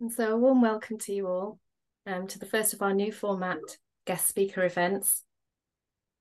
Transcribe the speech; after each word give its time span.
And 0.00 0.10
so 0.10 0.32
a 0.32 0.36
warm 0.38 0.62
welcome 0.62 0.96
to 1.00 1.12
you 1.12 1.26
all 1.26 1.58
um, 2.06 2.26
to 2.28 2.38
the 2.38 2.46
first 2.46 2.72
of 2.72 2.80
our 2.80 2.94
new 2.94 3.12
format 3.12 3.58
guest 4.06 4.26
speaker 4.26 4.64
events. 4.64 5.24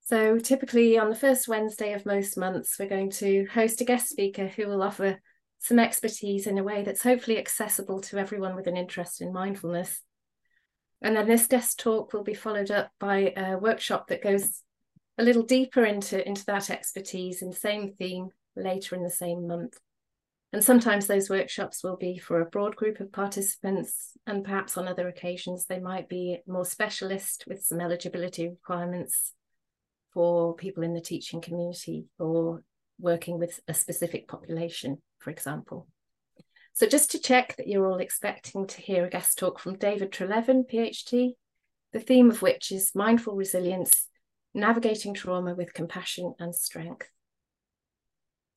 So 0.01 0.37
typically 0.37 0.97
on 0.97 1.09
the 1.09 1.15
first 1.15 1.47
Wednesday 1.47 1.93
of 1.93 2.05
most 2.05 2.37
months, 2.37 2.75
we're 2.77 2.89
going 2.89 3.11
to 3.11 3.45
host 3.45 3.79
a 3.79 3.85
guest 3.85 4.09
speaker 4.09 4.47
who 4.47 4.67
will 4.67 4.83
offer 4.83 5.21
some 5.59 5.79
expertise 5.79 6.45
in 6.45 6.57
a 6.57 6.63
way 6.63 6.83
that's 6.83 7.03
hopefully 7.03 7.37
accessible 7.37 8.01
to 8.01 8.17
everyone 8.17 8.55
with 8.55 8.67
an 8.67 8.75
interest 8.75 9.21
in 9.21 9.31
mindfulness. 9.31 10.01
And 11.01 11.15
then 11.15 11.27
this 11.27 11.47
guest 11.47 11.79
talk 11.79 12.11
will 12.11 12.23
be 12.23 12.33
followed 12.33 12.71
up 12.71 12.91
by 12.99 13.33
a 13.37 13.57
workshop 13.57 14.07
that 14.07 14.21
goes 14.21 14.61
a 15.17 15.23
little 15.23 15.43
deeper 15.43 15.85
into, 15.85 16.27
into 16.27 16.43
that 16.47 16.69
expertise 16.69 17.39
the 17.39 17.53
same 17.53 17.93
theme 17.93 18.27
later 18.57 18.95
in 18.95 19.03
the 19.03 19.09
same 19.09 19.47
month. 19.47 19.77
And 20.51 20.63
sometimes 20.63 21.05
those 21.05 21.29
workshops 21.29 21.83
will 21.83 21.95
be 21.95 22.17
for 22.17 22.41
a 22.41 22.49
broad 22.49 22.75
group 22.75 22.99
of 22.99 23.11
participants, 23.11 24.17
and 24.25 24.43
perhaps 24.43 24.77
on 24.77 24.87
other 24.87 25.07
occasions 25.07 25.65
they 25.65 25.79
might 25.79 26.09
be 26.09 26.39
more 26.47 26.65
specialist 26.65 27.45
with 27.47 27.63
some 27.63 27.79
eligibility 27.79 28.47
requirements 28.47 29.33
for 30.11 30.55
people 30.55 30.83
in 30.83 30.95
the 30.95 31.01
teaching 31.01 31.39
community 31.39 32.05
or 32.17 32.63
working 32.99 33.37
with 33.37 33.59
a 33.67 33.73
specific 33.73 34.27
population, 34.27 35.01
for 35.19 35.29
example. 35.29 35.87
So 36.73 36.87
just 36.87 37.11
to 37.11 37.19
check 37.19 37.55
that 37.57 37.67
you're 37.67 37.85
all 37.85 37.99
expecting 37.99 38.65
to 38.65 38.81
hear 38.81 39.05
a 39.05 39.09
guest 39.09 39.37
talk 39.37 39.59
from 39.59 39.77
David 39.77 40.11
Treleaven, 40.11 40.63
PhD, 40.67 41.33
the 41.93 41.99
theme 41.99 42.31
of 42.31 42.41
which 42.41 42.71
is 42.71 42.91
mindful 42.95 43.35
resilience, 43.35 44.07
navigating 44.53 45.13
trauma 45.13 45.53
with 45.53 45.73
compassion 45.73 46.33
and 46.39 46.55
strength. 46.55 47.07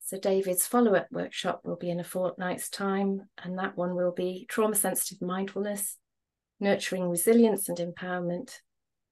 So 0.05 0.19
David's 0.19 0.67
follow-up 0.67 1.07
workshop 1.11 1.61
will 1.63 1.77
be 1.77 1.89
in 1.89 2.01
a 2.01 2.03
fortnight's 2.03 2.69
time, 2.69 3.29
and 3.41 3.57
that 3.57 3.77
one 3.77 3.95
will 3.95 4.11
be 4.11 4.45
trauma-sensitive 4.49 5.21
mindfulness, 5.21 5.97
nurturing 6.59 7.09
resilience 7.09 7.69
and 7.69 7.77
empowerment, 7.77 8.51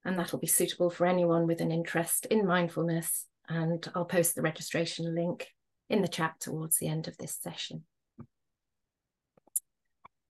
and 0.03 0.19
that'll 0.19 0.37
be 0.37 0.47
suitable 0.47 0.89
for 0.89 1.05
anyone 1.07 1.47
with 1.47 1.61
an 1.61 1.71
interest 1.71 2.25
in 2.25 2.45
mindfulness. 2.45 3.25
And 3.47 3.87
I'll 3.95 4.05
post 4.05 4.35
the 4.35 4.41
registration 4.41 5.15
link 5.15 5.47
in 5.89 6.01
the 6.01 6.09
chat 6.09 6.35
towards 6.41 6.77
the 6.77 6.87
end 6.87 7.07
of 7.07 7.17
this 7.17 7.37
session. 7.41 7.85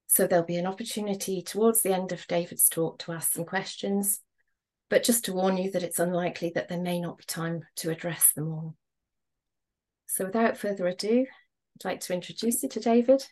So 0.06 0.28
there'll 0.28 0.46
be 0.46 0.58
an 0.58 0.68
opportunity 0.68 1.42
towards 1.42 1.82
the 1.82 1.94
end 1.94 2.12
of 2.12 2.28
David's 2.28 2.70
talk 2.70 3.00
to 3.00 3.14
ask 3.14 3.32
some 3.32 3.46
questions, 3.46 4.20
but 4.90 5.04
just 5.04 5.26
to 5.26 5.34
warn 5.34 5.58
you 5.58 5.72
that 5.72 5.84
it's 5.84 6.00
unlikely 6.00 6.52
that 6.54 6.70
there 6.70 6.82
may 6.82 7.00
not 7.00 7.18
be 7.18 7.24
time 7.26 7.64
to 7.78 7.90
address 7.90 8.32
them 8.34 8.52
all. 8.52 8.76
So 10.12 10.26
without 10.26 10.58
further 10.58 10.88
ado, 10.88 11.26
I'd 11.80 11.86
like 11.86 12.02
to 12.02 12.14
introduce 12.14 12.62
you 12.62 12.68
to 12.68 12.82
David. 12.82 13.24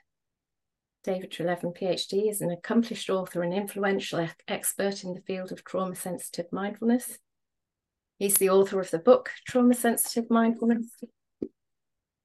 David 1.03 1.30
Treleaven, 1.30 1.77
PhD, 1.77 2.30
is 2.30 2.39
an 2.39 2.52
accomplished 2.52 3.09
author 3.09 3.44
and 3.44 3.53
influential 3.53 4.30
expert 4.47 5.03
in 5.03 5.13
the 5.13 5.19
field 5.19 5.52
of 5.52 5.66
trauma 5.66 5.94
sensitive 5.94 6.45
mindfulness. 6.53 7.17
He's 8.17 8.35
the 8.35 8.50
author 8.52 8.80
of 8.80 8.91
the 8.91 8.97
book 8.97 9.30
Trauma 9.45 9.73
Sensitive 9.73 10.30
Mindfulness 10.30 11.03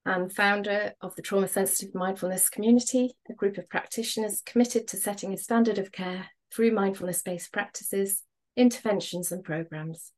and 0.06 0.32
founder 0.32 0.92
of 1.00 1.16
the 1.16 1.22
Trauma 1.22 1.48
Sensitive 1.48 1.92
Mindfulness 1.92 2.48
Community, 2.48 3.16
a 3.28 3.32
group 3.32 3.58
of 3.58 3.68
practitioners 3.68 4.40
committed 4.46 4.86
to 4.86 4.96
setting 4.96 5.34
a 5.34 5.36
standard 5.36 5.78
of 5.78 5.90
care 5.90 6.26
through 6.54 6.70
mindfulness 6.70 7.22
based 7.22 7.52
practices, 7.52 8.22
interventions, 8.56 9.32
and 9.32 9.42
programs. 9.42 10.12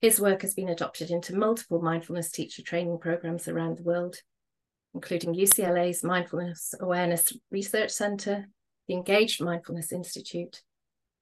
His 0.00 0.20
work 0.20 0.42
has 0.42 0.54
been 0.54 0.68
adopted 0.68 1.10
into 1.10 1.36
multiple 1.36 1.82
mindfulness 1.82 2.30
teacher 2.30 2.62
training 2.62 2.98
programs 2.98 3.48
around 3.48 3.76
the 3.76 3.82
world, 3.82 4.16
including 4.94 5.34
UCLA's 5.34 6.02
Mindfulness 6.02 6.74
Awareness 6.80 7.32
Research 7.50 7.90
Center, 7.90 8.46
the 8.88 8.94
Engaged 8.94 9.42
Mindfulness 9.42 9.92
Institute, 9.92 10.62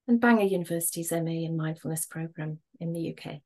and 0.07 0.21
Bangor 0.21 0.43
University's 0.43 1.11
MA 1.11 1.45
in 1.45 1.57
Mindfulness 1.57 2.05
program 2.05 2.59
in 2.79 2.93
the 2.93 3.13
UK. 3.13 3.41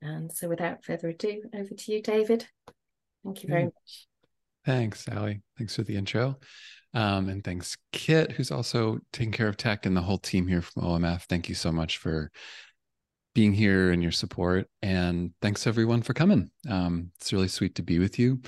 And 0.00 0.32
so 0.32 0.48
without 0.48 0.84
further 0.84 1.08
ado, 1.08 1.42
over 1.54 1.74
to 1.74 1.92
you, 1.92 2.02
David. 2.02 2.46
Thank 3.24 3.42
you 3.42 3.48
very 3.48 3.64
much. 3.64 4.06
Thanks, 4.64 5.06
Ali. 5.08 5.42
Thanks 5.58 5.76
for 5.76 5.82
the 5.82 5.96
intro. 5.96 6.38
Um, 6.94 7.28
and 7.28 7.44
thanks, 7.44 7.76
Kit, 7.92 8.32
who's 8.32 8.50
also 8.50 8.98
taking 9.12 9.32
care 9.32 9.48
of 9.48 9.56
tech 9.56 9.86
and 9.86 9.96
the 9.96 10.00
whole 10.00 10.18
team 10.18 10.46
here 10.46 10.62
from 10.62 10.84
OMF. 10.84 11.24
Thank 11.24 11.48
you 11.48 11.54
so 11.54 11.70
much 11.70 11.98
for 11.98 12.30
being 13.34 13.52
here 13.52 13.92
and 13.92 14.02
your 14.02 14.12
support. 14.12 14.68
And 14.82 15.32
thanks 15.40 15.66
everyone 15.66 16.02
for 16.02 16.14
coming. 16.14 16.50
Um, 16.68 17.10
it's 17.20 17.32
really 17.32 17.48
sweet 17.48 17.74
to 17.76 17.82
be 17.82 17.98
with 17.98 18.18
you. 18.18 18.40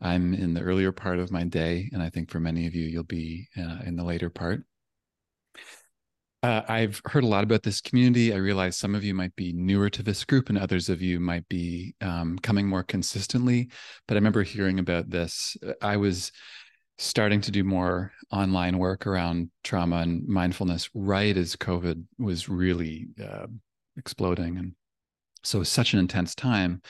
I'm 0.00 0.32
in 0.34 0.54
the 0.54 0.62
earlier 0.62 0.92
part 0.92 1.18
of 1.18 1.30
my 1.30 1.44
day, 1.44 1.90
and 1.92 2.02
I 2.02 2.08
think 2.08 2.30
for 2.30 2.40
many 2.40 2.66
of 2.66 2.74
you, 2.74 2.86
you'll 2.86 3.04
be 3.04 3.48
uh, 3.58 3.80
in 3.84 3.96
the 3.96 4.04
later 4.04 4.30
part. 4.30 4.62
Uh, 6.42 6.62
I've 6.68 7.02
heard 7.04 7.24
a 7.24 7.26
lot 7.26 7.44
about 7.44 7.62
this 7.62 7.82
community. 7.82 8.32
I 8.32 8.36
realize 8.36 8.78
some 8.78 8.94
of 8.94 9.04
you 9.04 9.12
might 9.12 9.36
be 9.36 9.52
newer 9.52 9.90
to 9.90 10.02
this 10.02 10.24
group, 10.24 10.48
and 10.48 10.56
others 10.56 10.88
of 10.88 11.02
you 11.02 11.20
might 11.20 11.46
be 11.50 11.94
um, 12.00 12.38
coming 12.38 12.66
more 12.66 12.82
consistently. 12.82 13.68
But 14.08 14.14
I 14.14 14.18
remember 14.18 14.42
hearing 14.42 14.78
about 14.78 15.10
this. 15.10 15.54
I 15.82 15.98
was 15.98 16.32
starting 16.96 17.42
to 17.42 17.50
do 17.50 17.62
more 17.62 18.12
online 18.32 18.78
work 18.78 19.06
around 19.06 19.50
trauma 19.64 19.96
and 19.96 20.26
mindfulness 20.26 20.88
right 20.94 21.36
as 21.36 21.56
COVID 21.56 22.04
was 22.18 22.48
really 22.48 23.08
uh, 23.22 23.46
exploding. 24.00 24.58
And 24.58 24.72
so 25.44 25.62
such 25.62 25.92
an 25.92 26.00
intense 26.00 26.34
time 26.34 26.82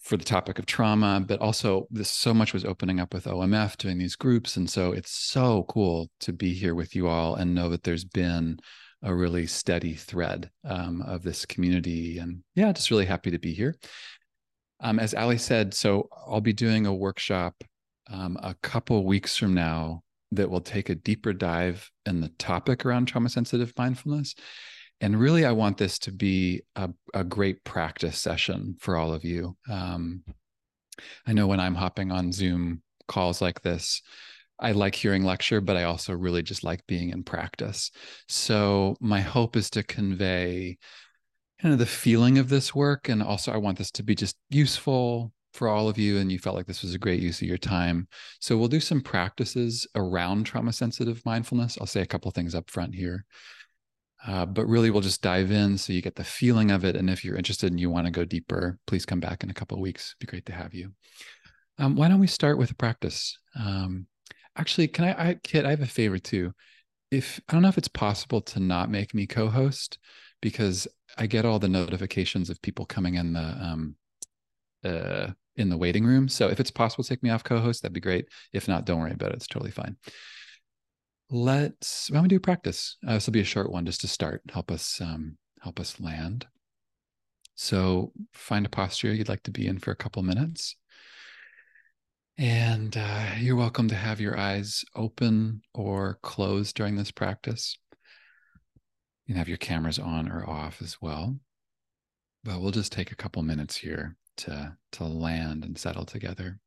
for 0.00 0.16
the 0.16 0.24
topic 0.24 0.58
of 0.58 0.66
trauma, 0.66 1.24
but 1.26 1.40
also 1.40 1.86
this 1.90 2.10
so 2.10 2.32
much 2.34 2.52
was 2.52 2.64
opening 2.64 3.00
up 3.00 3.14
with 3.14 3.24
OMF 3.24 3.76
doing 3.76 3.98
these 3.98 4.14
groups. 4.14 4.56
And 4.56 4.68
so 4.68 4.92
it's 4.92 5.10
so 5.10 5.64
cool 5.68 6.10
to 6.20 6.32
be 6.32 6.52
here 6.52 6.74
with 6.74 6.94
you 6.94 7.08
all 7.08 7.34
and 7.34 7.54
know 7.54 7.70
that 7.70 7.82
there's 7.82 8.04
been 8.04 8.58
a 9.02 9.14
really 9.14 9.46
steady 9.46 9.94
thread 9.94 10.50
um, 10.64 11.02
of 11.02 11.22
this 11.22 11.44
community. 11.46 12.18
And 12.18 12.42
yeah, 12.54 12.72
just 12.72 12.90
really 12.90 13.06
happy 13.06 13.30
to 13.30 13.38
be 13.38 13.52
here. 13.52 13.74
Um, 14.80 14.98
as 15.00 15.14
Ali 15.14 15.38
said, 15.38 15.74
so 15.74 16.08
I'll 16.28 16.40
be 16.40 16.52
doing 16.52 16.86
a 16.86 16.94
workshop 16.94 17.54
um, 18.08 18.38
a 18.42 18.54
couple 18.62 19.04
weeks 19.04 19.36
from 19.36 19.54
now 19.54 20.02
that 20.32 20.50
will 20.50 20.60
take 20.60 20.88
a 20.88 20.94
deeper 20.94 21.32
dive 21.32 21.90
in 22.04 22.20
the 22.20 22.28
topic 22.38 22.84
around 22.84 23.06
trauma 23.06 23.28
sensitive 23.28 23.72
mindfulness 23.76 24.34
and 25.00 25.18
really 25.18 25.44
i 25.44 25.52
want 25.52 25.76
this 25.76 25.98
to 25.98 26.12
be 26.12 26.62
a, 26.76 26.88
a 27.14 27.24
great 27.24 27.62
practice 27.64 28.18
session 28.18 28.76
for 28.80 28.96
all 28.96 29.12
of 29.12 29.24
you. 29.24 29.56
Um, 29.70 30.22
i 31.26 31.32
know 31.32 31.46
when 31.46 31.60
i'm 31.60 31.74
hopping 31.74 32.10
on 32.10 32.32
zoom 32.32 32.82
calls 33.08 33.40
like 33.40 33.60
this 33.62 34.02
i 34.58 34.72
like 34.72 34.94
hearing 34.94 35.24
lecture 35.24 35.60
but 35.60 35.76
i 35.76 35.84
also 35.84 36.12
really 36.12 36.42
just 36.42 36.64
like 36.64 36.86
being 36.86 37.10
in 37.10 37.22
practice. 37.22 37.90
So 38.28 38.96
my 39.00 39.20
hope 39.20 39.56
is 39.56 39.70
to 39.70 39.82
convey 39.82 40.78
kind 41.60 41.72
of 41.72 41.78
the 41.78 41.86
feeling 41.86 42.38
of 42.38 42.48
this 42.48 42.74
work 42.74 43.08
and 43.08 43.22
also 43.22 43.52
i 43.52 43.56
want 43.56 43.78
this 43.78 43.90
to 43.92 44.02
be 44.02 44.14
just 44.14 44.36
useful 44.50 45.32
for 45.52 45.68
all 45.68 45.88
of 45.88 45.96
you 45.96 46.18
and 46.18 46.30
you 46.30 46.38
felt 46.38 46.54
like 46.54 46.66
this 46.66 46.82
was 46.82 46.94
a 46.94 46.98
great 46.98 47.22
use 47.22 47.40
of 47.40 47.48
your 47.48 47.56
time. 47.56 48.06
So 48.40 48.58
we'll 48.58 48.68
do 48.68 48.78
some 48.78 49.00
practices 49.00 49.86
around 49.94 50.44
trauma 50.44 50.70
sensitive 50.70 51.24
mindfulness. 51.24 51.78
I'll 51.80 51.86
say 51.86 52.02
a 52.02 52.06
couple 52.06 52.30
things 52.30 52.54
up 52.54 52.70
front 52.70 52.94
here 52.94 53.24
uh, 54.26 54.46
but 54.46 54.66
really, 54.66 54.90
we'll 54.90 55.02
just 55.02 55.22
dive 55.22 55.50
in 55.50 55.76
so 55.78 55.92
you 55.92 56.02
get 56.02 56.16
the 56.16 56.24
feeling 56.24 56.70
of 56.70 56.84
it. 56.84 56.96
And 56.96 57.10
if 57.10 57.24
you're 57.24 57.36
interested 57.36 57.70
and 57.70 57.80
you 57.80 57.90
want 57.90 58.06
to 58.06 58.10
go 58.12 58.24
deeper, 58.24 58.78
please 58.86 59.04
come 59.04 59.20
back 59.20 59.42
in 59.42 59.50
a 59.50 59.54
couple 59.54 59.76
of 59.76 59.82
weeks. 59.82 60.14
It'd 60.18 60.26
be 60.26 60.30
great 60.30 60.46
to 60.46 60.52
have 60.52 60.74
you. 60.74 60.92
Um, 61.78 61.96
why 61.96 62.08
don't 62.08 62.20
we 62.20 62.26
start 62.26 62.58
with 62.58 62.70
a 62.70 62.74
practice? 62.74 63.38
Um, 63.58 64.06
actually, 64.56 64.88
can 64.88 65.04
I, 65.04 65.28
I, 65.28 65.34
Kit? 65.42 65.66
I 65.66 65.70
have 65.70 65.82
a 65.82 65.86
favor 65.86 66.18
too. 66.18 66.52
If 67.10 67.40
I 67.48 67.52
don't 67.52 67.62
know 67.62 67.68
if 67.68 67.78
it's 67.78 67.88
possible 67.88 68.40
to 68.40 68.60
not 68.60 68.90
make 68.90 69.14
me 69.14 69.26
co-host 69.26 69.98
because 70.40 70.88
I 71.18 71.26
get 71.26 71.44
all 71.44 71.58
the 71.58 71.68
notifications 71.68 72.50
of 72.50 72.60
people 72.62 72.86
coming 72.86 73.14
in 73.14 73.34
the 73.34 73.40
um, 73.40 73.96
uh, 74.84 75.28
in 75.56 75.68
the 75.68 75.76
waiting 75.76 76.04
room. 76.04 76.28
So 76.28 76.48
if 76.48 76.58
it's 76.58 76.70
possible 76.70 77.04
to 77.04 77.08
take 77.08 77.22
me 77.22 77.30
off 77.30 77.44
co-host, 77.44 77.82
that'd 77.82 77.92
be 77.92 78.00
great. 78.00 78.28
If 78.52 78.66
not, 78.66 78.86
don't 78.86 79.00
worry 79.00 79.12
about 79.12 79.30
it. 79.30 79.36
It's 79.36 79.46
totally 79.46 79.70
fine 79.70 79.96
let's 81.30 82.10
why 82.10 82.16
don't 82.16 82.24
we 82.24 82.28
do 82.28 82.40
practice? 82.40 82.96
Uh, 83.06 83.14
this 83.14 83.26
will 83.26 83.32
be 83.32 83.40
a 83.40 83.44
short 83.44 83.70
one 83.70 83.86
just 83.86 84.00
to 84.02 84.08
start 84.08 84.42
help 84.50 84.70
us 84.70 85.00
um, 85.00 85.36
help 85.60 85.80
us 85.80 86.00
land. 86.00 86.46
So 87.54 88.12
find 88.32 88.66
a 88.66 88.70
posture 88.70 89.12
you'd 89.12 89.28
like 89.28 89.42
to 89.44 89.50
be 89.50 89.66
in 89.66 89.78
for 89.78 89.90
a 89.90 89.96
couple 89.96 90.22
minutes. 90.22 90.76
And 92.38 92.94
uh, 92.96 93.30
you're 93.38 93.56
welcome 93.56 93.88
to 93.88 93.94
have 93.94 94.20
your 94.20 94.38
eyes 94.38 94.84
open 94.94 95.62
or 95.72 96.18
closed 96.22 96.76
during 96.76 96.96
this 96.96 97.10
practice. 97.10 97.78
You 99.24 99.32
can 99.32 99.38
have 99.38 99.48
your 99.48 99.56
cameras 99.56 99.98
on 99.98 100.30
or 100.30 100.48
off 100.48 100.82
as 100.82 100.98
well. 101.00 101.38
But 102.44 102.60
we'll 102.60 102.72
just 102.72 102.92
take 102.92 103.10
a 103.10 103.16
couple 103.16 103.42
minutes 103.42 103.76
here 103.76 104.16
to 104.38 104.76
to 104.92 105.04
land 105.04 105.64
and 105.64 105.78
settle 105.78 106.04
together 106.04 106.60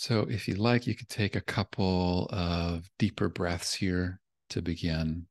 So, 0.00 0.22
if 0.30 0.48
you 0.48 0.54
like, 0.54 0.86
you 0.86 0.94
could 0.94 1.10
take 1.10 1.36
a 1.36 1.42
couple 1.42 2.26
of 2.30 2.88
deeper 2.98 3.28
breaths 3.28 3.74
here 3.74 4.18
to 4.48 4.62
begin. 4.62 5.26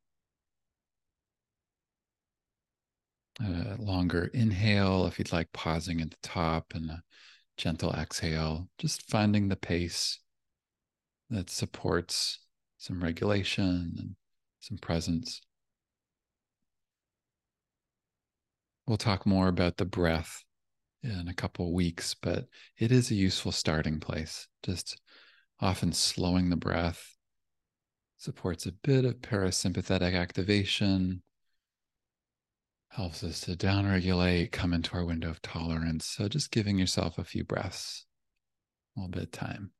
A 3.39 3.77
longer 3.79 4.29
inhale, 4.31 5.07
if 5.07 5.17
you'd 5.17 5.31
like, 5.31 5.51
pausing 5.53 6.01
at 6.01 6.11
the 6.11 6.17
top 6.21 6.73
and 6.75 6.91
a 6.91 7.01
gentle 7.57 7.91
exhale, 7.93 8.69
just 8.77 9.09
finding 9.09 9.47
the 9.47 9.55
pace 9.55 10.19
that 11.31 11.49
supports 11.49 12.37
some 12.77 13.03
regulation 13.03 13.95
and 13.97 14.15
some 14.59 14.77
presence. 14.77 15.41
We'll 18.85 18.97
talk 18.97 19.25
more 19.25 19.47
about 19.47 19.77
the 19.77 19.85
breath 19.85 20.43
in 21.03 21.27
a 21.27 21.33
couple 21.33 21.73
weeks, 21.73 22.13
but 22.13 22.45
it 22.77 22.91
is 22.91 23.11
a 23.11 23.15
useful 23.15 23.51
starting 23.51 23.99
place. 23.99 24.47
Just 24.63 24.99
often 25.59 25.93
slowing 25.93 26.49
the 26.49 26.55
breath 26.55 27.15
supports 28.17 28.65
a 28.65 28.71
bit 28.71 29.05
of 29.05 29.15
parasympathetic 29.15 30.13
activation, 30.13 31.21
helps 32.89 33.23
us 33.23 33.39
to 33.41 33.55
downregulate, 33.55 34.51
come 34.51 34.73
into 34.73 34.93
our 34.95 35.05
window 35.05 35.29
of 35.29 35.41
tolerance. 35.41 36.05
So 36.05 36.27
just 36.27 36.51
giving 36.51 36.77
yourself 36.77 37.17
a 37.17 37.23
few 37.23 37.43
breaths, 37.45 38.05
a 38.95 38.99
little 38.99 39.11
bit 39.11 39.23
of 39.23 39.31
time. 39.31 39.71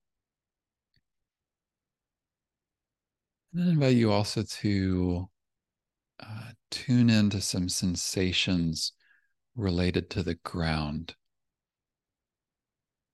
And 3.52 3.64
then 3.64 3.70
invite 3.74 3.96
you 3.96 4.12
also 4.12 4.44
to 4.44 5.28
uh, 6.22 6.52
tune 6.70 7.10
into 7.10 7.42
some 7.42 7.68
sensations 7.68 8.94
related 9.60 10.10
to 10.12 10.24
the 10.24 10.36
ground. 10.36 11.16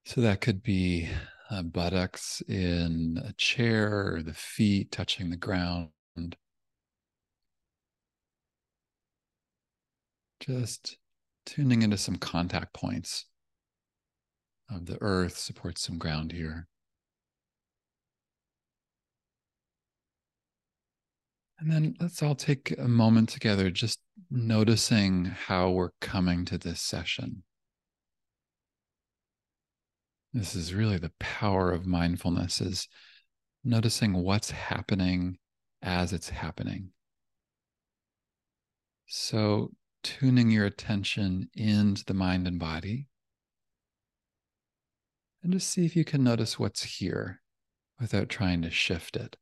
So 0.06 0.22
that 0.22 0.42
could 0.42 0.62
be 0.62 1.10
uh, 1.50 1.64
buttocks 1.64 2.42
in 2.48 3.22
a 3.24 3.34
chair 3.34 4.16
or 4.16 4.22
the 4.22 4.34
feet 4.34 4.92
touching 4.92 5.32
the 5.32 5.38
ground. 5.38 5.90
Just 10.40 10.98
tuning 11.46 11.82
into 11.82 11.98
some 11.98 12.18
contact 12.18 12.74
points 12.74 13.26
of 14.70 14.86
the 14.86 14.98
earth, 15.02 15.38
supports 15.38 15.82
some 15.82 15.98
ground 15.98 16.32
here. 16.32 16.68
And 21.60 21.72
then 21.72 21.96
let's 22.00 22.22
all 22.22 22.36
take 22.36 22.76
a 22.78 22.88
moment 22.88 23.30
together, 23.30 23.70
just 23.72 24.00
noticing 24.30 25.26
how 25.26 25.70
we're 25.70 25.92
coming 26.02 26.46
to 26.46 26.58
this 26.58 26.82
session. 26.82 27.44
This 30.34 30.54
is 30.54 30.74
really 30.74 30.98
the 30.98 31.14
power 31.18 31.72
of 31.72 31.86
mindfulness 31.86 32.60
is 32.60 32.90
noticing 33.64 34.14
what's 34.14 34.52
happening 34.52 35.38
as 35.82 36.12
it's 36.12 36.30
happening. 36.30 36.90
So 39.08 39.72
tuning 40.04 40.52
your 40.52 40.66
attention 40.66 41.50
into 41.56 42.04
the 42.06 42.14
mind 42.14 42.48
and 42.48 42.60
body. 42.60 43.08
And 45.42 45.54
just 45.54 45.70
see 45.70 45.86
if 45.86 45.96
you 45.96 46.04
can 46.04 46.24
notice 46.24 46.60
what's 46.60 46.84
here 46.84 47.42
without 48.00 48.30
trying 48.30 48.62
to 48.64 48.70
shift 48.70 49.16
it. 49.16 49.38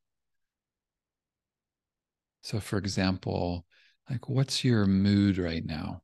So, 2.43 2.59
for 2.59 2.77
example, 2.77 3.65
like 4.09 4.29
what's 4.29 4.63
your 4.63 4.85
mood 4.85 5.37
right 5.39 5.65
now? 5.65 6.03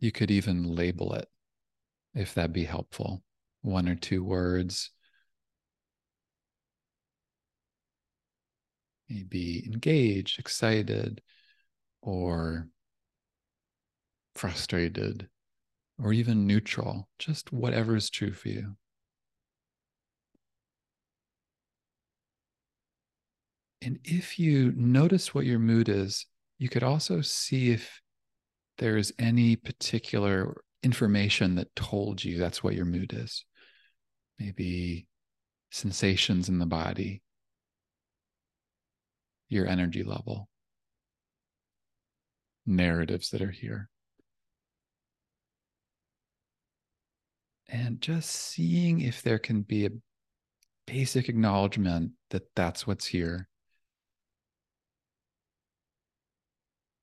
You 0.00 0.12
could 0.12 0.30
even 0.30 0.74
label 0.74 1.14
it 1.14 1.28
if 2.14 2.34
that'd 2.34 2.52
be 2.52 2.64
helpful. 2.64 3.22
One 3.62 3.88
or 3.88 3.94
two 3.94 4.24
words. 4.24 4.90
Maybe 9.08 9.64
engaged, 9.64 10.38
excited, 10.38 11.22
or 12.02 12.68
frustrated, 14.34 15.28
or 15.98 16.12
even 16.12 16.46
neutral, 16.46 17.08
just 17.18 17.52
whatever 17.52 17.96
is 17.96 18.10
true 18.10 18.32
for 18.32 18.48
you. 18.48 18.76
And 23.80 23.98
if 24.04 24.38
you 24.38 24.72
notice 24.76 25.34
what 25.34 25.46
your 25.46 25.58
mood 25.58 25.88
is, 25.88 26.26
you 26.58 26.68
could 26.68 26.82
also 26.82 27.20
see 27.20 27.70
if 27.70 28.00
there's 28.78 29.12
any 29.18 29.56
particular 29.56 30.56
information 30.82 31.54
that 31.56 31.74
told 31.76 32.22
you 32.24 32.38
that's 32.38 32.62
what 32.62 32.74
your 32.74 32.84
mood 32.84 33.12
is. 33.14 33.44
Maybe 34.38 35.06
sensations 35.70 36.48
in 36.48 36.58
the 36.58 36.66
body, 36.66 37.22
your 39.48 39.66
energy 39.66 40.02
level, 40.02 40.48
narratives 42.66 43.30
that 43.30 43.42
are 43.42 43.50
here. 43.50 43.88
And 47.68 48.00
just 48.00 48.30
seeing 48.30 49.00
if 49.00 49.22
there 49.22 49.38
can 49.38 49.62
be 49.62 49.86
a 49.86 49.90
basic 50.86 51.28
acknowledgement 51.28 52.12
that 52.30 52.42
that's 52.54 52.86
what's 52.86 53.06
here 53.06 53.48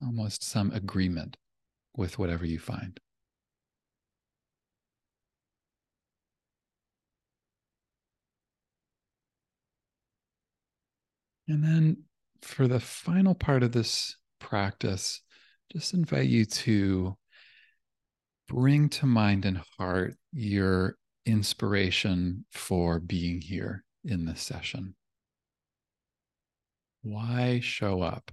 almost 0.01 0.43
some 0.43 0.71
agreement 0.71 1.37
with 1.95 2.19
whatever 2.19 2.45
you 2.45 2.59
find. 2.59 2.99
And 11.47 11.63
then 11.63 11.97
for 12.41 12.67
the 12.67 12.79
final 12.79 13.35
part 13.35 13.63
of 13.63 13.71
this 13.71 14.17
practice, 14.39 15.21
just 15.71 15.93
invite 15.93 16.27
you 16.27 16.45
to 16.45 17.15
bring 18.47 18.89
to 18.89 19.05
mind 19.05 19.45
and 19.45 19.61
heart 19.77 20.15
your 20.31 20.97
inspiration 21.25 22.45
for 22.51 22.99
being 22.99 23.41
here 23.41 23.83
in 24.03 24.25
this 24.25 24.41
session. 24.41 24.95
Why 27.01 27.59
show 27.61 28.01
up? 28.01 28.31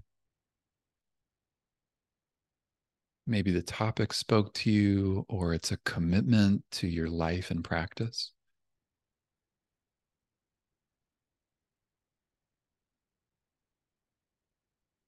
Maybe 3.26 3.50
the 3.52 3.62
topic 3.62 4.12
spoke 4.12 4.52
to 4.54 4.70
you 4.70 5.24
or 5.28 5.54
it's 5.54 5.72
a 5.72 5.76
commitment 5.78 6.64
to 6.72 6.86
your 6.88 7.08
life 7.08 7.50
and 7.50 7.64
practice? 7.64 8.32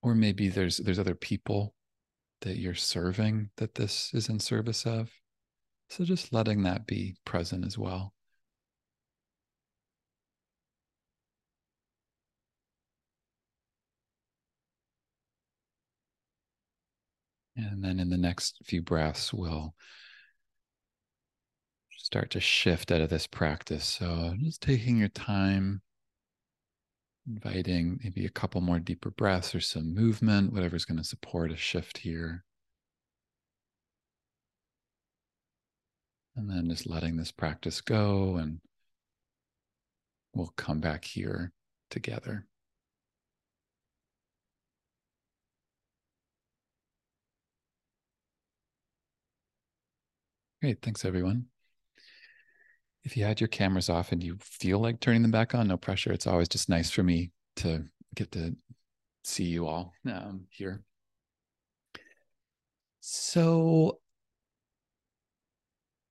Or 0.02 0.14
maybe 0.14 0.48
there's 0.48 0.76
there's 0.78 0.98
other 0.98 1.14
people 1.14 1.74
that 2.42 2.58
you're 2.58 2.74
serving 2.74 3.50
that 3.56 3.74
this 3.74 4.12
is 4.14 4.28
in 4.28 4.38
service 4.38 4.86
of. 4.86 5.10
So 5.88 6.04
just 6.04 6.32
letting 6.32 6.62
that 6.64 6.86
be 6.86 7.16
present 7.24 7.64
as 7.64 7.78
well. 7.78 8.14
And 17.56 17.84
then 17.84 18.00
in 18.00 18.10
the 18.10 18.16
next 18.16 18.58
few 18.64 18.82
breaths, 18.82 19.32
we'll 19.32 19.74
start 21.96 22.30
to 22.30 22.40
shift 22.40 22.90
out 22.90 23.00
of 23.00 23.10
this 23.10 23.26
practice. 23.26 23.84
So 23.84 24.34
just 24.38 24.60
taking 24.60 24.98
your 24.98 25.08
time, 25.08 25.80
inviting 27.26 27.98
maybe 28.02 28.26
a 28.26 28.30
couple 28.30 28.60
more 28.60 28.78
deeper 28.78 29.10
breaths 29.10 29.54
or 29.54 29.60
some 29.60 29.94
movement, 29.94 30.52
whatever's 30.52 30.84
going 30.84 30.98
to 30.98 31.04
support 31.04 31.52
a 31.52 31.56
shift 31.56 31.98
here. 31.98 32.44
And 36.36 36.50
then 36.50 36.68
just 36.68 36.88
letting 36.88 37.16
this 37.16 37.30
practice 37.30 37.80
go, 37.80 38.36
and 38.36 38.58
we'll 40.34 40.52
come 40.56 40.80
back 40.80 41.04
here 41.04 41.52
together. 41.90 42.46
Great. 50.64 50.80
Thanks, 50.80 51.04
everyone. 51.04 51.44
If 53.02 53.18
you 53.18 53.24
had 53.24 53.38
your 53.38 53.48
cameras 53.48 53.90
off 53.90 54.12
and 54.12 54.24
you 54.24 54.38
feel 54.40 54.78
like 54.78 54.98
turning 54.98 55.20
them 55.20 55.30
back 55.30 55.54
on, 55.54 55.68
no 55.68 55.76
pressure. 55.76 56.10
It's 56.10 56.26
always 56.26 56.48
just 56.48 56.70
nice 56.70 56.90
for 56.90 57.02
me 57.02 57.32
to 57.56 57.84
get 58.14 58.32
to 58.32 58.56
see 59.24 59.44
you 59.44 59.66
all 59.66 59.92
um, 60.10 60.46
here. 60.48 60.82
So, 63.00 63.98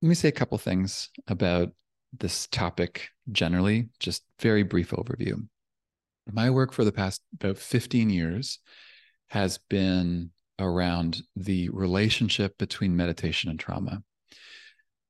let 0.04 0.10
me 0.10 0.14
say 0.14 0.28
a 0.28 0.32
couple 0.32 0.60
things 0.60 1.10
about 1.26 1.72
this 2.20 2.46
topic 2.46 3.10
generally, 3.32 3.90
just 4.00 4.22
very 4.40 4.62
brief 4.62 4.92
overview. 4.92 5.48
My 6.32 6.52
work 6.52 6.74
for 6.74 6.86
the 6.86 6.92
past 6.92 7.24
about 7.34 7.58
15 7.58 8.12
years 8.12 8.60
has 9.30 9.58
been 9.68 10.30
around 10.60 11.24
the 11.36 11.70
relationship 11.70 12.56
between 12.60 12.96
meditation 12.96 13.50
and 13.50 13.60
trauma 13.60 14.04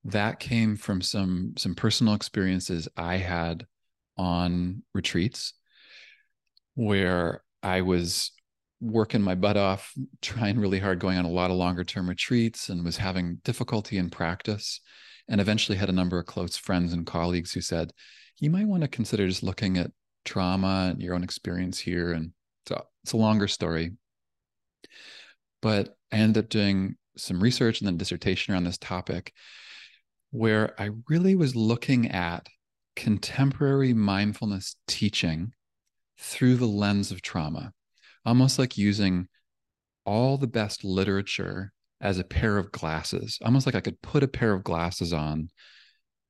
that 0.06 0.40
came 0.40 0.76
from 0.76 1.02
some 1.02 1.54
some 1.58 1.76
personal 1.76 2.14
experiences 2.14 2.88
I 2.98 3.18
had 3.18 3.66
on 4.18 4.84
retreats 4.94 5.54
where 6.76 7.44
I 7.62 7.82
was 7.82 8.32
working 8.82 9.22
my 9.22 9.36
butt 9.36 9.56
off, 9.56 9.94
trying 10.22 10.60
really 10.60 10.80
hard, 10.80 11.00
going 11.00 11.18
on 11.18 11.26
a 11.26 11.30
lot 11.30 11.52
of 11.52 11.58
longer 11.58 11.84
term 11.84 12.10
retreats, 12.10 12.70
and 12.70 12.84
was 12.84 12.98
having 12.98 13.40
difficulty 13.44 13.98
in 13.98 14.10
practice. 14.10 14.82
And 15.30 15.40
eventually 15.40 15.78
had 15.78 15.88
a 15.88 15.94
number 15.94 16.20
of 16.20 16.26
close 16.26 16.58
friends 16.58 16.92
and 16.92 17.06
colleagues 17.06 17.54
who 17.54 17.62
said, 17.62 17.94
you 18.40 18.50
might 18.50 18.68
want 18.68 18.82
to 18.82 18.90
consider 18.90 19.26
just 19.26 19.42
looking 19.42 19.78
at 19.78 19.92
trauma 20.26 20.90
and 20.92 21.02
your 21.02 21.16
own 21.16 21.24
experience 21.24 21.80
here. 21.80 22.12
And 22.12 22.32
so 22.68 22.84
it's 23.04 23.14
a 23.14 23.18
longer 23.18 23.48
story. 23.48 23.94
But 25.62 25.96
I 26.12 26.18
ended 26.18 26.44
up 26.44 26.50
doing 26.50 26.98
some 27.16 27.42
research 27.42 27.80
and 27.80 27.88
then 27.88 27.96
dissertation 27.96 28.54
around 28.54 28.66
this 28.66 28.78
topic 28.78 29.32
where 30.34 30.74
I 30.82 30.90
really 31.08 31.36
was 31.36 31.56
looking 31.56 32.10
at 32.10 32.48
contemporary 32.96 33.94
mindfulness 33.94 34.76
teaching 34.88 35.54
through 36.18 36.56
the 36.56 36.66
lens 36.66 37.12
of 37.12 37.22
trauma, 37.22 37.72
almost 38.26 38.58
like 38.58 38.76
using 38.76 39.28
all 40.06 40.40
the 40.40 40.48
best 40.48 40.84
literature 40.84 41.72
as 42.02 42.18
a 42.18 42.24
pair 42.24 42.58
of 42.58 42.72
glasses, 42.72 43.38
almost 43.46 43.68
like 43.68 43.76
I 43.76 43.80
could 43.80 44.02
put 44.02 44.24
a 44.24 44.28
pair 44.28 44.54
of 44.54 44.64
glasses 44.64 45.14
on 45.14 45.50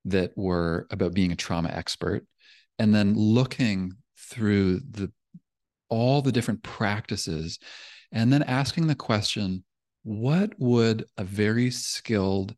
that 0.04 0.36
were 0.36 0.86
about 0.90 1.14
being 1.14 1.32
a 1.32 1.36
trauma 1.36 1.70
expert 1.70 2.26
and 2.78 2.94
then 2.94 3.14
looking 3.14 3.94
through 4.18 4.80
the 4.80 5.10
all 5.88 6.20
the 6.20 6.32
different 6.32 6.62
practices 6.62 7.58
and 8.12 8.30
then 8.30 8.42
asking 8.42 8.86
the 8.86 8.94
question 8.94 9.64
what 10.02 10.52
would 10.58 11.06
a 11.16 11.24
very 11.24 11.70
skilled 11.70 12.54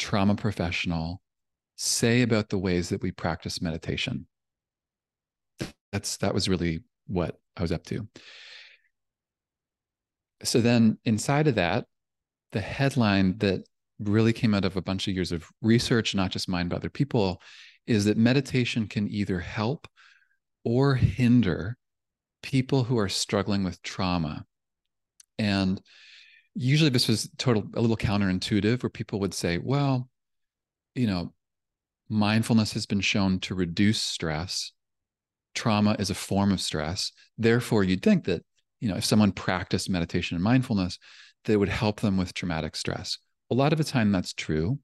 trauma 0.00 0.34
professional 0.34 1.22
say 1.76 2.22
about 2.22 2.48
the 2.48 2.58
ways 2.58 2.88
that 2.88 3.02
we 3.02 3.12
practice 3.12 3.62
meditation. 3.62 4.26
That's 5.92 6.16
that 6.18 6.34
was 6.34 6.48
really 6.48 6.80
what 7.06 7.40
i 7.56 7.62
was 7.62 7.72
up 7.72 7.84
to. 7.86 8.08
So 10.42 10.60
then 10.60 10.98
inside 11.04 11.46
of 11.46 11.54
that 11.56 11.86
the 12.52 12.60
headline 12.60 13.38
that 13.38 13.62
really 14.00 14.32
came 14.32 14.54
out 14.54 14.64
of 14.64 14.76
a 14.76 14.82
bunch 14.82 15.06
of 15.06 15.14
years 15.14 15.30
of 15.30 15.48
research 15.62 16.14
not 16.14 16.30
just 16.30 16.48
mine 16.48 16.68
but 16.68 16.76
other 16.76 16.88
people 16.88 17.40
is 17.86 18.06
that 18.06 18.16
meditation 18.16 18.86
can 18.86 19.08
either 19.08 19.40
help 19.40 19.86
or 20.64 20.94
hinder 20.94 21.76
people 22.42 22.84
who 22.84 22.98
are 22.98 23.08
struggling 23.08 23.64
with 23.64 23.82
trauma. 23.82 24.44
And 25.38 25.80
usually 26.54 26.90
this 26.90 27.08
was 27.08 27.28
total 27.38 27.64
a 27.74 27.80
little 27.80 27.96
counterintuitive 27.96 28.82
where 28.82 28.90
people 28.90 29.20
would 29.20 29.34
say 29.34 29.58
well 29.58 30.08
you 30.94 31.06
know 31.06 31.32
mindfulness 32.08 32.72
has 32.72 32.86
been 32.86 33.00
shown 33.00 33.38
to 33.38 33.54
reduce 33.54 34.00
stress. 34.00 34.72
Trauma 35.54 35.94
is 35.98 36.10
a 36.10 36.14
form 36.14 36.52
of 36.52 36.60
stress. 36.60 37.12
Therefore 37.38 37.84
you'd 37.84 38.02
think 38.02 38.24
that 38.24 38.42
you 38.80 38.88
know 38.88 38.96
if 38.96 39.04
someone 39.04 39.32
practiced 39.32 39.88
meditation 39.88 40.34
and 40.34 40.44
mindfulness 40.44 40.98
that 41.44 41.58
would 41.58 41.68
help 41.68 42.00
them 42.00 42.16
with 42.16 42.34
traumatic 42.34 42.76
stress. 42.76 43.18
A 43.50 43.54
lot 43.54 43.72
of 43.72 43.78
the 43.78 43.84
time 43.84 44.12
that's 44.12 44.32
true. 44.32 44.78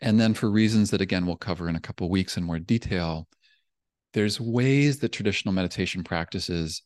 And 0.00 0.20
then 0.20 0.32
for 0.34 0.50
reasons 0.50 0.90
that 0.90 1.00
again 1.00 1.26
we'll 1.26 1.36
cover 1.36 1.68
in 1.68 1.76
a 1.76 1.80
couple 1.80 2.08
weeks 2.08 2.36
in 2.36 2.44
more 2.44 2.58
detail 2.58 3.26
there's 4.14 4.40
ways 4.40 4.98
that 5.00 5.12
traditional 5.12 5.52
meditation 5.52 6.02
practices 6.02 6.82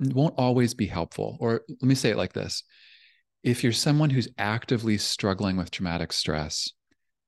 won't 0.00 0.34
always 0.38 0.72
be 0.72 0.86
helpful. 0.86 1.36
Or 1.38 1.62
let 1.68 1.82
me 1.82 1.94
say 1.94 2.10
it 2.10 2.16
like 2.16 2.32
this 2.32 2.62
if 3.42 3.62
you're 3.62 3.72
someone 3.72 4.10
who's 4.10 4.28
actively 4.38 4.98
struggling 4.98 5.56
with 5.56 5.70
traumatic 5.70 6.12
stress, 6.12 6.70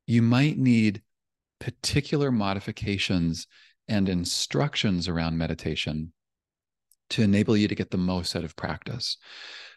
you 0.07 0.23
might 0.23 0.59
need 0.59 1.03
particular 1.59 2.31
modifications 2.31 3.47
and 3.89 4.09
instructions 4.09 5.09
around 5.09 5.39
meditation 5.39 6.13
to 7.11 7.23
enable 7.23 7.57
you 7.57 7.69
to 7.69 7.75
get 7.75 7.91
the 7.91 7.99
most 7.99 8.35
out 8.37 8.45
of 8.45 8.57
practice. 8.57 9.17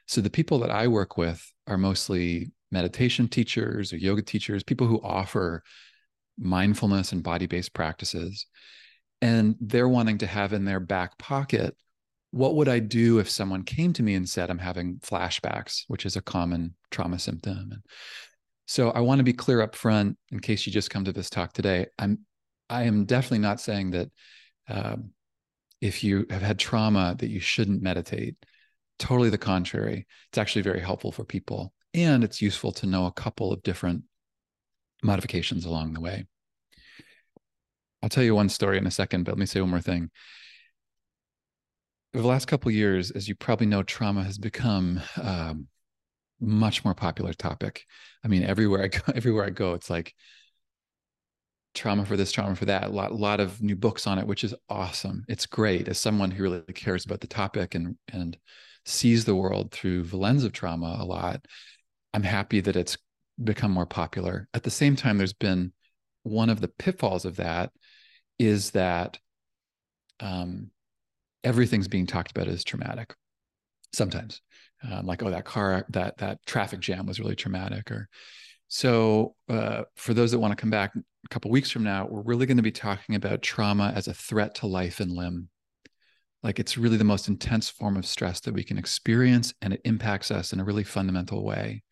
So, 0.07 0.21
the 0.21 0.29
people 0.29 0.59
that 0.59 0.71
I 0.71 0.87
work 0.87 1.17
with 1.17 1.45
are 1.67 1.77
mostly 1.77 2.51
meditation 2.71 3.27
teachers 3.27 3.93
or 3.93 3.97
yoga 3.97 4.21
teachers, 4.21 4.63
people 4.63 4.87
who 4.87 5.01
offer 5.01 5.63
mindfulness 6.37 7.11
and 7.11 7.23
body 7.23 7.45
based 7.45 7.73
practices. 7.73 8.45
And 9.21 9.55
they're 9.59 9.89
wanting 9.89 10.19
to 10.19 10.27
have 10.27 10.53
in 10.53 10.65
their 10.65 10.79
back 10.79 11.17
pocket 11.17 11.75
what 12.35 12.55
would 12.55 12.67
I 12.67 12.79
do 12.79 13.19
if 13.19 13.29
someone 13.29 13.63
came 13.63 13.93
to 13.93 14.03
me 14.03 14.13
and 14.13 14.27
said, 14.27 14.49
I'm 14.49 14.57
having 14.57 14.97
flashbacks, 14.97 15.85
which 15.87 16.05
is 16.05 16.17
a 16.17 16.21
common 16.21 16.75
trauma 16.91 17.17
symptom? 17.17 17.69
And 17.71 17.81
so 18.65 18.89
I 18.89 18.99
want 18.99 19.19
to 19.19 19.23
be 19.23 19.31
clear 19.31 19.61
up 19.61 19.73
front 19.73 20.17
in 20.33 20.41
case 20.41 20.67
you 20.67 20.73
just 20.73 20.89
come 20.89 21.05
to 21.05 21.13
this 21.13 21.29
talk 21.29 21.53
today. 21.53 21.85
I'm 21.97 22.25
I 22.69 22.83
am 22.83 23.05
definitely 23.05 23.39
not 23.39 23.61
saying 23.61 23.91
that 23.91 24.11
um, 24.67 25.11
if 25.79 26.03
you 26.03 26.25
have 26.29 26.41
had 26.41 26.59
trauma 26.59 27.15
that 27.19 27.29
you 27.29 27.39
shouldn't 27.39 27.81
meditate. 27.81 28.35
Totally 28.99 29.29
the 29.29 29.37
contrary. 29.37 30.05
It's 30.29 30.37
actually 30.37 30.63
very 30.63 30.81
helpful 30.81 31.13
for 31.13 31.23
people. 31.23 31.73
And 31.93 32.21
it's 32.21 32.41
useful 32.41 32.73
to 32.73 32.85
know 32.85 33.05
a 33.05 33.13
couple 33.13 33.53
of 33.53 33.63
different 33.63 34.03
modifications 35.01 35.63
along 35.63 35.93
the 35.93 36.01
way. 36.01 36.25
I'll 38.03 38.09
tell 38.09 38.25
you 38.25 38.35
one 38.35 38.49
story 38.49 38.77
in 38.77 38.87
a 38.87 38.91
second, 38.91 39.23
but 39.23 39.31
let 39.31 39.39
me 39.39 39.45
say 39.45 39.61
one 39.61 39.69
more 39.69 39.79
thing 39.79 40.11
over 42.15 42.21
the 42.21 42.29
last 42.29 42.47
couple 42.47 42.71
years, 42.71 43.11
as 43.11 43.27
you 43.27 43.35
probably 43.35 43.67
know, 43.67 43.83
trauma 43.83 44.23
has 44.23 44.37
become 44.37 45.01
um, 45.21 45.67
much 46.39 46.85
more 46.85 46.93
popular 46.93 47.33
topic. 47.33 47.83
I 48.23 48.29
mean, 48.29 48.43
everywhere 48.43 48.83
I 48.83 48.87
go, 48.87 49.01
everywhere 49.13 49.45
I 49.45 49.49
go, 49.49 49.73
it's 49.73 49.89
like 49.89 50.13
trauma 51.73 52.05
for 52.05 52.15
this, 52.15 52.31
trauma 52.31 52.55
for 52.55 52.65
that. 52.65 52.85
A 52.85 52.87
lot, 52.87 53.13
lot 53.13 53.41
of 53.41 53.61
new 53.61 53.75
books 53.75 54.07
on 54.07 54.17
it, 54.17 54.25
which 54.25 54.45
is 54.45 54.55
awesome. 54.69 55.25
It's 55.27 55.45
great 55.45 55.89
as 55.89 55.99
someone 55.99 56.31
who 56.31 56.43
really 56.43 56.61
cares 56.73 57.03
about 57.03 57.19
the 57.19 57.27
topic 57.27 57.75
and 57.75 57.97
and 58.13 58.37
sees 58.85 59.25
the 59.25 59.35
world 59.35 59.71
through 59.71 60.03
the 60.03 60.15
lens 60.15 60.45
of 60.45 60.53
trauma 60.53 60.97
a 60.97 61.03
lot. 61.03 61.43
I'm 62.13 62.23
happy 62.23 62.61
that 62.61 62.77
it's 62.77 62.97
become 63.43 63.71
more 63.71 63.87
popular. 63.87 64.47
At 64.53 64.63
the 64.63 64.71
same 64.71 64.95
time, 64.95 65.17
there's 65.17 65.33
been 65.33 65.73
one 66.23 66.49
of 66.49 66.61
the 66.61 66.69
pitfalls 66.69 67.25
of 67.25 67.35
that 67.37 67.71
is 68.39 68.71
that 68.71 69.17
um, 70.21 70.71
everything's 71.45 71.87
being 71.87 72.07
talked 72.07 72.31
about 72.31 72.47
as 72.47 72.63
traumatic 72.63 73.15
sometimes. 73.93 74.41
Um, 74.83 75.05
like 75.05 75.23
oh 75.23 75.29
that 75.29 75.45
car 75.45 75.85
that 75.89 76.17
that 76.17 76.45
traffic 76.45 76.81
jam 76.81 77.05
was 77.05 77.19
really 77.19 77.35
traumatic 77.35 77.89
or 77.89 78.09
so 78.67 79.35
uh, 79.47 79.83
for 79.95 80.13
those 80.13 80.31
that 80.31 80.39
want 80.39 80.51
to 80.51 80.61
come 80.61 80.69
back 80.69 80.93
a 80.95 81.29
couple 81.29 81.49
weeks 81.49 81.71
from 81.71 81.83
now 81.83 82.07
we're 82.09 82.21
really 82.21 82.45
going 82.45 82.57
to 82.57 82.63
be 82.63 82.71
talking 82.71 83.15
about 83.15 83.41
trauma 83.41 83.93
as 83.95 84.07
a 84.07 84.13
threat 84.13 84.55
to 84.55 84.67
life 84.67 84.99
and 84.99 85.11
limb. 85.11 85.49
Like 86.43 86.59
it's 86.59 86.77
really 86.77 86.97
the 86.97 87.03
most 87.03 87.27
intense 87.27 87.69
form 87.69 87.95
of 87.95 88.05
stress 88.05 88.41
that 88.41 88.53
we 88.53 88.63
can 88.63 88.77
experience 88.77 89.53
and 89.61 89.73
it 89.73 89.81
impacts 89.85 90.29
us 90.29 90.51
in 90.51 90.59
a 90.59 90.63
really 90.63 90.83
fundamental 90.83 91.43
way. 91.43 91.83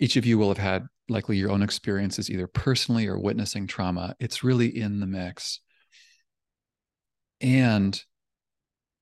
Each 0.00 0.16
of 0.16 0.26
you 0.26 0.38
will 0.38 0.48
have 0.48 0.58
had 0.58 0.86
likely 1.08 1.36
your 1.36 1.50
own 1.50 1.62
experiences 1.62 2.30
either 2.30 2.46
personally 2.46 3.06
or 3.06 3.18
witnessing 3.18 3.66
trauma. 3.66 4.14
It's 4.18 4.42
really 4.42 4.68
in 4.68 5.00
the 5.00 5.06
mix. 5.06 5.60
And 7.40 8.00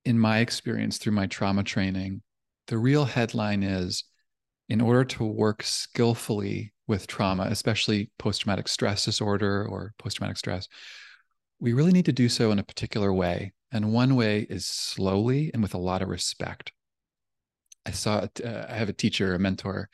in 0.07 0.17
my 0.17 0.39
experience 0.39 0.97
through 0.97 1.11
my 1.11 1.27
trauma 1.27 1.63
training, 1.63 2.21
the 2.67 2.77
real 2.77 3.03
headline 3.03 3.61
is 3.61 4.05
in 4.69 4.79
order 4.79 5.03
to 5.03 5.25
work 5.25 5.61
skillfully 5.63 6.73
with 6.87 7.07
trauma, 7.07 7.43
especially 7.49 8.09
post 8.17 8.41
traumatic 8.41 8.69
stress 8.69 9.03
disorder 9.03 9.67
or 9.67 9.93
post 9.99 10.15
traumatic 10.15 10.37
stress, 10.37 10.69
we 11.59 11.73
really 11.73 11.91
need 11.91 12.05
to 12.05 12.13
do 12.13 12.29
so 12.29 12.51
in 12.51 12.59
a 12.59 12.63
particular 12.63 13.11
way. 13.11 13.51
And 13.73 13.91
one 13.91 14.15
way 14.15 14.47
is 14.49 14.65
slowly 14.65 15.51
and 15.53 15.61
with 15.61 15.73
a 15.73 15.77
lot 15.77 16.01
of 16.01 16.07
respect. 16.07 16.71
I 17.85 17.91
saw, 17.91 18.27
uh, 18.45 18.65
I 18.69 18.75
have 18.75 18.87
a 18.87 18.93
teacher, 18.93 19.35
a 19.35 19.39
mentor, 19.39 19.89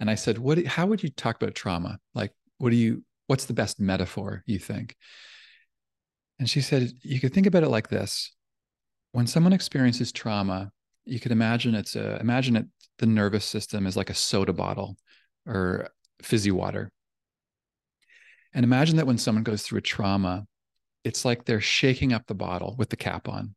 and 0.00 0.10
I 0.10 0.16
said, 0.16 0.38
"What? 0.38 0.66
How 0.66 0.86
would 0.86 1.04
you 1.04 1.10
talk 1.10 1.36
about 1.40 1.54
trauma? 1.54 2.00
Like, 2.12 2.32
what 2.58 2.70
do 2.70 2.76
you? 2.76 3.04
What's 3.28 3.44
the 3.44 3.54
best 3.54 3.78
metaphor 3.78 4.42
you 4.46 4.58
think?" 4.58 4.96
And 6.40 6.50
she 6.50 6.60
said, 6.60 6.90
"You 7.02 7.20
could 7.20 7.32
think 7.32 7.46
about 7.46 7.62
it 7.62 7.68
like 7.68 7.88
this: 7.88 8.34
when 9.14 9.28
someone 9.28 9.52
experiences 9.52 10.10
trauma, 10.10 10.72
you 11.04 11.20
could 11.20 11.30
imagine 11.30 11.76
it's 11.76 11.94
a 11.94 12.18
imagine 12.18 12.56
it 12.56 12.66
the 12.98 13.06
nervous 13.06 13.44
system 13.44 13.86
is 13.86 13.96
like 13.96 14.10
a 14.10 14.14
soda 14.14 14.52
bottle 14.52 14.96
or 15.46 15.88
fizzy 16.20 16.50
water. 16.50 16.90
And 18.52 18.64
imagine 18.64 18.96
that 18.96 19.06
when 19.06 19.18
someone 19.18 19.44
goes 19.44 19.62
through 19.62 19.78
a 19.78 19.82
trauma, 19.82 20.46
it's 21.04 21.24
like 21.24 21.44
they're 21.44 21.60
shaking 21.60 22.12
up 22.12 22.26
the 22.26 22.34
bottle 22.34 22.74
with 22.76 22.88
the 22.88 22.96
cap 22.96 23.28
on. 23.28 23.54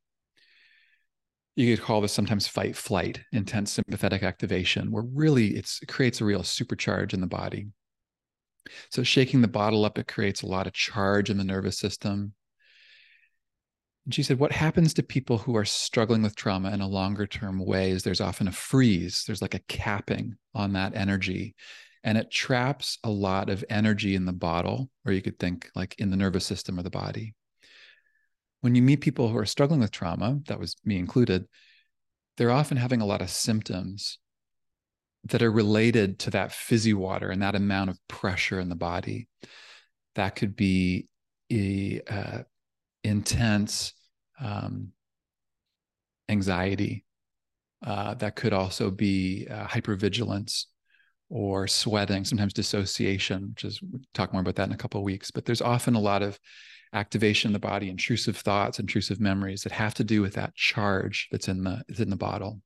You 1.56 1.76
could 1.76 1.84
call 1.84 2.02
this 2.02 2.14
sometimes 2.14 2.48
fight 2.48 2.76
flight, 2.76 3.22
intense 3.32 3.72
sympathetic 3.72 4.22
activation, 4.22 4.92
where 4.92 5.06
really 5.12 5.56
it 5.56 5.68
creates 5.88 6.22
a 6.22 6.26
real 6.26 6.42
supercharge 6.42 7.16
in 7.16 7.22
the 7.22 7.26
body. 7.26 7.70
So, 8.92 9.02
shaking 9.02 9.42
the 9.42 9.48
bottle 9.48 9.86
up, 9.86 9.98
it 9.98 10.08
creates 10.08 10.44
a 10.44 10.48
lot 10.48 10.68
of 10.68 10.74
charge 10.74 11.32
in 11.32 11.40
the 11.40 11.44
nervous 11.44 11.80
system. 11.80 12.34
And 14.08 14.16
she 14.16 14.24
said, 14.24 14.40
What 14.40 14.54
happens 14.54 14.94
to 14.94 15.04
people 15.04 15.38
who 15.38 15.58
are 15.58 15.66
struggling 15.66 16.22
with 16.22 16.34
trauma 16.34 16.72
in 16.72 16.80
a 16.80 16.88
longer 16.88 17.28
term 17.28 17.60
way 17.60 17.92
is 17.92 18.04
there's 18.04 18.22
often 18.22 18.48
a 18.48 18.54
freeze, 18.54 19.26
there's 19.28 19.42
like 19.42 19.54
a 19.54 19.60
capping 19.68 20.38
on 20.56 20.72
that 20.74 20.96
energy. 20.96 21.56
And 22.06 22.18
it 22.18 22.32
traps 22.32 23.00
a 23.04 23.10
lot 23.10 23.50
of 23.50 23.66
energy 23.70 24.16
in 24.16 24.24
the 24.24 24.32
bottle, 24.32 24.90
or 25.06 25.12
you 25.12 25.22
could 25.22 25.38
think 25.38 25.70
like 25.76 25.94
in 26.00 26.10
the 26.10 26.16
nervous 26.16 26.46
system 26.46 26.80
or 26.80 26.84
the 26.84 26.90
body. 26.90 27.36
When 28.62 28.76
you 28.76 28.82
meet 28.82 29.02
people 29.02 29.28
who 29.28 29.38
are 29.38 29.46
struggling 29.46 29.82
with 29.82 29.92
trauma, 29.92 30.40
that 30.48 30.58
was 30.58 30.78
me 30.86 31.00
included, 31.00 31.46
they're 32.38 32.50
often 32.50 32.78
having 32.78 33.02
a 33.02 33.06
lot 33.06 33.22
of 33.22 33.30
symptoms 33.30 34.20
that 35.26 35.42
are 35.42 35.52
related 35.52 36.20
to 36.20 36.30
that 36.30 36.54
fizzy 36.54 36.94
water 36.94 37.30
and 37.30 37.42
that 37.42 37.56
amount 37.56 37.90
of 37.90 38.00
pressure 38.08 38.62
in 38.62 38.70
the 38.70 38.76
body. 38.76 39.28
That 40.16 40.38
could 40.38 40.56
be 40.56 41.10
a, 41.52 42.02
uh, 42.10 42.44
intense 43.08 43.94
um, 44.40 44.92
anxiety. 46.30 47.04
Uh, 47.86 48.14
that 48.16 48.36
could 48.36 48.54
also 48.54 48.90
be 48.90 49.48
uh, 49.50 49.68
hypervigilance 49.68 50.66
or 51.30 51.68
sweating, 51.68 52.26
sometimes 52.26 52.54
dissociation, 52.54 53.50
which 53.50 53.66
is 53.66 53.82
we'll 53.82 54.02
talk 54.14 54.32
more 54.34 54.42
about 54.42 54.56
that 54.56 54.68
in 54.68 54.74
a 54.74 54.78
couple 54.78 55.00
of 55.00 55.06
weeks. 55.06 55.30
But 55.30 55.46
there's 55.46 55.62
often 55.62 55.96
a 55.96 56.00
lot 56.00 56.24
of 56.24 56.40
activation 56.94 57.50
in 57.50 57.54
the 57.54 57.60
body, 57.60 57.90
intrusive 57.90 58.38
thoughts, 58.38 58.80
intrusive 58.80 59.20
memories 59.20 59.62
that 59.62 59.74
have 59.74 59.94
to 59.96 60.04
do 60.04 60.22
with 60.22 60.34
that 60.34 60.56
charge 60.56 61.28
that's 61.32 61.48
in 61.48 61.64
the 61.64 61.84
that's 61.88 62.00
in 62.00 62.10
the 62.10 62.16
bottle. 62.16 62.62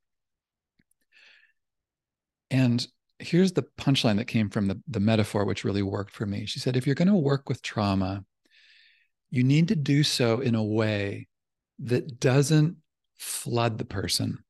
And 2.50 2.86
here's 3.19 3.53
the 3.53 3.63
punchline 3.77 4.17
that 4.17 4.25
came 4.25 4.50
from 4.50 4.67
the, 4.67 4.81
the 4.88 5.00
metaphor, 5.00 5.45
which 5.45 5.63
really 5.63 5.83
worked 5.83 6.13
for 6.13 6.25
me. 6.25 6.45
She 6.45 6.60
said, 6.60 6.75
if 6.75 6.86
you're 6.86 6.95
going 6.95 7.07
to 7.07 7.15
work 7.15 7.48
with 7.48 7.62
trauma, 7.62 8.25
you 9.31 9.43
need 9.43 9.69
to 9.69 9.75
do 9.75 10.03
so 10.03 10.41
in 10.41 10.55
a 10.55 10.63
way 10.63 11.27
that 11.79 12.19
doesn't 12.19 12.77
flood 13.17 13.77
the 13.77 13.85
person. 13.85 14.43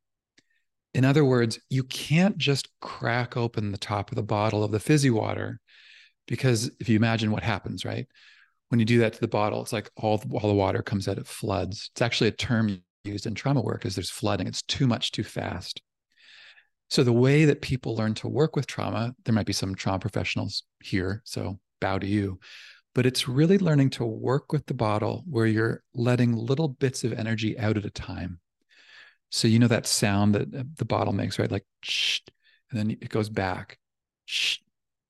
In 0.93 1.05
other 1.05 1.23
words, 1.23 1.59
you 1.69 1.83
can't 1.83 2.38
just 2.38 2.67
crack 2.81 3.38
open 3.38 3.71
the 3.71 3.77
top 3.77 4.11
of 4.11 4.15
the 4.15 4.23
bottle 4.23 4.63
of 4.63 4.71
the 4.71 4.79
fizzy 4.79 5.09
water 5.09 5.59
because 6.27 6.69
if 6.79 6.89
you 6.89 6.97
imagine 6.97 7.31
what 7.31 7.43
happens, 7.43 7.85
right? 7.85 8.07
When 8.69 8.79
you 8.79 8.85
do 8.85 9.00
that 9.00 9.13
to 9.13 9.19
the 9.21 9.27
bottle, 9.27 9.61
it's 9.61 9.73
like 9.73 9.89
all, 9.95 10.21
all 10.31 10.50
the 10.50 10.55
water 10.55 10.81
comes 10.81 11.07
out, 11.07 11.17
it 11.17 11.27
floods. 11.27 11.89
It's 11.93 12.01
actually 12.01 12.29
a 12.29 12.31
term 12.31 12.81
used 13.03 13.25
in 13.25 13.35
trauma 13.35 13.61
work 13.61 13.85
is 13.85 13.95
there's 13.95 14.09
flooding. 14.09 14.47
It's 14.47 14.61
too 14.63 14.88
much 14.88 15.11
too 15.11 15.23
fast. 15.23 15.81
So 16.89 17.03
the 17.03 17.13
way 17.13 17.45
that 17.45 17.61
people 17.61 17.95
learn 17.95 18.13
to 18.15 18.27
work 18.27 18.55
with 18.55 18.67
trauma, 18.67 19.15
there 19.23 19.33
might 19.33 19.45
be 19.45 19.53
some 19.53 19.75
trauma 19.75 20.00
professionals 20.00 20.63
here, 20.81 21.21
so 21.23 21.59
bow 21.79 21.97
to 21.97 22.07
you. 22.07 22.39
But 22.93 23.05
it's 23.05 23.27
really 23.27 23.57
learning 23.57 23.91
to 23.91 24.05
work 24.05 24.51
with 24.51 24.65
the 24.65 24.74
bottle 24.74 25.24
where 25.29 25.45
you're 25.45 25.83
letting 25.93 26.36
little 26.36 26.67
bits 26.67 27.03
of 27.03 27.13
energy 27.13 27.57
out 27.57 27.77
at 27.77 27.86
a 27.86 27.89
time. 27.89 28.39
So 29.29 29.48
you 29.48 29.60
know 29.60 29.67
that 29.67 29.88
sound 29.88 30.36
that 30.36 30.53
uh, 30.53 30.63
the 30.75 30.86
bottle 30.86 31.13
makes, 31.13 31.39
right? 31.39 31.51
Like, 31.51 31.65
shh, 31.83 32.19
and 32.69 32.79
then 32.79 32.91
it 32.91 33.10
goes 33.10 33.29
back, 33.29 33.77
shh, 34.25 34.57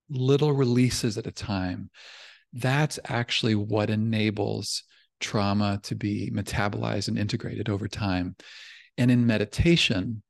little 0.09 0.53
releases 0.53 1.17
at 1.17 1.25
a 1.25 1.31
time. 1.31 1.89
That's 2.53 2.99
actually 3.05 3.55
what 3.55 3.89
enables 3.89 4.83
trauma 5.19 5.79
to 5.83 5.95
be 5.95 6.29
metabolized 6.31 7.07
and 7.07 7.17
integrated 7.17 7.69
over 7.69 7.87
time. 7.87 8.35
And 8.97 9.09
in 9.09 9.25
meditation, 9.25 10.21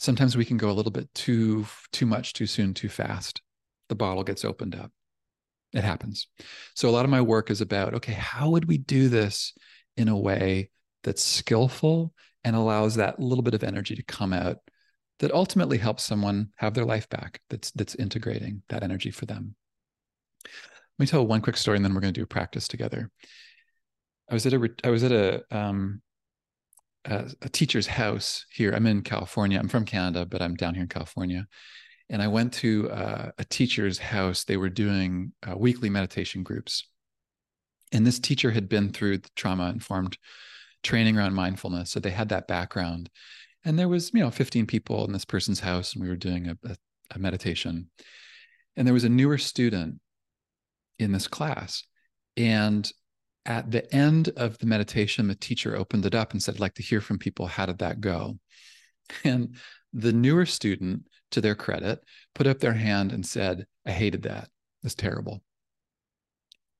sometimes 0.00 0.36
we 0.36 0.44
can 0.44 0.56
go 0.56 0.70
a 0.70 0.72
little 0.72 0.90
bit 0.90 1.12
too 1.14 1.66
too 1.92 2.06
much 2.06 2.32
too 2.32 2.46
soon 2.46 2.74
too 2.74 2.88
fast 2.88 3.42
the 3.88 3.94
bottle 3.94 4.24
gets 4.24 4.44
opened 4.44 4.74
up 4.74 4.90
it 5.72 5.84
happens 5.84 6.28
so 6.74 6.88
a 6.88 6.90
lot 6.90 7.04
of 7.04 7.10
my 7.10 7.20
work 7.20 7.50
is 7.50 7.60
about 7.60 7.94
okay 7.94 8.12
how 8.12 8.50
would 8.50 8.66
we 8.66 8.78
do 8.78 9.08
this 9.08 9.52
in 9.96 10.08
a 10.08 10.18
way 10.18 10.70
that's 11.04 11.24
skillful 11.24 12.12
and 12.44 12.56
allows 12.56 12.94
that 12.94 13.20
little 13.20 13.42
bit 13.42 13.54
of 13.54 13.62
energy 13.62 13.94
to 13.94 14.02
come 14.02 14.32
out 14.32 14.58
that 15.18 15.32
ultimately 15.32 15.78
helps 15.78 16.02
someone 16.02 16.48
have 16.56 16.74
their 16.74 16.84
life 16.84 17.08
back 17.08 17.40
that's 17.50 17.70
that's 17.72 17.94
integrating 17.94 18.62
that 18.68 18.82
energy 18.82 19.10
for 19.10 19.26
them 19.26 19.54
let 20.44 21.02
me 21.02 21.06
tell 21.06 21.26
one 21.26 21.40
quick 21.40 21.56
story 21.56 21.76
and 21.76 21.84
then 21.84 21.94
we're 21.94 22.00
going 22.00 22.12
to 22.12 22.20
do 22.20 22.24
a 22.24 22.26
practice 22.26 22.66
together 22.66 23.10
i 24.28 24.34
was 24.34 24.46
at 24.46 24.52
a 24.52 24.70
i 24.84 24.90
was 24.90 25.04
at 25.04 25.12
a 25.12 25.42
um, 25.50 26.00
a, 27.04 27.30
a, 27.42 27.48
teacher's 27.48 27.86
house 27.86 28.46
here. 28.50 28.72
I'm 28.72 28.86
in 28.86 29.02
California. 29.02 29.58
I'm 29.58 29.68
from 29.68 29.84
Canada, 29.84 30.26
but 30.26 30.42
I'm 30.42 30.54
down 30.54 30.74
here 30.74 30.82
in 30.82 30.88
California. 30.88 31.46
And 32.10 32.20
I 32.20 32.28
went 32.28 32.52
to 32.54 32.90
uh, 32.90 33.30
a 33.38 33.44
teacher's 33.44 33.98
house. 33.98 34.44
They 34.44 34.56
were 34.56 34.68
doing 34.68 35.32
uh, 35.48 35.56
weekly 35.56 35.88
meditation 35.88 36.42
groups. 36.42 36.84
And 37.92 38.06
this 38.06 38.18
teacher 38.18 38.50
had 38.50 38.68
been 38.68 38.90
through 38.90 39.18
the 39.18 39.30
trauma 39.36 39.70
informed 39.70 40.18
training 40.82 41.16
around 41.16 41.34
mindfulness. 41.34 41.90
So 41.90 42.00
they 42.00 42.10
had 42.10 42.28
that 42.30 42.48
background. 42.48 43.10
And 43.64 43.78
there 43.78 43.88
was, 43.88 44.12
you 44.12 44.20
know, 44.20 44.30
15 44.30 44.66
people 44.66 45.04
in 45.04 45.12
this 45.12 45.24
person's 45.24 45.60
house, 45.60 45.94
and 45.94 46.02
we 46.02 46.08
were 46.08 46.16
doing 46.16 46.48
a, 46.48 46.58
a, 46.64 46.76
a 47.14 47.18
meditation. 47.18 47.90
And 48.76 48.86
there 48.86 48.94
was 48.94 49.04
a 49.04 49.08
newer 49.08 49.38
student 49.38 50.00
in 50.98 51.12
this 51.12 51.28
class. 51.28 51.84
And 52.36 52.90
at 53.46 53.70
the 53.70 53.92
end 53.94 54.30
of 54.36 54.58
the 54.58 54.66
meditation, 54.66 55.28
the 55.28 55.34
teacher 55.34 55.76
opened 55.76 56.06
it 56.06 56.14
up 56.14 56.32
and 56.32 56.42
said, 56.42 56.54
I'd 56.54 56.60
like 56.60 56.74
to 56.74 56.82
hear 56.82 57.00
from 57.00 57.18
people. 57.18 57.46
How 57.46 57.66
did 57.66 57.78
that 57.78 58.00
go? 58.00 58.38
And 59.24 59.56
the 59.92 60.12
newer 60.12 60.46
student, 60.46 61.08
to 61.30 61.40
their 61.40 61.54
credit, 61.54 62.00
put 62.34 62.46
up 62.46 62.58
their 62.58 62.72
hand 62.72 63.12
and 63.12 63.24
said, 63.24 63.66
I 63.86 63.92
hated 63.92 64.22
that. 64.22 64.48
It's 64.82 64.94
terrible. 64.94 65.42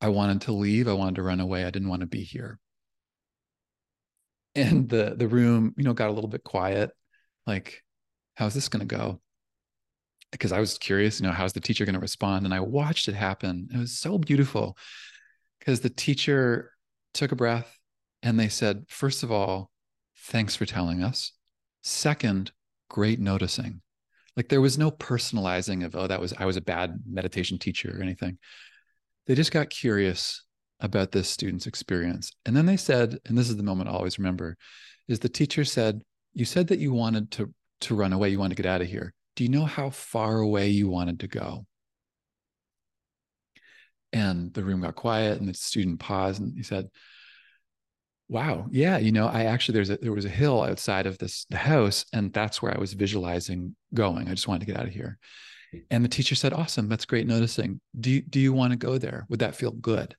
I 0.01 0.09
wanted 0.09 0.43
to 0.43 0.53
leave. 0.53 0.89
I 0.89 0.95
wanted 0.95 1.17
to 1.17 1.23
run 1.23 1.41
away. 1.41 1.65
I 1.65 1.71
didn't 1.71 1.89
want 1.89 2.01
to 2.01 2.07
be 2.07 2.23
here. 2.23 2.59
And 4.55 4.89
the 4.89 5.15
the 5.17 5.29
room, 5.29 5.75
you 5.77 5.85
know, 5.85 5.93
got 5.93 6.09
a 6.09 6.13
little 6.13 6.31
bit 6.31 6.43
quiet. 6.43 6.91
Like, 7.47 7.83
how's 8.35 8.55
this 8.55 8.69
going 8.69 8.87
to 8.87 8.97
go? 8.97 9.21
Because 10.33 10.53
I 10.53 10.61
was 10.61 10.79
curious, 10.79 11.21
you 11.21 11.27
know, 11.27 11.33
how's 11.33 11.53
the 11.53 11.61
teacher 11.61 11.85
going 11.85 11.95
to 11.95 12.01
respond? 12.01 12.45
And 12.45 12.55
I 12.55 12.61
watched 12.61 13.09
it 13.09 13.15
happen. 13.15 13.69
It 13.73 13.79
was 13.79 13.99
so 13.99 14.19
beautiful 14.19 14.77
because 15.59 15.81
the 15.81 15.91
teacher 15.91 16.73
took 17.15 17.33
a 17.33 17.37
breath 17.37 17.79
and 18.23 18.39
they 18.39 18.49
said, 18.49 18.85
first 18.89 19.23
of 19.23 19.31
all, 19.31 19.71
thanks 20.17 20.57
for 20.57 20.67
telling 20.67 21.03
us. 21.03 21.33
Second, 21.83 22.53
great 22.89 23.21
noticing. 23.21 23.83
Like 24.37 24.49
there 24.49 24.61
was 24.61 24.79
no 24.79 24.91
personalizing 24.91 25.85
of, 25.85 25.97
oh, 25.97 26.07
that 26.07 26.21
was, 26.21 26.33
I 26.39 26.45
was 26.45 26.57
a 26.57 26.63
bad 26.63 27.01
meditation 27.07 27.59
teacher 27.59 27.97
or 27.97 28.03
anything. 28.03 28.39
They 29.27 29.35
just 29.35 29.53
got 29.53 29.71
curious 29.71 30.45
about 30.81 31.13
this 31.13 31.29
student's 31.29 31.67
experience. 31.67 32.33
And 32.47 32.57
then 32.57 32.67
they 32.67 32.77
said, 32.77 33.19
and 33.27 33.37
this 33.37 33.51
is 33.51 33.57
the 33.57 33.63
moment 33.63 33.91
I 33.91 33.93
always 33.93 34.19
remember, 34.19 34.57
is 35.09 35.19
the 35.19 35.29
teacher 35.29 35.65
said, 35.65 36.03
you 36.33 36.45
said 36.45 36.69
that 36.69 36.79
you 36.79 36.93
wanted 36.93 37.31
to, 37.33 37.53
to 37.83 37.95
run 37.95 38.13
away, 38.13 38.31
you 38.31 38.39
wanted 38.39 38.57
to 38.57 38.63
get 38.63 38.71
out 38.71 38.81
of 38.81 38.89
here. 38.89 39.13
Do 39.37 39.45
you 39.45 39.51
know 39.51 39.65
how 39.65 39.91
far 39.91 40.39
away 40.39 40.69
you 40.69 40.89
wanted 40.89 41.21
to 41.21 41.29
go? 41.29 41.67
And 44.13 44.53
the 44.55 44.65
room 44.65 44.81
got 44.81 44.97
quiet 44.97 45.39
and 45.39 45.49
the 45.49 45.55
student 45.55 46.01
paused 46.01 46.41
and 46.41 46.57
he 46.57 46.63
said, 46.63 46.89
Wow, 48.31 48.69
yeah, 48.71 48.97
you 48.97 49.11
know, 49.11 49.27
I 49.27 49.47
actually 49.47 49.75
there's 49.75 49.91
a 49.91 49.97
there 49.97 50.13
was 50.13 50.25
a 50.25 50.29
hill 50.29 50.63
outside 50.63 51.07
of 51.07 51.19
this 51.19 51.47
the 51.51 51.57
house, 51.57 52.05
and 52.13 52.33
that's 52.33 52.63
where 52.63 52.73
I 52.73 52.79
was 52.79 52.93
visualizing 52.93 53.75
going. 53.93 54.29
I 54.29 54.35
just 54.35 54.47
wanted 54.47 54.61
to 54.61 54.67
get 54.67 54.81
out 54.81 54.87
of 54.87 54.95
here. 54.95 55.19
And 55.91 56.05
the 56.05 56.09
teacher 56.09 56.37
said, 56.37 56.53
Awesome, 56.53 56.89
that's 56.89 57.05
great 57.07 57.27
noticing. 57.27 57.81
Do 57.99 58.09
you 58.09 58.23
do 58.23 58.39
you 58.39 58.53
want 58.53 58.73
to 58.73 58.77
go 58.77 58.99
there? 58.99 59.27
Would 59.31 59.41
that 59.41 59.57
feel 59.57 59.73
good? 59.73 60.15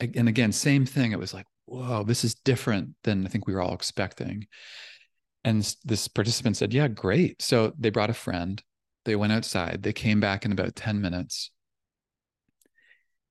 And 0.00 0.28
again, 0.28 0.52
same 0.52 0.84
thing. 0.84 1.12
It 1.12 1.18
was 1.18 1.32
like, 1.32 1.46
whoa, 1.64 2.02
this 2.04 2.24
is 2.24 2.34
different 2.34 2.90
than 3.04 3.24
I 3.24 3.30
think 3.30 3.46
we 3.46 3.54
were 3.54 3.62
all 3.62 3.74
expecting. 3.74 4.46
And 5.44 5.62
this 5.82 6.08
participant 6.08 6.58
said, 6.58 6.74
Yeah, 6.74 6.88
great. 6.88 7.40
So 7.40 7.72
they 7.78 7.88
brought 7.88 8.10
a 8.10 8.14
friend. 8.14 8.62
They 9.06 9.16
went 9.16 9.32
outside. 9.32 9.82
They 9.82 9.94
came 9.94 10.20
back 10.20 10.44
in 10.44 10.52
about 10.52 10.76
10 10.76 11.00
minutes 11.00 11.50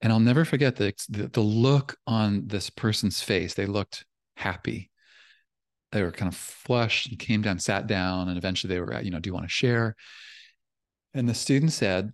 and 0.04 0.12
I'll 0.12 0.20
never 0.20 0.44
forget 0.44 0.76
the, 0.76 0.94
the, 1.08 1.30
the 1.30 1.42
look 1.42 1.96
on 2.06 2.46
this 2.48 2.70
person's 2.70 3.22
face. 3.22 3.54
They 3.54 3.66
looked 3.66 4.06
happy. 4.36 4.92
They 5.94 6.04
were 6.04 6.12
kind 6.12 6.30
of 6.30 6.38
flushed 6.38 7.08
and 7.08 7.18
came 7.18 7.42
down, 7.42 7.58
sat 7.58 7.88
down, 7.88 8.28
and 8.28 8.38
eventually 8.38 8.74
they 8.74 8.82
were, 8.82 8.96
uh, 8.96 9.00
you 9.00 9.12
know, 9.12 9.20
do 9.20 9.30
you 9.30 9.34
want 9.34 9.46
to 9.46 9.50
share? 9.50 9.96
And 11.14 11.30
the 11.30 11.34
student 11.34 11.72
said, 11.72 12.12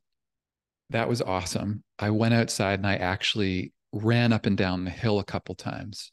"That 0.92 1.10
was 1.10 1.22
awesome. 1.24 1.84
I 1.98 2.12
went 2.12 2.36
outside 2.36 2.78
and 2.80 2.86
I 2.86 2.98
actually 2.98 3.74
ran 3.92 4.34
up 4.34 4.46
and 4.46 4.56
down 4.56 4.86
the 4.86 4.92
hill 4.92 5.18
a 5.18 5.24
couple 5.24 5.56
times, 5.56 6.12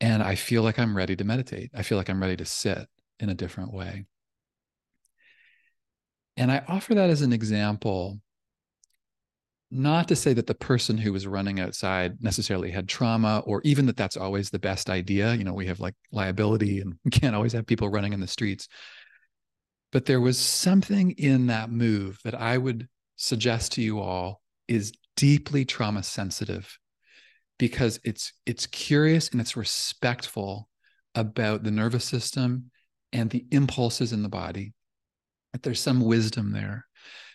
and 0.00 0.22
I 0.22 0.36
feel 0.36 0.62
like 0.62 0.78
I'm 0.78 0.96
ready 0.96 1.16
to 1.16 1.24
meditate. 1.24 1.72
I 1.74 1.82
feel 1.82 1.98
like 1.98 2.08
I'm 2.08 2.22
ready 2.22 2.36
to 2.36 2.44
sit 2.44 2.86
in 3.18 3.28
a 3.28 3.34
different 3.34 3.72
way." 3.72 4.06
And 6.36 6.52
I 6.52 6.62
offer 6.68 6.94
that 6.94 7.10
as 7.10 7.22
an 7.22 7.32
example 7.32 8.20
not 9.70 10.08
to 10.08 10.16
say 10.16 10.32
that 10.32 10.46
the 10.46 10.54
person 10.54 10.98
who 10.98 11.12
was 11.12 11.26
running 11.26 11.60
outside 11.60 12.20
necessarily 12.20 12.70
had 12.70 12.88
trauma 12.88 13.42
or 13.46 13.60
even 13.64 13.86
that 13.86 13.96
that's 13.96 14.16
always 14.16 14.50
the 14.50 14.58
best 14.58 14.90
idea 14.90 15.34
you 15.34 15.44
know 15.44 15.52
we 15.52 15.66
have 15.66 15.80
like 15.80 15.94
liability 16.12 16.80
and 16.80 16.94
we 17.04 17.10
can't 17.10 17.36
always 17.36 17.52
have 17.52 17.66
people 17.66 17.88
running 17.88 18.12
in 18.12 18.20
the 18.20 18.26
streets. 18.26 18.68
But 19.92 20.06
there 20.06 20.20
was 20.20 20.38
something 20.38 21.12
in 21.12 21.48
that 21.48 21.70
move 21.70 22.18
that 22.24 22.34
i 22.34 22.56
would 22.56 22.88
suggest 23.16 23.72
to 23.72 23.82
you 23.82 24.00
all 24.00 24.40
is 24.66 24.92
deeply 25.16 25.64
trauma 25.64 26.02
sensitive 26.02 26.78
because 27.58 28.00
it's 28.04 28.32
it's 28.46 28.66
curious 28.66 29.28
and 29.28 29.40
it's 29.40 29.56
respectful 29.56 30.68
about 31.14 31.62
the 31.62 31.70
nervous 31.70 32.04
system 32.04 32.70
and 33.12 33.28
the 33.28 33.44
impulses 33.50 34.12
in 34.12 34.22
the 34.22 34.28
body. 34.28 34.72
That 35.52 35.62
there's 35.62 35.80
some 35.80 36.00
wisdom 36.00 36.52
there 36.52 36.86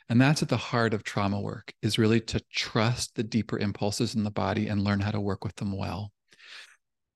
and 0.09 0.21
that's 0.21 0.43
at 0.43 0.49
the 0.49 0.57
heart 0.57 0.93
of 0.93 1.03
trauma 1.03 1.39
work 1.39 1.73
is 1.81 1.97
really 1.97 2.21
to 2.21 2.41
trust 2.51 3.15
the 3.15 3.23
deeper 3.23 3.57
impulses 3.57 4.15
in 4.15 4.23
the 4.23 4.31
body 4.31 4.67
and 4.67 4.83
learn 4.83 4.99
how 4.99 5.11
to 5.11 5.19
work 5.19 5.43
with 5.43 5.55
them 5.55 5.75
well. 5.75 6.11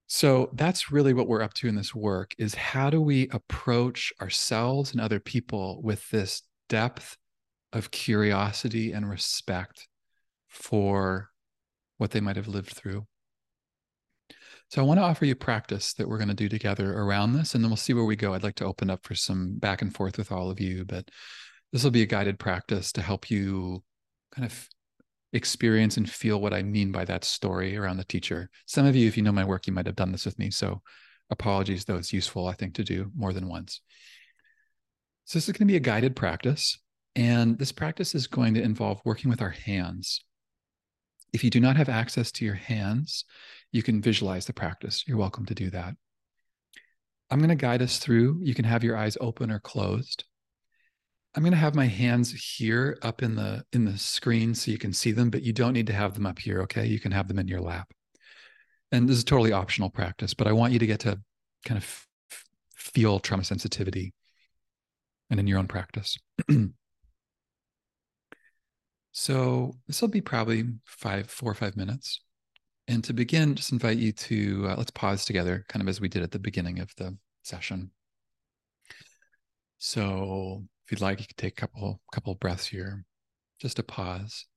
So 0.08 0.50
that's 0.54 0.92
really 0.92 1.14
what 1.14 1.28
we're 1.28 1.44
up 1.44 1.54
to 1.56 1.68
in 1.68 1.76
this 1.76 1.94
work 1.94 2.34
is 2.40 2.56
how 2.56 2.90
do 2.90 3.00
we 3.00 3.28
approach 3.30 4.12
ourselves 4.20 4.92
and 4.92 5.00
other 5.00 5.20
people 5.20 5.82
with 5.84 6.10
this 6.10 6.42
depth 6.68 7.16
of 7.72 7.92
curiosity 7.92 8.92
and 8.92 9.08
respect 9.08 9.88
for 10.48 11.30
what 11.98 12.10
they 12.10 12.20
might 12.20 12.38
have 12.38 12.48
lived 12.48 12.72
through. 12.72 13.06
So 14.70 14.82
I 14.82 14.86
want 14.86 15.00
to 15.00 15.04
offer 15.04 15.26
you 15.26 15.36
practice 15.36 15.94
that 15.94 16.08
we're 16.08 16.18
going 16.18 16.30
to 16.30 16.34
do 16.34 16.50
together 16.50 16.94
around 16.94 17.34
this, 17.34 17.54
and 17.54 17.64
then 17.64 17.70
we'll 17.70 17.78
see 17.78 17.94
where 17.94 18.06
we 18.06 18.16
go. 18.16 18.34
I'd 18.34 18.44
like 18.44 18.56
to 18.56 18.66
open 18.66 18.90
up 18.90 19.04
for 19.04 19.16
some 19.16 19.58
back 19.58 19.82
and 19.82 19.94
forth 19.94 20.18
with 20.18 20.32
all 20.32 20.50
of 20.50 20.60
you, 20.60 20.86
but 20.86 21.10
this 21.72 21.84
will 21.84 21.92
be 21.92 22.02
a 22.02 22.08
guided 22.08 22.40
practice 22.40 22.92
to 22.94 23.02
help 23.02 23.30
you 23.30 23.84
kind 24.36 24.46
of 24.46 24.68
experience 25.34 25.98
and 25.98 26.10
feel 26.10 26.42
what 26.42 26.54
I 26.54 26.64
mean 26.64 26.92
by 26.92 27.06
that 27.06 27.24
story 27.24 27.78
around 27.78 27.98
the 27.98 28.04
teacher. 28.04 28.50
Some 28.66 28.86
of 28.86 28.96
you, 28.96 29.08
if 29.08 29.18
you 29.18 29.24
know 29.24 29.32
my 29.32 29.46
work, 29.46 29.68
you 29.68 29.74
might 29.74 29.86
have 29.86 29.96
done 29.96 30.12
this 30.12 30.26
with 30.26 30.40
me. 30.40 30.50
So 30.50 30.82
apologies, 31.30 31.86
though 31.86 31.98
it's 31.98 32.14
useful, 32.14 32.48
I 32.48 32.54
think, 32.54 32.76
to 32.76 32.84
do 32.84 33.12
more 33.16 33.34
than 33.34 33.48
once. 33.48 33.82
So 35.26 35.38
this 35.38 35.48
is 35.48 35.54
going 35.54 35.68
to 35.68 35.72
be 35.72 35.78
a 35.78 35.82
guided 35.82 36.16
practice. 36.16 36.80
And 37.16 37.58
this 37.58 37.72
practice 37.72 38.16
is 38.16 38.28
going 38.28 38.56
to 38.56 38.62
involve 38.62 39.02
working 39.06 39.30
with 39.30 39.42
our 39.42 39.50
hands. 39.50 40.24
If 41.34 41.44
you 41.44 41.52
do 41.52 41.60
not 41.60 41.78
have 41.78 41.90
access 41.90 42.32
to 42.34 42.46
your 42.46 42.56
hands, 42.56 43.26
you 43.72 43.84
can 43.84 44.02
visualize 44.02 44.46
the 44.46 44.54
practice. 44.54 45.04
You're 45.08 45.18
welcome 45.18 45.46
to 45.46 45.54
do 45.54 45.70
that. 45.70 45.94
I'm 47.30 47.38
going 47.38 47.50
to 47.50 47.56
guide 47.56 47.84
us 47.84 48.00
through. 48.00 48.40
You 48.42 48.56
can 48.56 48.66
have 48.66 48.84
your 48.84 48.98
eyes 48.98 49.18
open 49.22 49.52
or 49.52 49.60
closed. 49.60 50.24
I'm 51.40 51.44
going 51.44 51.54
to 51.54 51.58
have 51.58 51.74
my 51.74 51.86
hands 51.86 52.34
here 52.34 52.98
up 53.02 53.24
in 53.24 53.34
the 53.36 53.64
in 53.72 53.86
the 53.86 53.98
screen 53.98 54.54
so 54.54 54.72
you 54.72 54.78
can 54.78 54.92
see 54.92 55.14
them, 55.14 55.30
but 55.30 55.42
you 55.42 55.54
don't 55.54 55.72
need 55.72 55.88
to 55.88 55.94
have 55.94 56.14
them 56.14 56.26
up 56.26 56.38
here, 56.38 56.62
okay? 56.64 56.86
You 56.86 57.00
can 57.00 57.14
have 57.14 57.30
them 57.30 57.40
in 57.40 57.48
your 57.48 57.62
lap. 57.62 57.94
And 58.92 59.08
this 59.08 59.16
is 59.16 59.24
totally 59.24 59.54
optional 59.54 59.90
practice, 59.90 60.34
but 60.34 60.48
I 60.48 60.52
want 60.52 60.74
you 60.74 60.80
to 60.80 60.86
get 60.86 61.00
to 61.00 61.18
kind 61.64 61.78
of 61.78 61.86
f- 62.30 62.44
feel 62.76 63.22
trauma 63.22 63.46
sensitivity 63.46 64.14
and 65.30 65.40
in 65.40 65.48
your 65.48 65.60
own 65.60 65.70
practice. 65.70 66.18
so 69.14 69.76
this 69.88 70.02
will 70.02 70.10
be 70.10 70.20
probably 70.20 70.66
five, 70.84 71.30
four 71.30 71.52
or 71.52 71.56
five 71.56 71.78
minutes. 71.78 72.20
And 72.90 73.02
to 73.06 73.14
begin, 73.14 73.56
just 73.56 73.72
invite 73.72 73.98
you 73.98 74.12
to 74.12 74.66
uh, 74.72 74.76
let's 74.76 74.92
pause 74.92 75.24
together, 75.24 75.64
kind 75.70 75.82
of 75.82 75.88
as 75.88 76.02
we 76.02 76.10
did 76.10 76.22
at 76.22 76.32
the 76.32 76.40
beginning 76.40 76.80
of 76.80 76.94
the 76.98 77.16
session. 77.44 77.92
So 79.78 80.66
if 80.90 80.94
you'd 80.94 81.02
like, 81.02 81.20
you 81.20 81.28
could 81.28 81.38
take 81.38 81.54
a 81.54 81.62
couple 81.62 82.02
couple 82.12 82.34
breaths 82.34 82.66
here, 82.66 83.06
just 83.60 83.78
a 83.78 83.84
pause. 83.84 84.48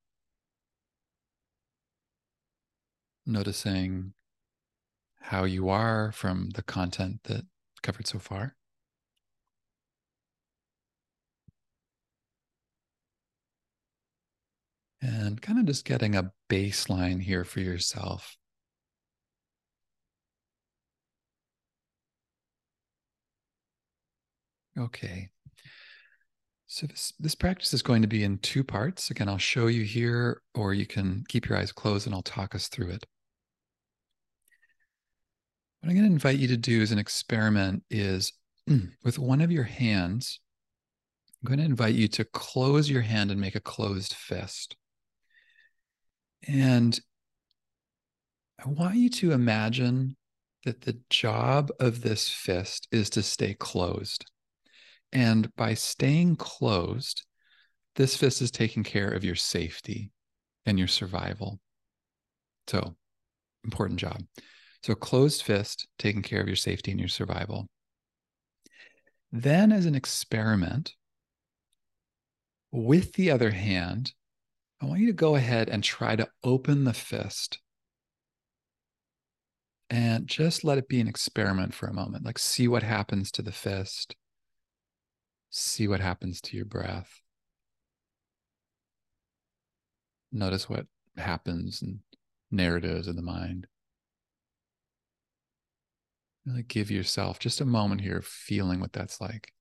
Noticing 3.27 4.13
how 5.21 5.43
you 5.43 5.69
are 5.69 6.11
from 6.11 6.49
the 6.55 6.63
content 6.63 7.21
that 7.25 7.45
covered 7.83 8.07
so 8.07 8.17
far. 8.17 8.55
And 15.01 15.39
kind 15.39 15.59
of 15.59 15.65
just 15.65 15.85
getting 15.85 16.15
a 16.15 16.31
baseline 16.49 17.21
here 17.21 17.43
for 17.43 17.59
yourself. 17.59 18.37
Okay. 24.77 25.32
So 26.73 26.87
this, 26.87 27.13
this 27.19 27.35
practice 27.35 27.71
is 27.71 27.83
going 27.83 28.01
to 28.01 28.07
be 28.07 28.23
in 28.23 28.39
two 28.39 28.63
parts. 28.63 29.11
Again, 29.11 29.29
I'll 29.29 29.37
show 29.37 29.67
you 29.67 29.83
here, 29.83 30.41
or 30.55 30.73
you 30.73 30.87
can 30.87 31.23
keep 31.27 31.47
your 31.47 31.55
eyes 31.55 31.71
closed 31.71 32.07
and 32.07 32.15
I'll 32.15 32.23
talk 32.23 32.55
us 32.55 32.67
through 32.67 32.89
it. 32.89 33.05
What 35.79 35.89
I'm 35.89 35.95
going 35.95 36.07
to 36.07 36.11
invite 36.11 36.39
you 36.39 36.47
to 36.47 36.57
do 36.57 36.81
as 36.81 36.91
an 36.91 36.97
experiment 36.97 37.83
is 37.91 38.33
with 39.03 39.19
one 39.19 39.39
of 39.39 39.51
your 39.51 39.65
hands, 39.65 40.39
I'm 41.43 41.47
going 41.47 41.59
to 41.59 41.65
invite 41.65 41.93
you 41.93 42.07
to 42.07 42.25
close 42.25 42.89
your 42.89 43.03
hand 43.03 43.29
and 43.29 43.39
make 43.39 43.53
a 43.53 43.59
closed 43.59 44.15
fist. 44.15 44.75
And 46.47 46.99
I 48.65 48.67
want 48.67 48.95
you 48.95 49.11
to 49.11 49.31
imagine 49.31 50.17
that 50.65 50.81
the 50.81 50.97
job 51.11 51.69
of 51.79 52.01
this 52.01 52.29
fist 52.29 52.87
is 52.91 53.11
to 53.11 53.21
stay 53.21 53.53
closed. 53.53 54.25
And 55.13 55.55
by 55.55 55.75
staying 55.75 56.37
closed, 56.37 57.23
this 57.95 58.17
fist 58.17 58.41
is 58.41 58.49
taking 58.49 58.83
care 58.83 59.09
of 59.09 59.23
your 59.23 59.35
safety 59.35 60.11
and 60.65 60.79
your 60.79 60.87
survival. 60.87 61.59
So, 62.67 62.95
important 63.63 63.99
job. 63.99 64.23
So, 64.81 64.95
closed 64.95 65.43
fist, 65.43 65.87
taking 65.99 66.23
care 66.23 66.41
of 66.41 66.47
your 66.47 66.55
safety 66.55 66.89
and 66.89 66.99
your 66.99 67.09
survival. 67.09 67.67
Then, 69.31 69.71
as 69.71 69.85
an 69.85 69.93
experiment, 69.93 70.95
with 72.71 73.13
the 73.13 73.29
other 73.29 73.51
hand, 73.51 74.13
I 74.81 74.87
want 74.87 74.99
you 74.99 75.07
to 75.07 75.13
go 75.13 75.35
ahead 75.35 75.69
and 75.69 75.83
try 75.83 76.15
to 76.15 76.27
open 76.43 76.85
the 76.85 76.93
fist 76.93 77.59
and 79.91 80.25
just 80.25 80.63
let 80.63 80.79
it 80.79 80.87
be 80.87 80.99
an 80.99 81.07
experiment 81.07 81.75
for 81.75 81.85
a 81.85 81.93
moment. 81.93 82.25
Like, 82.25 82.39
see 82.39 82.67
what 82.67 82.81
happens 82.81 83.29
to 83.33 83.43
the 83.43 83.51
fist 83.51 84.15
See 85.55 85.87
what 85.87 85.99
happens 85.99 86.41
to 86.41 86.57
your 86.57 86.65
breath. 86.65 87.21
Notice 90.31 90.67
what 90.67 90.87
happens 91.15 91.79
and 91.83 91.99
narratives 92.49 93.07
in 93.07 93.15
the 93.15 93.21
mind. 93.21 93.67
Really 96.43 96.63
give 96.63 96.89
yourself 96.89 97.37
just 97.37 97.61
a 97.61 97.65
moment 97.65 98.01
here 98.01 98.17
of 98.17 98.25
feeling 98.25 98.79
what 98.79 98.93
that's 98.93 99.21
like. 99.21 99.53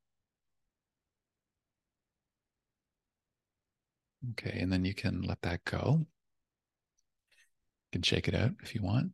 Okay, 4.31 4.61
and 4.61 4.72
then 4.72 4.87
you 4.87 4.94
can 4.94 5.20
let 5.20 5.42
that 5.42 5.62
go. 5.66 6.07
You 7.90 7.98
can 7.98 8.02
shake 8.02 8.28
it 8.28 8.35
out 8.35 8.52
if 8.62 8.74
you 8.74 8.81
want. 8.81 9.11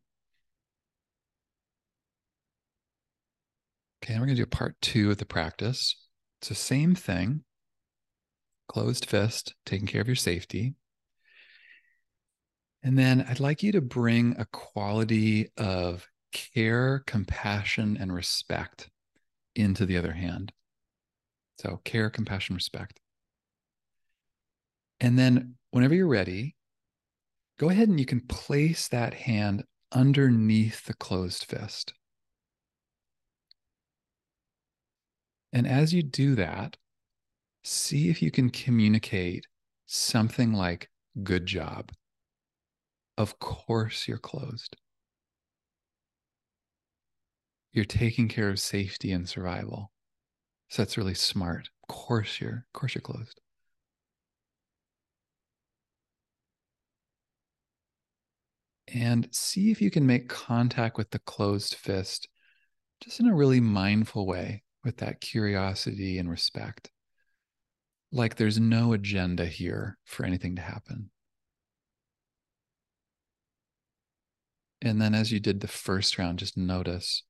Okay, 4.00 4.14
and 4.14 4.22
we're 4.22 4.28
going 4.28 4.36
to 4.36 4.42
do 4.42 4.46
part 4.46 4.76
two 4.80 5.10
of 5.10 5.16
the 5.16 5.26
practice. 5.26 5.96
So, 6.42 6.54
same 6.54 6.94
thing, 6.94 7.42
closed 8.68 9.06
fist, 9.06 9.54
taking 9.66 9.86
care 9.86 10.00
of 10.00 10.06
your 10.06 10.16
safety. 10.16 10.74
And 12.82 12.96
then 12.96 13.26
I'd 13.28 13.40
like 13.40 13.62
you 13.62 13.72
to 13.72 13.80
bring 13.80 14.36
a 14.38 14.46
quality 14.46 15.50
of 15.56 16.06
care, 16.32 17.02
compassion, 17.06 17.96
and 18.00 18.14
respect 18.14 18.88
into 19.56 19.84
the 19.84 19.96
other 19.96 20.12
hand. 20.12 20.52
So, 21.60 21.80
care, 21.84 22.08
compassion, 22.08 22.54
respect. 22.54 23.00
And 25.00 25.18
then, 25.18 25.56
whenever 25.70 25.94
you're 25.94 26.06
ready, 26.06 26.54
go 27.58 27.68
ahead 27.68 27.88
and 27.88 27.98
you 27.98 28.06
can 28.06 28.20
place 28.20 28.88
that 28.88 29.14
hand 29.14 29.64
underneath 29.90 30.84
the 30.84 30.94
closed 30.94 31.44
fist. 31.44 31.94
And 35.52 35.66
as 35.66 35.94
you 35.94 36.02
do 36.02 36.34
that, 36.34 36.76
see 37.64 38.08
if 38.08 38.22
you 38.22 38.30
can 38.30 38.50
communicate 38.50 39.46
something 39.86 40.52
like, 40.52 40.90
good 41.22 41.46
job. 41.46 41.90
Of 43.16 43.38
course, 43.38 44.06
you're 44.06 44.18
closed. 44.18 44.76
You're 47.72 47.84
taking 47.84 48.28
care 48.28 48.48
of 48.48 48.60
safety 48.60 49.12
and 49.12 49.28
survival. 49.28 49.92
So 50.68 50.82
that's 50.82 50.98
really 50.98 51.14
smart. 51.14 51.70
Of 51.82 51.94
course 51.94 52.40
you're, 52.40 52.66
of 52.66 52.72
course 52.72 52.94
you're 52.94 53.02
closed. 53.02 53.40
And 58.92 59.28
see 59.32 59.70
if 59.70 59.82
you 59.82 59.90
can 59.90 60.06
make 60.06 60.28
contact 60.28 60.96
with 60.96 61.10
the 61.10 61.18
closed 61.18 61.74
fist 61.74 62.28
just 63.02 63.20
in 63.20 63.26
a 63.26 63.34
really 63.34 63.60
mindful 63.60 64.26
way 64.26 64.62
with 64.84 64.98
that 64.98 65.20
curiosity 65.20 66.18
and 66.18 66.30
respect. 66.30 66.90
Like 68.12 68.36
there's 68.36 68.58
no 68.58 68.92
agenda 68.92 69.46
here 69.46 69.98
for 70.04 70.24
anything 70.24 70.56
to 70.56 70.62
happen. 70.62 71.10
And 74.80 75.00
then 75.00 75.14
as 75.14 75.32
you 75.32 75.40
did 75.40 75.60
the 75.60 75.68
first 75.68 76.18
round, 76.18 76.38
just 76.38 76.56
notice 76.56 77.24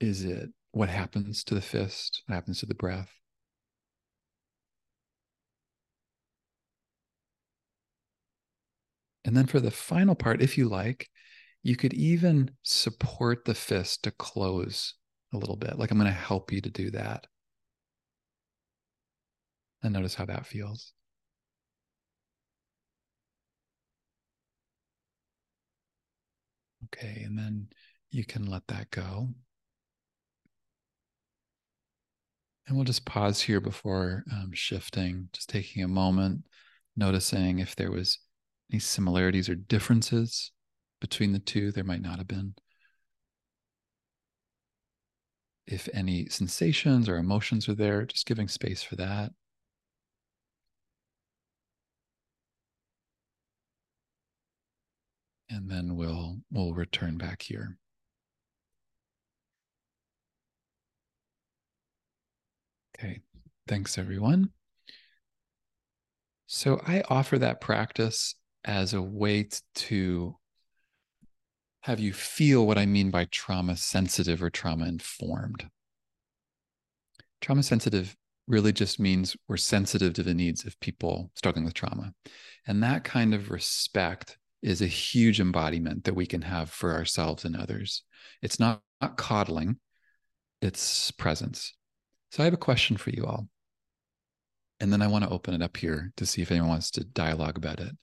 is 0.00 0.24
it 0.24 0.50
what 0.72 0.88
happens 0.88 1.44
to 1.44 1.54
the 1.54 1.60
fist? 1.60 2.22
What 2.26 2.34
happens 2.34 2.60
to 2.60 2.66
the 2.66 2.74
breath? 2.74 3.10
And 9.24 9.36
then 9.36 9.46
for 9.46 9.60
the 9.60 9.70
final 9.70 10.14
part, 10.14 10.40
if 10.40 10.56
you 10.56 10.68
like, 10.68 11.08
you 11.62 11.76
could 11.76 11.94
even 11.94 12.50
support 12.62 13.44
the 13.44 13.54
fist 13.54 14.04
to 14.04 14.10
close 14.10 14.94
a 15.32 15.36
little 15.36 15.56
bit. 15.56 15.78
Like 15.78 15.90
I'm 15.90 15.98
going 15.98 16.10
to 16.10 16.16
help 16.16 16.52
you 16.52 16.60
to 16.60 16.70
do 16.70 16.90
that. 16.92 17.26
And 19.82 19.92
notice 19.92 20.14
how 20.14 20.24
that 20.26 20.46
feels. 20.46 20.92
Okay. 26.86 27.22
And 27.24 27.38
then 27.38 27.68
you 28.10 28.24
can 28.24 28.46
let 28.46 28.66
that 28.68 28.90
go. 28.90 29.28
And 32.66 32.76
we'll 32.76 32.84
just 32.84 33.06
pause 33.06 33.40
here 33.40 33.60
before 33.60 34.24
um, 34.30 34.50
shifting, 34.52 35.28
just 35.32 35.48
taking 35.48 35.82
a 35.82 35.88
moment, 35.88 36.44
noticing 36.96 37.60
if 37.60 37.74
there 37.76 37.90
was 37.90 38.18
any 38.70 38.78
similarities 38.78 39.48
or 39.48 39.54
differences 39.54 40.52
between 41.00 41.32
the 41.32 41.38
two. 41.38 41.72
There 41.72 41.84
might 41.84 42.02
not 42.02 42.18
have 42.18 42.28
been. 42.28 42.54
If 45.66 45.88
any 45.92 46.28
sensations 46.28 47.08
or 47.08 47.16
emotions 47.16 47.68
are 47.68 47.74
there, 47.74 48.04
just 48.06 48.26
giving 48.26 48.48
space 48.48 48.82
for 48.82 48.96
that. 48.96 49.32
And 55.50 55.70
then 55.70 55.96
we'll 55.96 56.38
we'll 56.50 56.74
return 56.74 57.18
back 57.18 57.42
here. 57.42 57.78
Okay, 62.98 63.20
thanks 63.66 63.98
everyone. 63.98 64.50
So 66.46 66.80
I 66.86 67.02
offer 67.08 67.38
that 67.38 67.60
practice 67.60 68.34
as 68.64 68.94
a 68.94 69.02
way 69.02 69.48
to 69.74 70.37
have 71.88 71.98
you 71.98 72.12
feel 72.12 72.66
what 72.66 72.76
I 72.76 72.84
mean 72.84 73.10
by 73.10 73.24
trauma 73.30 73.74
sensitive 73.74 74.42
or 74.42 74.50
trauma 74.50 74.84
informed. 74.84 75.70
Trauma 77.40 77.62
sensitive 77.62 78.14
really 78.46 78.74
just 78.74 79.00
means 79.00 79.38
we're 79.48 79.56
sensitive 79.56 80.12
to 80.12 80.22
the 80.22 80.34
needs 80.34 80.66
of 80.66 80.78
people 80.80 81.30
struggling 81.34 81.64
with 81.64 81.72
trauma. 81.72 82.12
And 82.66 82.82
that 82.82 83.04
kind 83.04 83.32
of 83.32 83.50
respect 83.50 84.36
is 84.60 84.82
a 84.82 84.86
huge 84.86 85.40
embodiment 85.40 86.04
that 86.04 86.14
we 86.14 86.26
can 86.26 86.42
have 86.42 86.68
for 86.68 86.92
ourselves 86.92 87.46
and 87.46 87.56
others. 87.56 88.02
It's 88.42 88.60
not, 88.60 88.82
not 89.00 89.16
coddling, 89.16 89.78
it's 90.60 91.10
presence. 91.12 91.74
So 92.32 92.42
I 92.42 92.44
have 92.44 92.52
a 92.52 92.58
question 92.58 92.98
for 92.98 93.08
you 93.08 93.24
all. 93.24 93.48
And 94.78 94.92
then 94.92 95.00
I 95.00 95.06
want 95.06 95.24
to 95.24 95.30
open 95.30 95.54
it 95.54 95.62
up 95.62 95.78
here 95.78 96.12
to 96.18 96.26
see 96.26 96.42
if 96.42 96.50
anyone 96.50 96.68
wants 96.68 96.90
to 96.90 97.04
dialogue 97.04 97.56
about 97.56 97.80
it. 97.80 97.96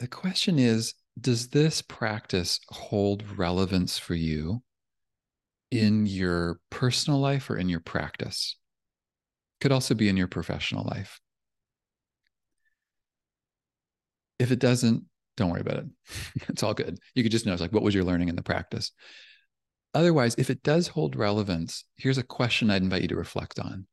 The 0.00 0.08
question 0.08 0.58
is 0.58 0.94
Does 1.20 1.48
this 1.48 1.82
practice 1.82 2.58
hold 2.70 3.38
relevance 3.38 3.98
for 3.98 4.14
you 4.14 4.62
in 5.70 6.06
your 6.06 6.58
personal 6.70 7.20
life 7.20 7.50
or 7.50 7.56
in 7.56 7.68
your 7.68 7.80
practice? 7.80 8.56
Could 9.60 9.72
also 9.72 9.94
be 9.94 10.08
in 10.08 10.16
your 10.16 10.26
professional 10.26 10.84
life. 10.84 11.20
If 14.38 14.50
it 14.50 14.58
doesn't, 14.58 15.04
don't 15.36 15.50
worry 15.50 15.60
about 15.60 15.76
it. 15.76 15.84
it's 16.48 16.62
all 16.62 16.72
good. 16.72 16.98
You 17.14 17.22
could 17.22 17.32
just 17.32 17.44
know 17.44 17.52
it's 17.52 17.60
like, 17.60 17.72
what 17.72 17.82
was 17.82 17.94
your 17.94 18.04
learning 18.04 18.30
in 18.30 18.36
the 18.36 18.42
practice? 18.42 18.92
Otherwise, 19.92 20.34
if 20.38 20.48
it 20.48 20.62
does 20.62 20.88
hold 20.88 21.14
relevance, 21.14 21.84
here's 21.96 22.16
a 22.16 22.22
question 22.22 22.70
I'd 22.70 22.80
invite 22.80 23.02
you 23.02 23.08
to 23.08 23.16
reflect 23.16 23.58
on. 23.58 23.86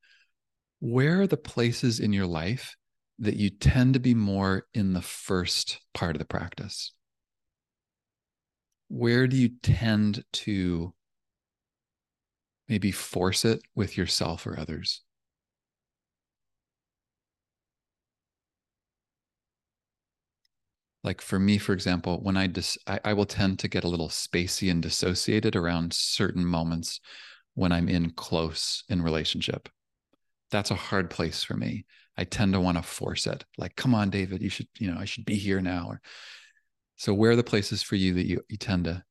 Where 0.79 1.21
are 1.21 1.27
the 1.27 1.35
places 1.35 1.99
in 1.99 2.13
your 2.13 2.27
life 2.27 2.77
that 3.19 3.35
you 3.35 3.49
tend 3.49 3.93
to 3.93 3.99
be 3.99 4.13
more 4.13 4.67
in 4.73 4.93
the 4.93 5.01
first 5.01 5.79
part 5.93 6.15
of 6.15 6.19
the 6.19 6.25
practice? 6.25 6.91
Where 8.89 9.27
do 9.27 9.35
you 9.35 9.49
tend 9.61 10.23
to 10.33 10.93
maybe 12.69 12.91
force 12.91 13.43
it 13.45 13.61
with 13.75 13.97
yourself 13.97 14.45
or 14.45 14.59
others? 14.59 15.01
like 21.07 21.21
for 21.21 21.39
me 21.39 21.57
for 21.57 21.73
example 21.73 22.19
when 22.21 22.35
i 22.35 22.45
dis 22.47 22.77
I, 22.85 22.99
I, 23.05 23.13
will 23.13 23.25
tend 23.25 23.59
to 23.59 23.69
get 23.69 23.85
a 23.85 23.87
little 23.87 24.09
spacey 24.09 24.69
and 24.69 24.83
dissociated 24.83 25.55
around 25.55 25.93
certain 25.93 26.45
moments 26.45 26.99
when 27.53 27.71
i'm 27.71 27.87
in 27.87 28.11
close 28.11 28.83
in 28.89 29.01
relationship 29.01 29.69
that's 30.51 30.69
a 30.69 30.75
hard 30.75 31.09
place 31.09 31.43
for 31.43 31.55
me 31.55 31.85
i 32.17 32.23
tend 32.23 32.53
to 32.53 32.59
want 32.59 32.77
to 32.77 32.83
force 32.83 33.27
it 33.27 33.45
like 33.57 33.75
come 33.75 33.93
on 33.93 34.09
david 34.09 34.41
you 34.41 34.49
should 34.49 34.67
you 34.79 34.91
know 34.91 34.99
i 34.99 35.05
should 35.05 35.25
be 35.25 35.35
here 35.35 35.61
now 35.61 35.87
or 35.87 36.01
so 36.95 37.13
where 37.13 37.31
are 37.31 37.35
the 37.35 37.43
places 37.43 37.83
for 37.83 37.95
you 37.95 38.15
that 38.15 38.25
you, 38.25 38.41
you 38.49 38.57
tend 38.57 38.85
to 38.85 39.03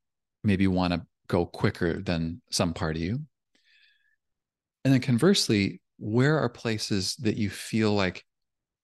maybe 0.43 0.67
want 0.67 0.93
to 0.93 1.05
go 1.29 1.47
quicker 1.47 2.01
than 2.01 2.41
some 2.51 2.73
part 2.73 2.97
of 2.97 3.03
you 3.03 3.21
and 4.85 4.95
then 4.95 5.01
conversely 5.01 5.81
where 5.99 6.39
are 6.39 6.49
places 6.49 7.17
that 7.17 7.37
you 7.37 7.51
feel 7.51 7.93
like 7.93 8.25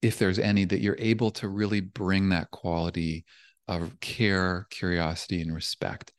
if 0.03 0.19
there's 0.19 0.39
any, 0.39 0.65
that 0.65 0.81
you're 0.81 0.97
able 0.99 1.31
to 1.31 1.49
really 1.49 1.81
bring 1.81 2.31
that 2.31 2.51
quality 2.51 3.25
of 3.69 4.01
care, 4.01 4.67
curiosity, 4.71 5.41
and 5.41 5.55
respect 5.55 6.13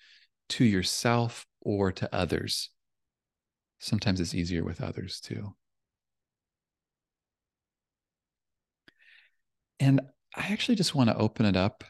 to 0.50 0.64
yourself 0.64 1.46
or 1.62 1.92
to 1.92 2.16
others. 2.16 2.70
Sometimes 3.80 4.22
it's 4.22 4.34
easier 4.34 4.64
with 4.64 4.82
others 4.82 5.20
too. 5.20 5.54
And 9.84 10.00
I 10.34 10.48
actually 10.54 10.76
just 10.76 10.96
want 10.96 11.10
to 11.10 11.18
open 11.18 11.46
it 11.46 11.58
up 11.58 11.84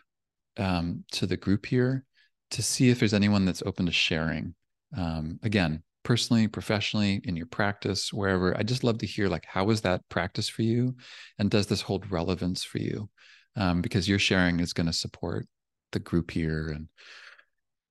um, 0.58 1.03
to 1.12 1.27
the 1.27 1.38
group 1.38 1.67
here 1.67 2.06
to 2.49 2.63
see 2.63 2.89
if 2.89 2.97
there's 2.97 3.13
anyone 3.13 3.45
that's 3.45 3.62
open 3.67 3.86
to 3.86 3.91
sharing. 3.91 4.56
Um, 4.97 5.39
again, 5.43 5.84
personally, 6.01 6.47
professionally, 6.47 7.21
in 7.23 7.36
your 7.36 7.45
practice, 7.45 8.12
wherever. 8.12 8.58
I 8.58 8.63
just 8.63 8.84
love 8.84 8.97
to 8.99 9.06
hear 9.06 9.27
like 9.27 9.45
how 9.45 9.65
was 9.65 9.82
that 9.82 10.01
practice 10.10 10.49
for 10.49 10.63
you, 10.63 10.95
and 11.38 11.51
does 11.51 11.67
this 11.67 11.82
hold 11.82 12.10
relevance 12.12 12.63
for 12.63 12.79
you? 12.79 13.10
Um, 13.56 13.84
because 13.84 14.10
your 14.10 14.17
sharing 14.17 14.60
is 14.60 14.73
going 14.73 14.88
to 14.88 14.93
support 14.93 15.45
the 15.91 15.99
group 15.99 16.32
here, 16.32 16.69
and 16.69 16.88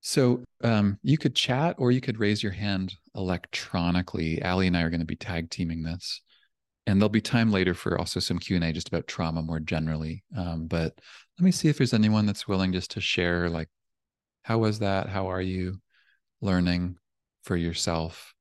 so 0.00 0.42
um, 0.64 0.98
you 1.04 1.16
could 1.16 1.36
chat 1.36 1.76
or 1.78 1.92
you 1.92 2.00
could 2.00 2.18
raise 2.18 2.42
your 2.42 2.50
hand 2.50 2.92
electronically. 3.14 4.42
Ali 4.42 4.66
and 4.66 4.76
I 4.76 4.82
are 4.82 4.90
going 4.90 4.98
to 4.98 5.06
be 5.06 5.14
tag 5.14 5.48
teaming 5.48 5.84
this, 5.84 6.20
and 6.86 7.00
there'll 7.00 7.08
be 7.08 7.20
time 7.20 7.50
later 7.50 7.74
for 7.74 7.98
also 7.98 8.20
some 8.20 8.38
Q 8.38 8.56
and 8.56 8.64
A 8.64 8.72
just 8.72 8.88
about 8.88 9.06
trauma 9.06 9.42
more 9.42 9.60
generally. 9.60 10.24
Um, 10.36 10.66
but 10.66 10.98
let 11.38 11.44
me 11.44 11.52
see 11.52 11.68
if 11.68 11.78
there's 11.78 11.94
anyone 11.94 12.26
that's 12.26 12.48
willing 12.48 12.72
just 12.72 12.92
to 12.92 13.00
share 13.00 13.48
like 13.48 13.68
how 14.42 14.58
was 14.58 14.80
that? 14.80 15.08
How 15.08 15.28
are 15.30 15.40
you 15.40 15.80
learning? 16.40 16.96
for 17.42 17.56
yourself 17.56 18.34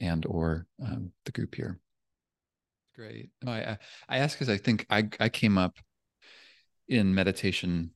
and 0.00 0.24
or 0.26 0.66
um, 0.82 1.12
the 1.24 1.32
group 1.32 1.54
here. 1.54 1.78
Great. 2.94 3.30
No, 3.42 3.52
I 3.52 3.78
I 4.08 4.18
ask 4.18 4.36
because 4.36 4.48
I 4.48 4.56
think 4.56 4.86
I 4.90 5.08
I 5.20 5.28
came 5.28 5.56
up 5.56 5.76
in 6.88 7.14
meditation 7.14 7.90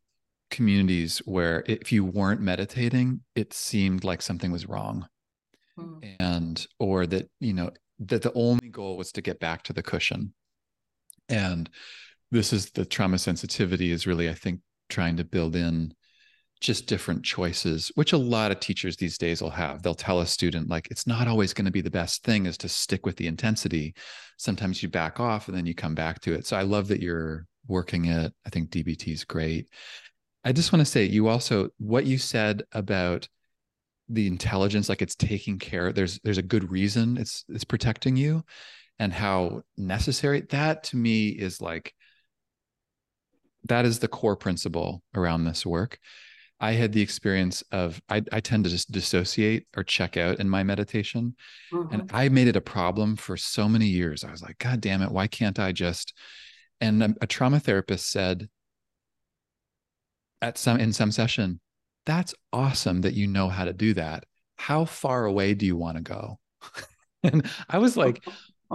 communities 0.50 1.18
where 1.24 1.64
if 1.66 1.90
you 1.90 2.04
weren't 2.04 2.40
meditating, 2.40 3.22
it 3.34 3.52
seemed 3.52 4.04
like 4.04 4.22
something 4.22 4.52
was 4.52 4.68
wrong, 4.68 5.08
hmm. 5.76 5.98
and 6.20 6.64
or 6.78 7.06
that 7.06 7.28
you 7.40 7.52
know 7.52 7.70
that 8.08 8.22
the 8.22 8.32
only 8.34 8.68
goal 8.68 8.96
was 8.96 9.12
to 9.12 9.22
get 9.22 9.40
back 9.40 9.62
to 9.64 9.72
the 9.72 9.82
cushion, 9.82 10.34
and 11.28 11.68
this 12.30 12.52
is 12.52 12.70
the 12.70 12.84
trauma 12.84 13.18
sensitivity 13.18 13.90
is 13.90 14.06
really 14.06 14.28
I 14.28 14.34
think 14.34 14.60
trying 14.88 15.16
to 15.16 15.24
build 15.24 15.56
in 15.56 15.94
just 16.62 16.86
different 16.86 17.24
choices, 17.24 17.90
which 17.96 18.12
a 18.12 18.18
lot 18.18 18.52
of 18.52 18.60
teachers 18.60 18.96
these 18.96 19.18
days 19.18 19.42
will 19.42 19.50
have. 19.50 19.82
They'll 19.82 19.94
tell 19.94 20.20
a 20.20 20.26
student, 20.26 20.68
like, 20.68 20.88
it's 20.90 21.06
not 21.06 21.26
always 21.26 21.52
going 21.52 21.64
to 21.64 21.72
be 21.72 21.80
the 21.80 21.90
best 21.90 22.22
thing 22.22 22.46
is 22.46 22.56
to 22.58 22.68
stick 22.68 23.04
with 23.04 23.16
the 23.16 23.26
intensity. 23.26 23.94
Sometimes 24.38 24.82
you 24.82 24.88
back 24.88 25.18
off 25.18 25.48
and 25.48 25.56
then 25.56 25.66
you 25.66 25.74
come 25.74 25.94
back 25.94 26.20
to 26.20 26.32
it. 26.32 26.46
So 26.46 26.56
I 26.56 26.62
love 26.62 26.88
that 26.88 27.00
you're 27.00 27.46
working 27.66 28.06
it. 28.06 28.32
I 28.46 28.50
think 28.50 28.70
DBT 28.70 29.12
is 29.12 29.24
great. 29.24 29.66
I 30.44 30.52
just 30.52 30.72
want 30.72 30.80
to 30.80 30.90
say, 30.90 31.04
you 31.04 31.28
also, 31.28 31.68
what 31.78 32.06
you 32.06 32.16
said 32.16 32.62
about 32.72 33.28
the 34.08 34.26
intelligence, 34.26 34.88
like 34.88 35.02
it's 35.02 35.14
taking 35.14 35.58
care, 35.58 35.92
there's, 35.92 36.20
there's 36.24 36.38
a 36.38 36.42
good 36.42 36.70
reason 36.70 37.16
it's, 37.16 37.44
it's 37.48 37.64
protecting 37.64 38.16
you 38.16 38.44
and 38.98 39.12
how 39.12 39.62
necessary 39.76 40.42
that 40.50 40.84
to 40.84 40.96
me 40.96 41.28
is 41.28 41.60
like, 41.60 41.94
that 43.64 43.84
is 43.84 44.00
the 44.00 44.08
core 44.08 44.36
principle 44.36 45.02
around 45.14 45.44
this 45.44 45.64
work 45.64 45.98
I 46.62 46.72
had 46.74 46.92
the 46.92 47.02
experience 47.02 47.64
of 47.72 48.00
I, 48.08 48.22
I 48.30 48.38
tend 48.38 48.62
to 48.64 48.70
just 48.70 48.92
dissociate 48.92 49.66
or 49.76 49.82
check 49.82 50.16
out 50.16 50.38
in 50.38 50.48
my 50.48 50.62
meditation. 50.62 51.34
Mm-hmm. 51.72 51.92
And 51.92 52.10
I 52.14 52.28
made 52.28 52.46
it 52.46 52.54
a 52.54 52.60
problem 52.60 53.16
for 53.16 53.36
so 53.36 53.68
many 53.68 53.86
years. 53.86 54.22
I 54.22 54.30
was 54.30 54.42
like, 54.42 54.58
God 54.58 54.80
damn 54.80 55.02
it, 55.02 55.10
why 55.10 55.26
can't 55.26 55.58
I 55.58 55.72
just? 55.72 56.14
And 56.80 57.02
a, 57.02 57.14
a 57.20 57.26
trauma 57.26 57.58
therapist 57.58 58.08
said 58.08 58.48
at 60.40 60.56
some 60.56 60.78
in 60.78 60.92
some 60.92 61.10
session, 61.10 61.60
that's 62.06 62.34
awesome 62.52 63.02
that 63.02 63.14
you 63.14 63.26
know 63.26 63.48
how 63.48 63.64
to 63.64 63.72
do 63.72 63.94
that. 63.94 64.24
How 64.56 64.84
far 64.84 65.24
away 65.24 65.54
do 65.54 65.66
you 65.66 65.76
want 65.76 65.96
to 65.96 66.02
go? 66.02 66.38
and 67.22 67.48
I 67.68 67.78
was 67.78 67.96
like, 67.96 68.24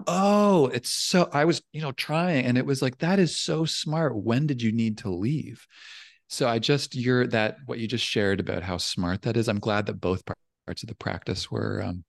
oh, 0.07 0.67
it's 0.67 0.89
so 0.89 1.29
I 1.33 1.45
was, 1.45 1.61
you 1.71 1.81
know, 1.81 1.91
trying. 1.91 2.45
And 2.45 2.57
it 2.57 2.65
was 2.65 2.81
like, 2.81 2.99
that 2.99 3.19
is 3.19 3.37
so 3.37 3.65
smart. 3.65 4.15
When 4.15 4.47
did 4.47 4.61
you 4.61 4.71
need 4.71 4.99
to 4.99 5.09
leave? 5.09 5.65
So 6.29 6.47
I 6.47 6.59
just 6.59 6.95
you're 6.95 7.27
that 7.27 7.57
what 7.65 7.79
you 7.79 7.87
just 7.87 8.05
shared 8.05 8.39
about 8.39 8.63
how 8.63 8.77
smart 8.77 9.21
that 9.23 9.37
is. 9.37 9.47
I'm 9.47 9.59
glad 9.59 9.85
that 9.85 10.01
both 10.01 10.23
parts 10.65 10.83
of 10.83 10.89
the 10.89 10.95
practice 10.95 11.49
were 11.49 11.81
um, 11.81 12.03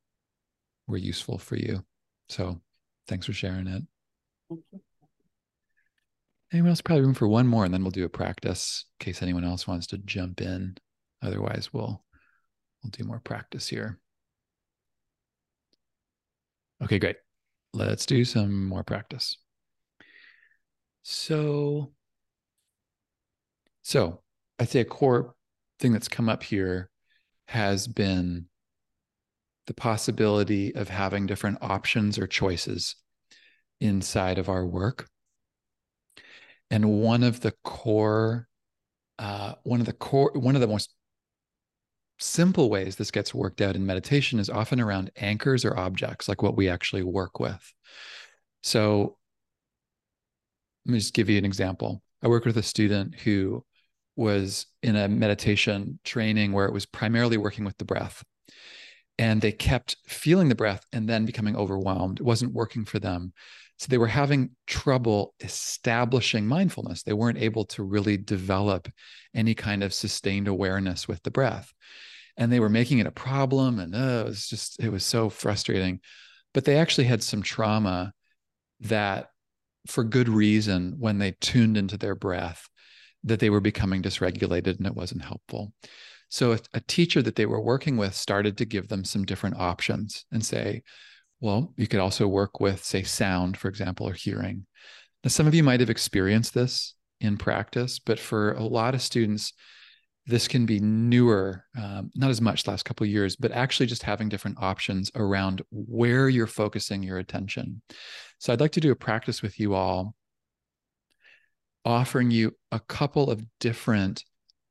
were 0.86 0.96
useful 0.96 1.38
for 1.38 1.56
you. 1.56 1.84
So 2.28 2.60
thanks 3.06 3.26
for 3.26 3.32
sharing 3.32 3.68
it. 3.68 3.82
Anyone 6.52 6.70
else? 6.70 6.80
Probably 6.80 7.04
room 7.04 7.14
for 7.14 7.28
one 7.28 7.46
more, 7.46 7.64
and 7.64 7.72
then 7.72 7.82
we'll 7.82 7.90
do 7.90 8.04
a 8.04 8.08
practice 8.08 8.86
in 8.98 9.04
case 9.04 9.22
anyone 9.22 9.44
else 9.44 9.68
wants 9.68 9.86
to 9.88 9.98
jump 9.98 10.40
in. 10.40 10.76
Otherwise, 11.22 11.72
we'll 11.72 12.02
we'll 12.82 12.90
do 12.90 13.04
more 13.04 13.20
practice 13.20 13.68
here. 13.68 13.98
Okay, 16.82 16.98
great. 16.98 17.16
Let's 17.74 18.06
do 18.06 18.24
some 18.24 18.66
more 18.66 18.84
practice. 18.84 19.36
So, 21.02 21.92
so 23.82 24.20
I'd 24.58 24.68
say 24.68 24.80
a 24.80 24.84
core 24.84 25.34
thing 25.78 25.92
that's 25.92 26.08
come 26.08 26.28
up 26.28 26.42
here 26.42 26.90
has 27.48 27.88
been 27.88 28.46
the 29.66 29.74
possibility 29.74 30.74
of 30.74 30.88
having 30.88 31.26
different 31.26 31.58
options 31.60 32.18
or 32.18 32.26
choices 32.26 32.96
inside 33.80 34.38
of 34.38 34.48
our 34.48 34.66
work. 34.66 35.08
And 36.70 37.00
one 37.00 37.22
of 37.22 37.40
the 37.40 37.54
core, 37.64 38.48
uh, 39.18 39.54
one 39.62 39.80
of 39.80 39.86
the 39.86 39.92
core, 39.92 40.32
one 40.34 40.54
of 40.54 40.60
the 40.60 40.66
most 40.66 40.94
simple 42.18 42.70
ways 42.70 42.96
this 42.96 43.10
gets 43.10 43.34
worked 43.34 43.60
out 43.60 43.76
in 43.76 43.86
meditation 43.86 44.38
is 44.38 44.50
often 44.50 44.80
around 44.80 45.10
anchors 45.16 45.64
or 45.64 45.78
objects, 45.78 46.28
like 46.28 46.42
what 46.42 46.56
we 46.56 46.68
actually 46.68 47.02
work 47.02 47.40
with. 47.40 47.72
So 48.62 49.16
let 50.84 50.92
me 50.92 50.98
just 50.98 51.14
give 51.14 51.28
you 51.28 51.38
an 51.38 51.44
example. 51.44 52.02
I 52.22 52.28
worked 52.28 52.46
with 52.46 52.56
a 52.56 52.62
student 52.62 53.14
who 53.20 53.64
was 54.16 54.66
in 54.82 54.96
a 54.96 55.08
meditation 55.08 56.00
training 56.04 56.52
where 56.52 56.66
it 56.66 56.72
was 56.72 56.86
primarily 56.86 57.36
working 57.36 57.64
with 57.64 57.78
the 57.78 57.84
breath. 57.84 58.24
And 59.16 59.40
they 59.40 59.52
kept 59.52 59.96
feeling 60.06 60.48
the 60.48 60.54
breath 60.54 60.84
and 60.92 61.08
then 61.08 61.24
becoming 61.24 61.56
overwhelmed. 61.56 62.20
It 62.20 62.24
wasn't 62.24 62.52
working 62.52 62.84
for 62.84 62.98
them. 62.98 63.32
So 63.78 63.86
they 63.88 63.98
were 63.98 64.08
having 64.08 64.50
trouble 64.66 65.34
establishing 65.40 66.46
mindfulness. 66.46 67.04
They 67.04 67.12
weren't 67.12 67.38
able 67.38 67.64
to 67.66 67.84
really 67.84 68.16
develop 68.16 68.88
any 69.34 69.54
kind 69.54 69.84
of 69.84 69.94
sustained 69.94 70.48
awareness 70.48 71.06
with 71.06 71.22
the 71.22 71.30
breath. 71.30 71.72
And 72.36 72.52
they 72.52 72.60
were 72.60 72.68
making 72.68 72.98
it 72.98 73.06
a 73.06 73.12
problem. 73.12 73.78
And 73.78 73.94
oh, 73.94 74.20
it 74.20 74.26
was 74.26 74.48
just, 74.48 74.82
it 74.82 74.90
was 74.90 75.04
so 75.04 75.30
frustrating. 75.30 76.00
But 76.54 76.64
they 76.64 76.76
actually 76.76 77.04
had 77.04 77.22
some 77.22 77.42
trauma 77.42 78.12
that, 78.80 79.28
for 79.86 80.02
good 80.02 80.28
reason, 80.28 80.96
when 80.98 81.18
they 81.18 81.36
tuned 81.40 81.76
into 81.76 81.96
their 81.96 82.14
breath, 82.14 82.68
that 83.24 83.38
they 83.40 83.50
were 83.50 83.60
becoming 83.60 84.02
dysregulated 84.02 84.78
and 84.78 84.86
it 84.86 84.94
wasn't 84.94 85.24
helpful. 85.24 85.72
So 86.30 86.56
a 86.74 86.80
teacher 86.80 87.22
that 87.22 87.36
they 87.36 87.46
were 87.46 87.60
working 87.60 87.96
with 87.96 88.14
started 88.14 88.58
to 88.58 88.64
give 88.64 88.88
them 88.88 89.04
some 89.04 89.24
different 89.24 89.56
options 89.56 90.24
and 90.30 90.44
say, 90.44 90.82
well, 91.40 91.72
you 91.76 91.86
could 91.86 92.00
also 92.00 92.26
work 92.26 92.60
with, 92.60 92.84
say, 92.84 93.02
sound, 93.02 93.56
for 93.56 93.68
example, 93.68 94.08
or 94.08 94.12
hearing. 94.12 94.66
Now, 95.22 95.28
some 95.28 95.46
of 95.46 95.54
you 95.54 95.62
might 95.62 95.80
have 95.80 95.90
experienced 95.90 96.54
this 96.54 96.94
in 97.20 97.36
practice, 97.36 97.98
but 97.98 98.18
for 98.18 98.52
a 98.52 98.64
lot 98.64 98.94
of 98.94 99.02
students, 99.02 99.52
this 100.26 100.46
can 100.46 100.66
be 100.66 100.78
newer, 100.78 101.64
um, 101.76 102.10
not 102.14 102.30
as 102.30 102.40
much 102.40 102.66
last 102.66 102.84
couple 102.84 103.04
of 103.04 103.10
years, 103.10 103.34
but 103.34 103.50
actually 103.50 103.86
just 103.86 104.02
having 104.02 104.28
different 104.28 104.58
options 104.60 105.10
around 105.14 105.62
where 105.70 106.28
you're 106.28 106.46
focusing 106.46 107.02
your 107.02 107.18
attention. 107.18 107.80
So 108.38 108.52
I'd 108.52 108.60
like 108.60 108.72
to 108.72 108.80
do 108.80 108.92
a 108.92 108.96
practice 108.96 109.40
with 109.40 109.58
you 109.58 109.74
all, 109.74 110.14
offering 111.84 112.30
you 112.30 112.54
a 112.70 112.80
couple 112.80 113.30
of 113.30 113.42
different 113.58 114.22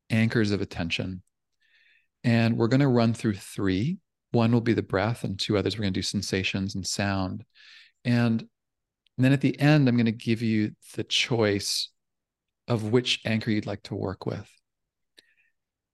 anchors 0.09 0.51
of 0.51 0.61
attention. 0.61 1.23
And 2.23 2.57
we're 2.57 2.67
going 2.67 2.81
to 2.81 2.87
run 2.87 3.13
through 3.13 3.35
three 3.35 3.97
one 4.31 4.51
will 4.51 4.61
be 4.61 4.73
the 4.73 4.81
breath, 4.81 5.23
and 5.23 5.39
two 5.39 5.57
others 5.57 5.77
we're 5.77 5.83
going 5.83 5.93
to 5.93 5.99
do 5.99 6.03
sensations 6.03 6.75
and 6.75 6.85
sound. 6.85 7.45
And 8.05 8.47
then 9.17 9.33
at 9.33 9.41
the 9.41 9.59
end, 9.59 9.87
I'm 9.87 9.95
going 9.95 10.05
to 10.05 10.11
give 10.11 10.41
you 10.41 10.71
the 10.95 11.03
choice 11.03 11.89
of 12.67 12.91
which 12.91 13.21
anchor 13.25 13.51
you'd 13.51 13.65
like 13.65 13.83
to 13.83 13.95
work 13.95 14.25
with. 14.25 14.49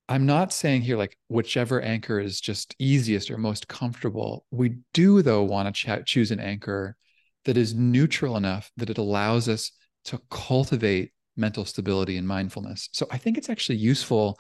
I'm 0.10 0.26
not 0.26 0.52
saying 0.52 0.82
here 0.82 0.98
like 0.98 1.18
whichever 1.30 1.82
anchor 1.82 2.20
is 2.20 2.42
just 2.42 2.76
easiest 2.78 3.32
or 3.32 3.38
most 3.38 3.68
comfortable. 3.68 4.46
We 4.52 4.78
do, 4.94 5.22
though, 5.22 5.44
want 5.44 5.74
to 5.74 6.02
ch- 6.02 6.06
choose 6.06 6.32
an 6.32 6.40
anchor 6.40 6.98
that 7.46 7.58
is 7.58 7.74
neutral 7.74 8.36
enough 8.36 8.72
that 8.78 8.90
it 8.90 8.98
allows 8.98 9.48
us 9.48 9.72
to 10.06 10.20
cultivate 10.30 11.14
mental 11.38 11.66
stability 11.66 12.18
and 12.18 12.28
mindfulness. 12.28 12.90
So 12.92 13.08
I 13.12 13.18
think 13.18 13.38
it's 13.38 13.50
actually 13.50 13.78
useful 13.78 14.40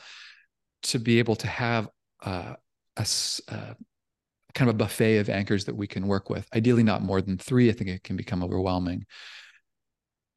to 0.83 0.99
be 0.99 1.19
able 1.19 1.37
to 1.37 1.47
have 1.47 1.87
uh, 2.23 2.55
a, 2.97 3.05
uh, 3.47 3.73
kind 4.53 4.69
of 4.69 4.75
a 4.75 4.77
buffet 4.77 5.17
of 5.17 5.29
anchors 5.29 5.65
that 5.65 5.75
we 5.75 5.87
can 5.87 6.07
work 6.07 6.29
with. 6.29 6.47
Ideally, 6.53 6.83
not 6.83 7.01
more 7.01 7.21
than 7.21 7.37
three. 7.37 7.69
I 7.69 7.73
think 7.73 7.89
it 7.89 8.03
can 8.03 8.15
become 8.15 8.43
overwhelming. 8.43 9.05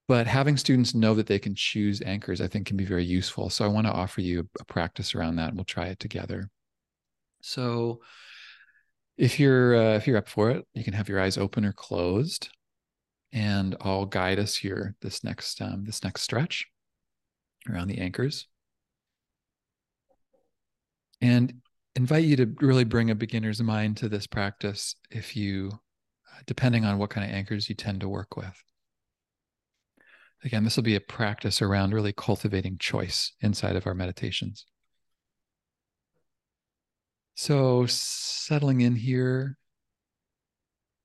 But 0.09 0.27
having 0.27 0.57
students 0.57 0.95
know 0.95 1.15
that 1.15 1.27
they 1.27 1.39
can 1.39 1.55
choose 1.55 2.01
anchors, 2.03 2.41
I 2.41 2.47
think, 2.47 2.67
can 2.67 2.77
be 2.77 2.85
very 2.85 3.05
useful. 3.05 3.51
So 3.51 3.65
I 3.65 3.69
want 3.69 3.87
to 3.87 3.93
offer 3.93 4.21
you 4.21 4.49
a 4.61 4.65
practice 4.65 5.15
around 5.15 5.37
that, 5.37 5.49
and 5.49 5.57
we'll 5.57 5.65
try 5.65 5.87
it 5.87 5.99
together. 5.99 6.49
So, 7.43 8.01
if 9.17 9.41
you're 9.41 9.75
uh, 9.77 9.97
if 9.97 10.07
you're 10.07 10.17
up 10.17 10.29
for 10.29 10.51
it, 10.51 10.65
you 10.75 10.85
can 10.85 10.93
have 10.95 11.09
your 11.09 11.21
eyes 11.21 11.39
open 11.39 11.65
or 11.65 11.73
closed, 11.73 12.51
and 13.33 13.77
I'll 13.81 14.07
guide 14.07 14.39
us 14.39 14.57
here 14.57 14.95
this 15.01 15.25
next 15.25 15.61
um, 15.61 15.85
this 15.85 16.05
next 16.05 16.23
stretch 16.23 16.67
around 17.69 17.89
the 17.89 17.99
anchors. 17.99 18.47
And 21.21 21.63
invite 21.97 22.25
you 22.25 22.37
to 22.37 22.55
really 22.61 22.85
bring 22.85 23.11
a 23.11 23.15
beginner's 23.15 23.63
mind 23.63 23.97
to 23.97 24.09
this 24.09 24.27
practice 24.27 24.95
if 25.11 25.35
you, 25.35 25.71
uh, 25.73 26.41
depending 26.47 26.85
on 26.85 26.99
what 26.99 27.11
kind 27.11 27.29
of 27.29 27.35
anchors 27.35 27.69
you 27.69 27.75
tend 27.75 28.01
to 28.01 28.09
work 28.09 28.37
with. 28.37 28.63
Again, 30.45 30.63
this 30.63 30.77
will 30.77 30.83
be 30.85 30.95
a 30.95 31.01
practice 31.01 31.63
around 31.63 31.95
really 31.95 32.13
cultivating 32.13 32.77
choice 32.79 33.33
inside 33.41 33.75
of 33.75 33.87
our 33.87 33.95
meditations. 33.95 34.67
So, 37.35 37.87
settling 37.87 38.83
in 38.83 38.97
here, 38.97 39.59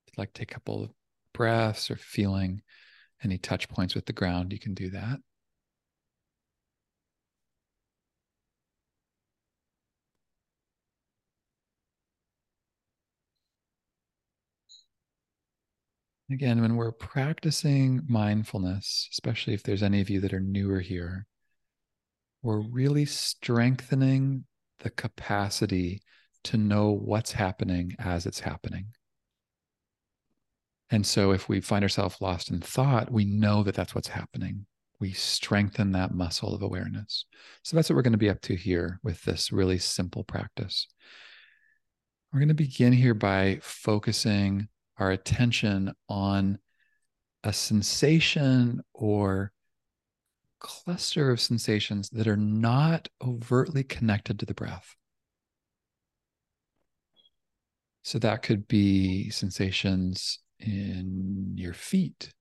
you'd 0.06 0.18
like 0.18 0.34
to 0.34 0.40
take 0.40 0.52
a 0.52 0.54
couple 0.54 0.84
of 0.84 0.90
breaths 1.34 1.90
or 1.90 1.96
feeling 1.96 2.62
any 3.24 3.38
touch 3.38 3.70
points 3.70 3.96
with 3.96 4.06
the 4.06 4.14
ground, 4.14 4.52
you 4.52 4.60
can 4.60 4.74
do 4.74 4.90
that. 4.90 5.20
Again, 16.32 16.62
when 16.62 16.78
we're 16.78 16.92
practicing 16.92 18.02
mindfulness, 18.08 19.10
especially 19.12 19.54
if 19.54 19.64
there's 19.64 19.84
any 19.84 20.00
of 20.00 20.10
you 20.10 20.22
that 20.22 20.34
are 20.34 20.40
newer 20.40 20.80
here, 20.80 21.26
we're 22.42 22.62
really 22.62 23.06
strengthening 23.06 24.46
the 24.80 24.90
capacity 24.90 26.02
to 26.46 26.58
know 26.58 26.90
what's 26.92 27.34
happening 27.34 27.96
as 28.00 28.26
it's 28.26 28.40
happening. 28.40 28.88
And 30.90 31.06
so 31.06 31.32
if 31.32 31.50
we 31.50 31.62
find 31.62 31.84
ourselves 31.84 32.22
lost 32.22 32.50
in 32.50 32.62
thought, 32.62 33.12
we 33.12 33.26
know 33.26 33.64
that 33.64 33.76
that's 33.76 33.94
what's 33.94 34.10
happening. 34.10 34.66
We 35.00 35.12
strengthen 35.12 35.92
that 35.94 36.14
muscle 36.14 36.54
of 36.54 36.62
awareness. 36.62 37.26
So 37.64 37.76
that's 37.76 37.90
what 37.90 37.96
we're 37.96 38.04
going 38.04 38.12
to 38.14 38.18
be 38.18 38.30
up 38.30 38.42
to 38.42 38.56
here 38.56 39.00
with 39.04 39.24
this 39.24 39.52
really 39.52 39.80
simple 39.80 40.24
practice. 40.24 40.88
We're 42.32 42.40
going 42.40 42.50
to 42.50 42.54
begin 42.54 42.94
here 42.94 43.14
by 43.14 43.60
focusing 43.62 44.70
our 45.02 45.10
attention 45.10 45.92
on 46.08 46.60
a 47.44 47.52
sensation 47.52 48.82
or 48.94 49.52
cluster 50.60 51.32
of 51.32 51.42
sensations 51.42 52.08
that 52.12 52.28
are 52.28 52.38
not 52.38 53.08
overtly 53.20 53.84
connected 53.84 54.38
to 54.38 54.46
the 54.46 54.54
breath. 54.54 54.96
So 58.04 58.20
that 58.20 58.44
could 58.44 58.68
be 58.68 59.32
sensations 59.32 60.38
in 60.60 61.54
your 61.56 61.74
feet 61.74 62.32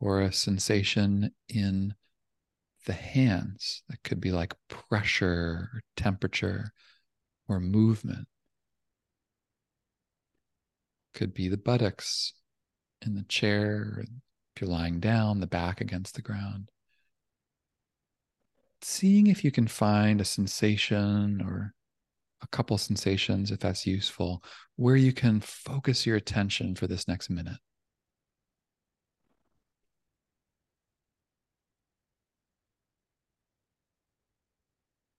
or 0.00 0.22
a 0.22 0.32
sensation 0.32 1.32
in 1.50 1.94
the 2.86 2.94
hands 2.94 3.82
that 3.90 4.02
could 4.04 4.22
be 4.22 4.32
like 4.32 4.54
pressure 4.68 5.68
or 5.74 5.82
temperature 5.96 6.72
or 7.46 7.60
movement 7.60 8.26
could 11.16 11.34
be 11.34 11.48
the 11.48 11.56
buttocks 11.56 12.34
in 13.02 13.16
the 13.16 13.24
chair, 13.24 14.04
if 14.54 14.60
you're 14.60 14.70
lying 14.70 15.00
down, 15.00 15.40
the 15.40 15.46
back 15.46 15.80
against 15.80 16.14
the 16.14 16.22
ground. 16.22 16.70
Seeing 18.82 19.26
if 19.26 19.42
you 19.42 19.50
can 19.50 19.66
find 19.66 20.20
a 20.20 20.24
sensation 20.24 21.40
or 21.40 21.74
a 22.42 22.46
couple 22.48 22.76
sensations, 22.76 23.50
if 23.50 23.58
that's 23.58 23.86
useful, 23.86 24.44
where 24.76 24.94
you 24.94 25.12
can 25.12 25.40
focus 25.40 26.06
your 26.06 26.16
attention 26.16 26.74
for 26.74 26.86
this 26.86 27.08
next 27.08 27.30
minute. 27.30 27.58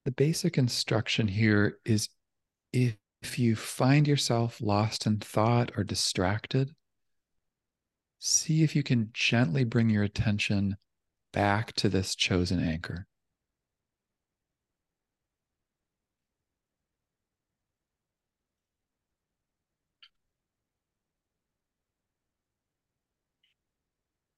The 0.04 0.12
basic 0.12 0.56
instruction 0.56 1.26
here 1.26 1.78
is 1.84 2.08
if 2.72 2.96
if 3.22 3.38
you 3.38 3.56
find 3.56 4.06
yourself 4.06 4.60
lost 4.60 5.06
in 5.06 5.18
thought 5.18 5.72
or 5.76 5.84
distracted, 5.84 6.74
see 8.18 8.62
if 8.62 8.76
you 8.76 8.82
can 8.82 9.10
gently 9.12 9.64
bring 9.64 9.90
your 9.90 10.02
attention 10.04 10.76
back 11.32 11.72
to 11.74 11.88
this 11.88 12.14
chosen 12.14 12.60
anchor. 12.62 13.06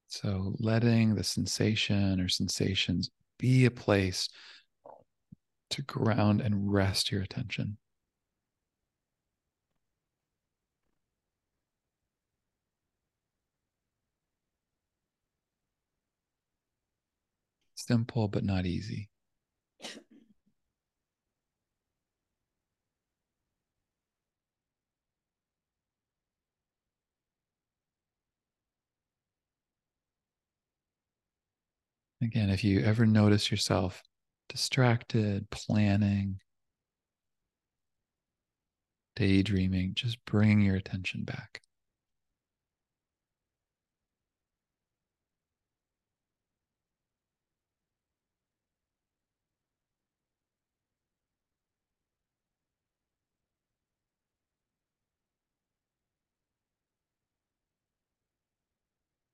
So, 0.07 0.55
letting 0.59 1.15
the 1.15 1.23
sensation 1.23 2.19
or 2.19 2.27
sensations 2.27 3.09
be 3.39 3.65
a 3.65 3.71
place 3.71 4.29
to 5.71 5.81
ground 5.81 6.41
and 6.41 6.71
rest 6.71 7.11
your 7.11 7.21
attention. 7.21 7.77
Simple, 17.91 18.29
but 18.29 18.45
not 18.45 18.65
easy. 18.65 19.09
Again, 32.21 32.49
if 32.49 32.63
you 32.63 32.79
ever 32.79 33.05
notice 33.05 33.51
yourself 33.51 34.01
distracted, 34.47 35.49
planning, 35.49 36.39
daydreaming, 39.15 39.93
just 39.95 40.23
bring 40.25 40.61
your 40.61 40.75
attention 40.75 41.23
back. 41.23 41.61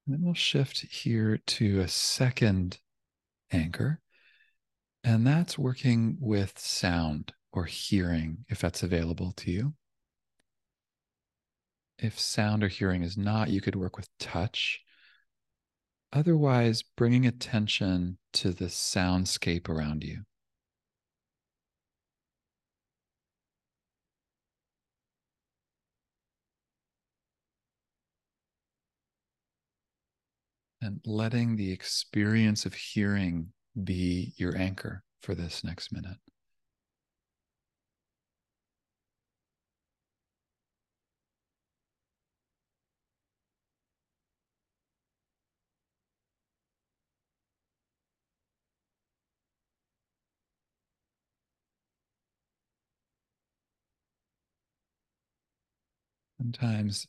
And 0.08 0.16
then 0.16 0.24
we'll 0.24 0.34
shift 0.36 0.86
here 0.90 1.38
to 1.46 1.82
a 1.82 1.88
second 1.90 2.80
anchor. 3.52 4.00
And 5.04 5.28
that's 5.28 5.58
working 5.58 6.18
with 6.22 6.58
sound 6.58 7.34
or 7.52 7.66
hearing, 7.66 8.46
if 8.48 8.62
that's 8.62 8.84
available 8.84 9.34
to 9.34 9.52
you. 9.52 9.74
If 12.00 12.18
sound 12.18 12.64
or 12.64 12.70
hearing 12.70 13.04
is 13.04 13.18
not, 13.18 13.50
you 13.50 13.60
could 13.60 13.76
work 13.76 13.98
with 13.98 14.08
touch. 14.18 14.80
Otherwise, 16.14 16.84
bringing 16.96 17.26
attention 17.26 18.18
to 18.32 18.52
the 18.52 18.66
soundscape 18.66 19.68
around 19.68 20.06
you. 20.06 20.22
And 30.88 31.02
letting 31.06 31.58
the 31.58 31.72
experience 31.72 32.66
of 32.66 32.74
hearing 32.74 33.52
be 33.84 34.34
your 34.38 34.56
anchor 34.58 35.04
for 35.22 35.36
this 35.36 35.64
next 35.64 35.92
minute. 35.92 36.18
Sometimes 56.38 57.08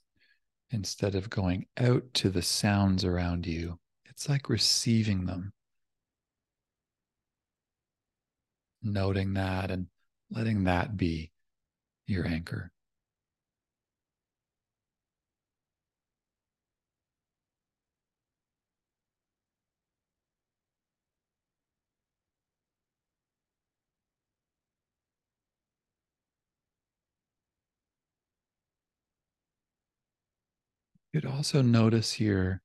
instead 0.71 1.15
of 1.15 1.31
going 1.31 1.67
out 1.79 2.03
to 2.15 2.31
the 2.31 2.43
sounds 2.43 3.05
around 3.05 3.47
you, 3.47 3.79
it's 4.07 4.29
like 4.29 4.49
receiving 4.49 5.27
them. 5.27 5.53
Noting 8.83 9.35
that 9.35 9.71
and 9.71 9.87
letting 10.31 10.65
that 10.65 10.97
be 10.97 11.33
your 12.07 12.27
anchor. 12.27 12.71
You'd 31.19 31.27
also 31.27 31.63
notice 31.63 32.13
here 32.13 32.63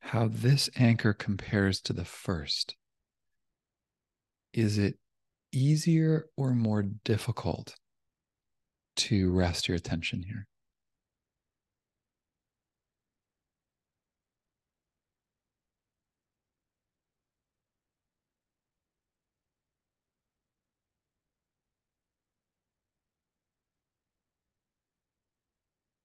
how 0.00 0.28
this 0.28 0.68
anchor 0.76 1.14
compares 1.14 1.80
to 1.80 1.94
the 1.94 2.04
first. 2.04 2.76
Is 4.52 4.76
it 4.76 4.98
easier 5.52 6.26
or 6.36 6.50
more 6.52 6.82
difficult 6.82 7.76
to 8.96 9.32
rest 9.32 9.68
your 9.68 9.76
attention 9.78 10.24
here? 10.24 10.46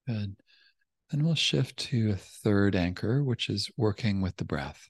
Good. 0.06 0.36
Then 1.10 1.24
we'll 1.24 1.34
shift 1.34 1.76
to 1.78 2.10
a 2.10 2.16
third 2.16 2.76
anchor, 2.76 3.24
which 3.24 3.48
is 3.48 3.70
working 3.76 4.20
with 4.20 4.36
the 4.36 4.44
breath. 4.44 4.88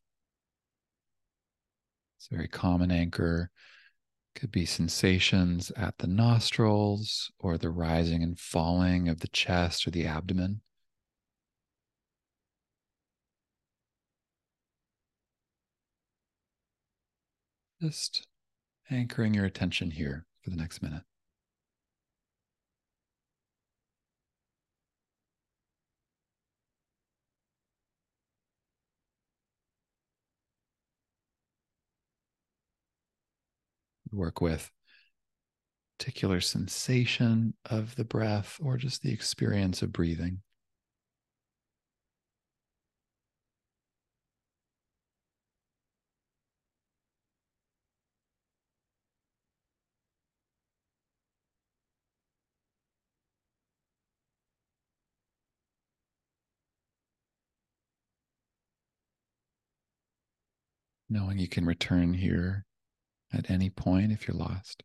It's 2.18 2.28
a 2.30 2.34
very 2.34 2.48
common 2.48 2.90
anchor. 2.90 3.50
Could 4.34 4.52
be 4.52 4.66
sensations 4.66 5.72
at 5.76 5.98
the 5.98 6.06
nostrils 6.06 7.32
or 7.38 7.56
the 7.56 7.70
rising 7.70 8.22
and 8.22 8.38
falling 8.38 9.08
of 9.08 9.20
the 9.20 9.28
chest 9.28 9.86
or 9.86 9.90
the 9.90 10.06
abdomen. 10.06 10.60
Just 17.80 18.26
anchoring 18.90 19.32
your 19.32 19.46
attention 19.46 19.90
here 19.90 20.26
for 20.42 20.50
the 20.50 20.56
next 20.56 20.82
minute. 20.82 21.04
Work 34.12 34.40
with 34.40 34.70
particular 35.98 36.40
sensation 36.40 37.54
of 37.66 37.94
the 37.96 38.04
breath 38.04 38.58
or 38.62 38.78
just 38.78 39.02
the 39.02 39.12
experience 39.12 39.82
of 39.82 39.92
breathing. 39.92 40.40
Knowing 61.10 61.38
you 61.38 61.48
can 61.48 61.66
return 61.66 62.14
here 62.14 62.64
at 63.32 63.50
any 63.50 63.70
point 63.70 64.12
if 64.12 64.26
you're 64.26 64.36
lost. 64.36 64.82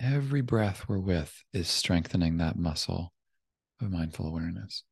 Every 0.00 0.40
breath 0.42 0.88
we're 0.88 0.98
with 0.98 1.44
is 1.52 1.68
strengthening 1.68 2.36
that 2.38 2.56
muscle 2.56 3.12
of 3.80 3.90
mindful 3.90 4.26
awareness. 4.26 4.84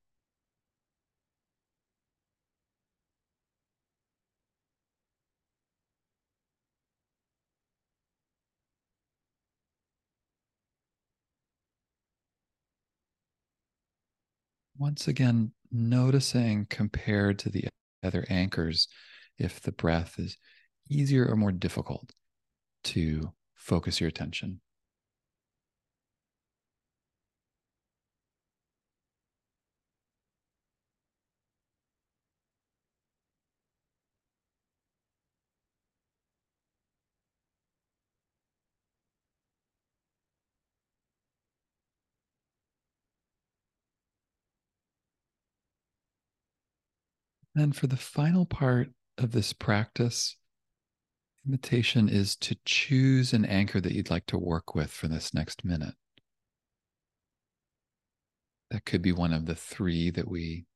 Once 14.79 15.09
again, 15.09 15.53
noticing 15.71 16.67
compared 16.67 17.39
to 17.41 17.51
the 17.51 17.67
other 18.03 18.25
anchors, 18.29 18.89
if 19.39 19.61
the 19.61 19.73
breath 19.73 20.19
is 20.19 20.37
easier 20.89 21.27
or 21.27 21.37
more 21.37 21.53
difficult 21.53 22.13
to 22.85 23.33
focus 23.55 24.01
your 24.01 24.09
attention? 24.09 24.61
And 47.57 47.75
for 47.75 47.87
the 47.87 47.97
final 47.97 48.45
part 48.45 48.91
of 49.17 49.33
this 49.33 49.55
practice, 49.55 50.37
invitation 51.47 52.07
is 52.07 52.37
to 52.37 52.57
choose 52.67 53.33
an 53.33 53.47
anchor 53.47 53.81
that 53.81 53.93
you'd 53.93 54.11
like 54.11 54.27
to 54.27 54.39
work 54.39 54.75
with 54.75 54.91
for 54.91 55.09
this 55.09 55.33
next 55.33 55.65
minute. 55.65 55.95
That 58.71 58.85
could 58.85 59.01
be 59.01 59.13
one 59.13 59.33
of 59.33 59.47
the 59.47 59.55
three 59.55 60.11
that 60.11 60.29
we 60.29 60.67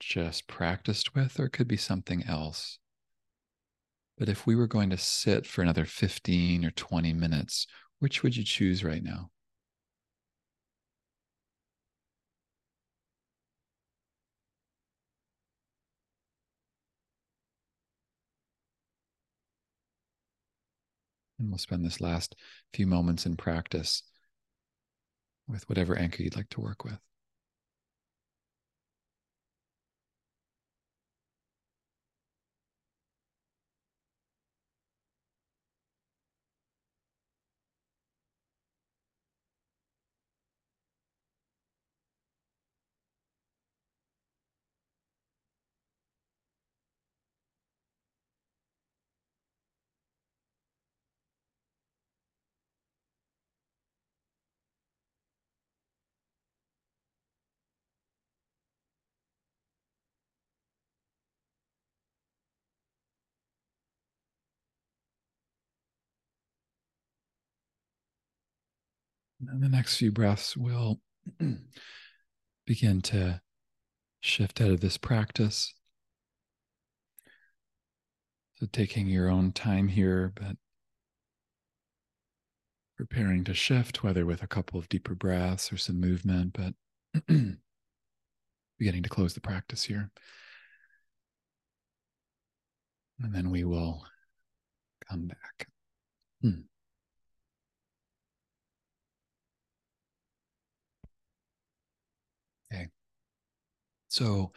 just 0.00 0.48
practiced 0.48 1.14
with, 1.14 1.38
or 1.38 1.44
it 1.44 1.52
could 1.52 1.68
be 1.68 1.76
something 1.76 2.24
else. 2.24 2.80
But 4.16 4.28
if 4.28 4.46
we 4.46 4.56
were 4.56 4.66
going 4.66 4.90
to 4.90 4.96
sit 4.96 5.46
for 5.46 5.62
another 5.62 5.84
15 5.84 6.64
or 6.64 6.72
20 6.72 7.12
minutes, 7.12 7.68
which 8.00 8.24
would 8.24 8.36
you 8.36 8.42
choose 8.42 8.82
right 8.82 9.02
now? 9.02 9.30
And 21.38 21.50
we'll 21.50 21.58
spend 21.58 21.84
this 21.84 22.00
last 22.00 22.34
few 22.72 22.86
moments 22.86 23.26
in 23.26 23.36
practice 23.36 24.02
with 25.46 25.68
whatever 25.68 25.96
anchor 25.96 26.22
you'd 26.22 26.36
like 26.36 26.50
to 26.50 26.60
work 26.60 26.84
with. 26.84 26.98
The 69.54 69.68
next 69.68 69.96
few 69.96 70.12
breaths 70.12 70.56
will 70.56 71.00
begin 72.66 73.00
to 73.02 73.40
shift 74.20 74.60
out 74.60 74.70
of 74.70 74.80
this 74.80 74.96
practice. 74.98 75.74
So, 78.56 78.66
taking 78.72 79.06
your 79.06 79.28
own 79.28 79.52
time 79.52 79.88
here, 79.88 80.32
but 80.34 80.56
preparing 82.96 83.44
to 83.44 83.54
shift, 83.54 84.02
whether 84.02 84.26
with 84.26 84.42
a 84.42 84.48
couple 84.48 84.78
of 84.78 84.88
deeper 84.88 85.14
breaths 85.14 85.72
or 85.72 85.76
some 85.76 86.00
movement, 86.00 86.52
but 86.54 86.74
beginning 88.78 89.02
to 89.04 89.08
close 89.08 89.34
the 89.34 89.40
practice 89.40 89.84
here. 89.84 90.10
And 93.22 93.34
then 93.34 93.50
we 93.50 93.64
will 93.64 94.04
come 95.08 95.28
back. 95.28 95.68
Hmm. 96.42 96.62
Okay. 102.72 102.88
So 104.18 104.50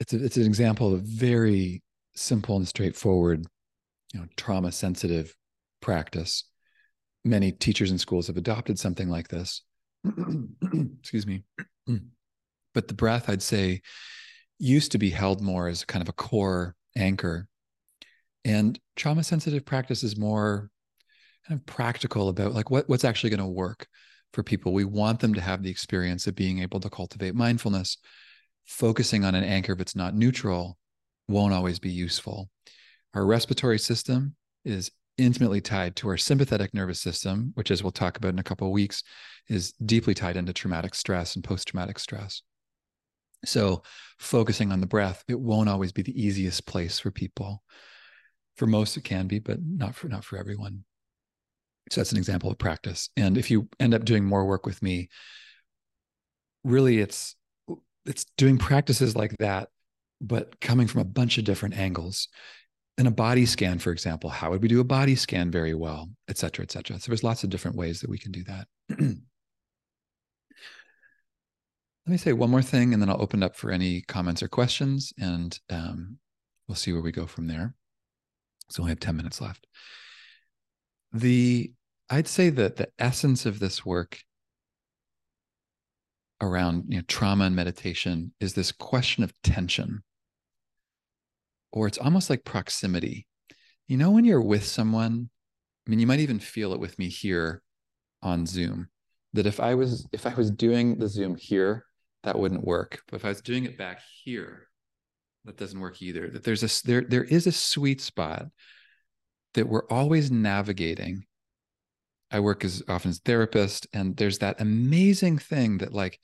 it's 0.00 0.14
a, 0.14 0.24
it's 0.24 0.38
an 0.38 0.46
example 0.46 0.94
of 0.94 1.00
a 1.00 1.04
very 1.04 1.82
simple 2.14 2.56
and 2.56 2.66
straightforward, 2.66 3.44
you 4.14 4.20
know, 4.20 4.26
trauma 4.36 4.72
sensitive 4.72 5.36
practice. 5.82 6.44
Many 7.24 7.52
teachers 7.52 7.90
and 7.90 8.00
schools 8.00 8.28
have 8.28 8.38
adopted 8.38 8.78
something 8.78 9.10
like 9.10 9.28
this. 9.28 9.62
Excuse 11.00 11.26
me. 11.26 11.44
but 12.74 12.88
the 12.88 12.94
breath, 12.94 13.28
I'd 13.28 13.42
say, 13.42 13.82
used 14.58 14.92
to 14.92 14.98
be 14.98 15.10
held 15.10 15.42
more 15.42 15.68
as 15.68 15.84
kind 15.84 16.02
of 16.02 16.08
a 16.08 16.12
core 16.12 16.74
anchor. 16.96 17.46
And 18.44 18.78
trauma 18.96 19.22
sensitive 19.22 19.66
practice 19.66 20.02
is 20.02 20.16
more 20.16 20.70
kind 21.46 21.60
of 21.60 21.66
practical 21.66 22.30
about 22.30 22.54
like 22.54 22.70
what, 22.70 22.88
what's 22.88 23.04
actually 23.04 23.30
going 23.30 23.40
to 23.40 23.46
work 23.46 23.86
for 24.32 24.42
people. 24.42 24.72
We 24.72 24.84
want 24.84 25.20
them 25.20 25.34
to 25.34 25.40
have 25.40 25.62
the 25.62 25.70
experience 25.70 26.26
of 26.26 26.34
being 26.34 26.60
able 26.60 26.80
to 26.80 26.90
cultivate 26.90 27.34
mindfulness. 27.34 27.98
Focusing 28.66 29.24
on 29.24 29.34
an 29.34 29.44
anchor 29.44 29.72
if 29.72 29.80
it's 29.80 29.96
not 29.96 30.14
neutral 30.14 30.78
won't 31.28 31.54
always 31.54 31.78
be 31.78 31.90
useful. 31.90 32.50
Our 33.14 33.24
respiratory 33.24 33.78
system 33.78 34.36
is 34.64 34.90
intimately 35.16 35.60
tied 35.60 35.96
to 35.96 36.08
our 36.08 36.16
sympathetic 36.16 36.72
nervous 36.74 37.00
system, 37.00 37.52
which, 37.54 37.70
as 37.70 37.82
we'll 37.82 37.92
talk 37.92 38.16
about 38.16 38.32
in 38.32 38.38
a 38.38 38.44
couple 38.44 38.66
of 38.66 38.72
weeks, 38.72 39.02
is 39.48 39.72
deeply 39.72 40.14
tied 40.14 40.36
into 40.36 40.52
traumatic 40.52 40.94
stress 40.94 41.34
and 41.34 41.44
post 41.44 41.68
traumatic 41.68 41.98
stress. 41.98 42.42
So, 43.44 43.82
focusing 44.18 44.72
on 44.72 44.80
the 44.80 44.86
breath, 44.86 45.24
it 45.28 45.38
won't 45.38 45.68
always 45.68 45.92
be 45.92 46.02
the 46.02 46.20
easiest 46.20 46.66
place 46.66 46.98
for 46.98 47.10
people. 47.10 47.62
For 48.56 48.66
most, 48.66 48.96
it 48.96 49.04
can 49.04 49.26
be, 49.26 49.38
but 49.38 49.58
not 49.62 49.94
for 49.94 50.08
not 50.08 50.24
for 50.24 50.36
everyone. 50.36 50.84
So 51.90 52.00
that's 52.00 52.12
an 52.12 52.18
example 52.18 52.50
of 52.50 52.58
practice. 52.58 53.10
And 53.16 53.38
if 53.38 53.50
you 53.50 53.68
end 53.80 53.94
up 53.94 54.04
doing 54.04 54.24
more 54.24 54.44
work 54.46 54.66
with 54.66 54.82
me, 54.82 55.08
really 56.64 56.98
it's 56.98 57.34
it's 58.04 58.24
doing 58.36 58.58
practices 58.58 59.14
like 59.14 59.36
that, 59.38 59.68
but 60.20 60.60
coming 60.60 60.86
from 60.86 61.00
a 61.02 61.04
bunch 61.04 61.38
of 61.38 61.44
different 61.44 61.76
angles. 61.76 62.28
In 62.96 63.06
a 63.06 63.12
body 63.12 63.46
scan, 63.46 63.78
for 63.78 63.92
example, 63.92 64.28
how 64.28 64.50
would 64.50 64.60
we 64.60 64.66
do 64.66 64.80
a 64.80 64.84
body 64.84 65.14
scan 65.14 65.52
very 65.52 65.74
well, 65.74 66.10
et 66.26 66.36
cetera, 66.36 66.64
et 66.64 66.72
cetera. 66.72 66.98
So 66.98 67.10
there's 67.10 67.22
lots 67.22 67.44
of 67.44 67.50
different 67.50 67.76
ways 67.76 68.00
that 68.00 68.10
we 68.10 68.18
can 68.18 68.32
do 68.32 68.42
that. 68.44 68.66
Let 68.88 69.18
me 72.06 72.16
say 72.16 72.32
one 72.32 72.50
more 72.50 72.62
thing, 72.62 72.92
and 72.92 73.00
then 73.00 73.08
I'll 73.08 73.22
open 73.22 73.44
up 73.44 73.54
for 73.54 73.70
any 73.70 74.00
comments 74.00 74.42
or 74.42 74.48
questions, 74.48 75.12
and 75.20 75.56
um, 75.70 76.18
we'll 76.66 76.74
see 76.74 76.92
where 76.92 77.02
we 77.02 77.12
go 77.12 77.26
from 77.26 77.46
there. 77.46 77.74
So 78.70 78.82
we 78.82 78.88
have 78.88 78.98
10 78.98 79.16
minutes 79.16 79.40
left. 79.40 79.66
The 81.12 81.72
I'd 82.10 82.28
say 82.28 82.50
that 82.50 82.76
the 82.76 82.88
essence 82.98 83.44
of 83.44 83.58
this 83.58 83.84
work 83.84 84.18
around 86.40 86.84
you 86.88 86.98
know, 86.98 87.04
trauma 87.06 87.44
and 87.44 87.56
meditation 87.56 88.32
is 88.40 88.54
this 88.54 88.72
question 88.72 89.24
of 89.24 89.32
tension, 89.42 90.02
or 91.72 91.86
it's 91.86 91.98
almost 91.98 92.30
like 92.30 92.44
proximity. 92.44 93.26
You 93.88 93.96
know, 93.96 94.10
when 94.10 94.24
you're 94.24 94.40
with 94.40 94.64
someone, 94.64 95.28
I 95.86 95.90
mean, 95.90 95.98
you 95.98 96.06
might 96.06 96.20
even 96.20 96.38
feel 96.38 96.72
it 96.72 96.80
with 96.80 96.98
me 96.98 97.08
here 97.08 97.62
on 98.22 98.46
Zoom. 98.46 98.88
That 99.34 99.46
if 99.46 99.60
I 99.60 99.74
was 99.74 100.06
if 100.12 100.26
I 100.26 100.34
was 100.34 100.50
doing 100.50 100.98
the 100.98 101.08
Zoom 101.08 101.36
here, 101.36 101.84
that 102.22 102.38
wouldn't 102.38 102.64
work. 102.64 103.02
But 103.08 103.16
if 103.16 103.24
I 103.24 103.28
was 103.28 103.42
doing 103.42 103.64
it 103.64 103.76
back 103.76 104.00
here, 104.22 104.68
that 105.44 105.58
doesn't 105.58 105.80
work 105.80 106.00
either. 106.00 106.28
That 106.28 106.44
there's 106.44 106.62
a 106.62 106.86
there 106.86 107.02
there 107.02 107.24
is 107.24 107.46
a 107.46 107.52
sweet 107.52 108.00
spot 108.00 108.46
that 109.54 109.68
we're 109.68 109.86
always 109.88 110.30
navigating 110.30 111.24
I 112.30 112.40
work 112.40 112.64
as 112.64 112.82
often 112.88 113.10
as 113.10 113.20
therapist, 113.20 113.86
and 113.92 114.16
there's 114.16 114.38
that 114.38 114.60
amazing 114.60 115.38
thing 115.38 115.78
that 115.78 115.92
like 115.92 116.18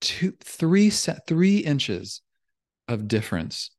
two, 0.00 0.34
three 0.42 0.90
set, 0.90 1.26
three 1.26 1.58
inches 1.58 2.22
of 2.88 3.08
difference 3.08 3.70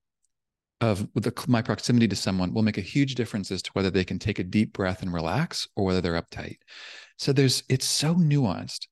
of 0.80 1.08
the, 1.14 1.32
my 1.48 1.62
proximity 1.62 2.08
to 2.08 2.16
someone 2.16 2.54
will 2.54 2.64
make 2.64 2.78
a 2.78 2.82
huge 2.82 3.16
difference 3.16 3.52
as 3.52 3.62
to 3.62 3.72
whether 3.74 3.92
they 3.92 4.04
can 4.04 4.18
take 4.20 4.40
a 4.40 4.44
deep 4.44 4.74
breath 4.74 5.04
and 5.04 5.14
relax 5.14 5.68
or 5.76 5.86
whether 5.86 6.02
they're 6.02 6.22
uptight. 6.22 6.58
So 7.18 7.32
there's 7.32 7.64
it's 7.70 7.86
so 7.86 8.16
nuanced. 8.16 8.88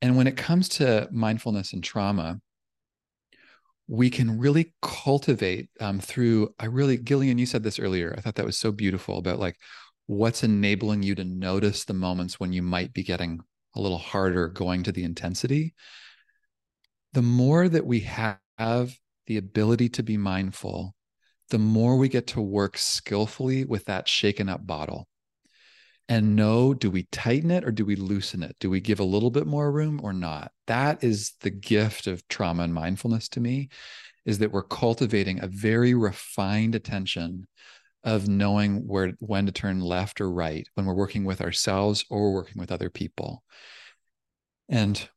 And 0.00 0.16
when 0.16 0.26
it 0.26 0.36
comes 0.36 0.68
to 0.70 1.08
mindfulness 1.10 1.72
and 1.72 1.82
trauma, 1.82 2.40
we 3.90 4.08
can 4.08 4.38
really 4.38 4.72
cultivate 4.82 5.68
um, 5.80 5.98
through 5.98 6.54
i 6.60 6.64
really 6.66 6.96
gillian 6.96 7.38
you 7.38 7.44
said 7.44 7.64
this 7.64 7.80
earlier 7.80 8.14
i 8.16 8.20
thought 8.20 8.36
that 8.36 8.46
was 8.46 8.56
so 8.56 8.70
beautiful 8.70 9.18
about 9.18 9.40
like 9.40 9.56
what's 10.10 10.42
enabling 10.42 11.02
you 11.02 11.14
to 11.14 11.24
notice 11.24 11.84
the 11.84 11.94
moments 11.94 12.40
when 12.40 12.52
you 12.52 12.62
might 12.62 12.92
be 12.92 13.02
getting 13.02 13.38
a 13.76 13.80
little 13.80 13.98
harder 13.98 14.48
going 14.48 14.82
to 14.82 14.90
the 14.90 15.04
intensity 15.04 15.72
the 17.12 17.22
more 17.22 17.68
that 17.68 17.86
we 17.86 18.00
have 18.00 18.38
the 19.26 19.36
ability 19.36 19.88
to 19.88 20.02
be 20.02 20.16
mindful, 20.16 20.94
the 21.50 21.58
more 21.58 21.96
we 21.96 22.08
get 22.08 22.28
to 22.28 22.40
work 22.40 22.78
skillfully 22.78 23.64
with 23.64 23.84
that 23.86 24.08
shaken 24.08 24.48
up 24.48 24.66
bottle 24.66 25.08
and 26.08 26.34
know 26.34 26.74
do 26.74 26.90
we 26.90 27.04
tighten 27.12 27.50
it 27.50 27.64
or 27.64 27.70
do 27.70 27.84
we 27.84 27.96
loosen 27.96 28.42
it? 28.42 28.56
Do 28.60 28.70
we 28.70 28.80
give 28.80 29.00
a 29.00 29.04
little 29.04 29.30
bit 29.30 29.46
more 29.46 29.70
room 29.70 30.00
or 30.02 30.12
not? 30.12 30.50
That 30.66 31.02
is 31.04 31.34
the 31.40 31.50
gift 31.50 32.06
of 32.06 32.26
trauma 32.28 32.64
and 32.64 32.74
mindfulness 32.74 33.28
to 33.30 33.40
me 33.40 33.68
is 34.24 34.38
that 34.38 34.52
we're 34.52 34.62
cultivating 34.62 35.42
a 35.42 35.48
very 35.48 35.94
refined 35.94 36.74
attention 36.74 37.46
of 38.04 38.28
knowing 38.28 38.86
where 38.86 39.12
when 39.18 39.46
to 39.46 39.52
turn 39.52 39.80
left 39.80 40.20
or 40.20 40.30
right 40.30 40.66
when 40.74 40.86
we're 40.86 40.94
working 40.94 41.24
with 41.24 41.40
ourselves 41.40 42.04
or 42.08 42.32
working 42.32 42.58
with 42.58 42.72
other 42.72 42.90
people. 42.90 43.42
And 44.68 45.08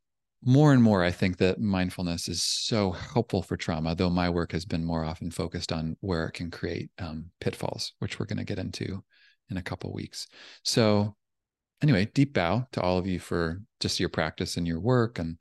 more 0.45 0.73
and 0.73 0.83
more, 0.83 1.03
I 1.03 1.11
think 1.11 1.37
that 1.37 1.59
mindfulness 1.59 2.27
is 2.27 2.43
so 2.43 2.91
helpful 2.91 3.41
for 3.41 3.55
trauma, 3.55 3.95
though 3.95 4.09
my 4.09 4.29
work 4.29 4.51
has 4.51 4.65
been 4.65 4.83
more 4.83 5.05
often 5.05 5.31
focused 5.31 5.71
on 5.71 5.95
where 6.01 6.25
it 6.25 6.33
can 6.33 6.51
create 6.51 6.89
um, 6.99 7.27
pitfalls, 7.39 7.93
which 7.99 8.19
we're 8.19 8.25
going 8.25 8.39
to 8.39 8.43
get 8.43 8.59
into 8.59 9.03
in 9.49 9.57
a 9.57 9.61
couple 9.61 9.93
weeks. 9.93 10.27
So, 10.63 11.15
anyway, 11.81 12.09
deep 12.13 12.33
bow 12.33 12.67
to 12.73 12.81
all 12.81 12.97
of 12.97 13.07
you 13.07 13.19
for 13.19 13.61
just 13.79 13.99
your 13.99 14.09
practice 14.09 14.57
and 14.57 14.67
your 14.67 14.81
work. 14.81 15.17
And 15.17 15.37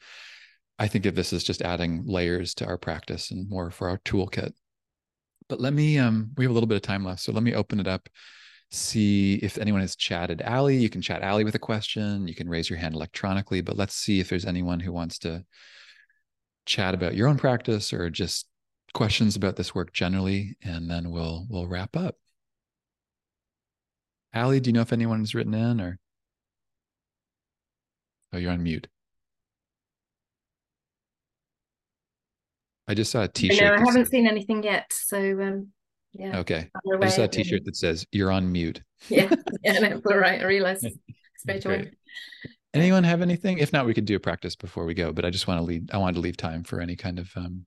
I 0.78 0.86
think 0.86 1.06
of 1.06 1.16
this 1.16 1.32
as 1.32 1.42
just 1.42 1.62
adding 1.62 2.04
layers 2.06 2.54
to 2.54 2.66
our 2.66 2.78
practice 2.78 3.30
and 3.32 3.48
more 3.48 3.70
for 3.70 3.88
our 3.88 3.98
toolkit. 3.98 4.52
But 5.52 5.60
let 5.60 5.74
me, 5.74 5.98
um, 5.98 6.30
we 6.38 6.46
have 6.46 6.50
a 6.50 6.54
little 6.54 6.66
bit 6.66 6.76
of 6.76 6.80
time 6.80 7.04
left. 7.04 7.20
So 7.20 7.30
let 7.30 7.42
me 7.42 7.52
open 7.54 7.78
it 7.78 7.86
up 7.86 8.08
see 8.70 9.34
if 9.42 9.58
anyone 9.58 9.82
has 9.82 9.94
chatted 9.94 10.40
Ali. 10.40 10.78
You 10.78 10.88
can 10.88 11.02
chat 11.02 11.22
Ali 11.22 11.44
with 11.44 11.54
a 11.54 11.58
question. 11.58 12.26
You 12.26 12.34
can 12.34 12.48
raise 12.48 12.70
your 12.70 12.78
hand 12.78 12.94
electronically, 12.94 13.60
but 13.60 13.76
let's 13.76 13.94
see 13.94 14.18
if 14.18 14.30
there's 14.30 14.46
anyone 14.46 14.80
who 14.80 14.92
wants 14.92 15.18
to 15.18 15.44
chat 16.64 16.94
about 16.94 17.14
your 17.14 17.28
own 17.28 17.36
practice 17.36 17.92
or 17.92 18.08
just 18.08 18.48
questions 18.94 19.36
about 19.36 19.56
this 19.56 19.74
work 19.74 19.92
generally, 19.92 20.56
and 20.62 20.90
then 20.90 21.10
we'll 21.10 21.46
we'll 21.50 21.66
wrap 21.66 21.98
up. 21.98 22.16
Ali, 24.32 24.58
do 24.58 24.70
you 24.70 24.72
know 24.72 24.80
if 24.80 24.94
anyone's 24.94 25.34
written 25.34 25.52
in 25.52 25.82
or? 25.82 25.98
Oh, 28.32 28.38
you're 28.38 28.52
on 28.52 28.62
mute. 28.62 28.88
I 32.88 32.94
just 32.94 33.10
saw 33.10 33.22
a 33.22 33.28
T-shirt. 33.28 33.62
No, 33.62 33.74
I 33.74 33.78
haven't 33.78 34.06
seen 34.06 34.26
anything 34.26 34.62
yet. 34.62 34.86
So 34.90 35.18
um, 35.18 35.68
yeah. 36.12 36.38
Okay. 36.40 36.68
I 36.74 37.04
just 37.04 37.16
saw 37.16 37.22
a 37.22 37.28
T-shirt 37.28 37.64
that 37.64 37.76
says 37.76 38.06
"You're 38.12 38.30
on 38.30 38.50
mute." 38.50 38.82
Yeah, 39.08 39.34
yeah, 39.64 39.80
that's 39.80 40.06
all 40.06 40.16
right. 40.16 40.40
I 40.40 40.44
realized 40.44 40.86
straight 41.38 41.64
away. 41.64 41.90
Anyone 42.72 43.02
have 43.02 43.20
anything? 43.20 43.58
If 43.58 43.72
not, 43.72 43.84
we 43.84 43.94
could 43.94 44.04
do 44.04 44.14
a 44.14 44.20
practice 44.20 44.54
before 44.54 44.84
we 44.84 44.94
go. 44.94 45.12
But 45.12 45.24
I 45.24 45.30
just 45.30 45.48
want 45.48 45.58
to 45.58 45.64
leave. 45.64 45.90
I 45.92 45.96
wanted 45.98 46.14
to 46.14 46.20
leave 46.20 46.36
time 46.36 46.62
for 46.62 46.80
any 46.80 46.94
kind 46.94 47.18
of 47.18 47.28
um, 47.34 47.66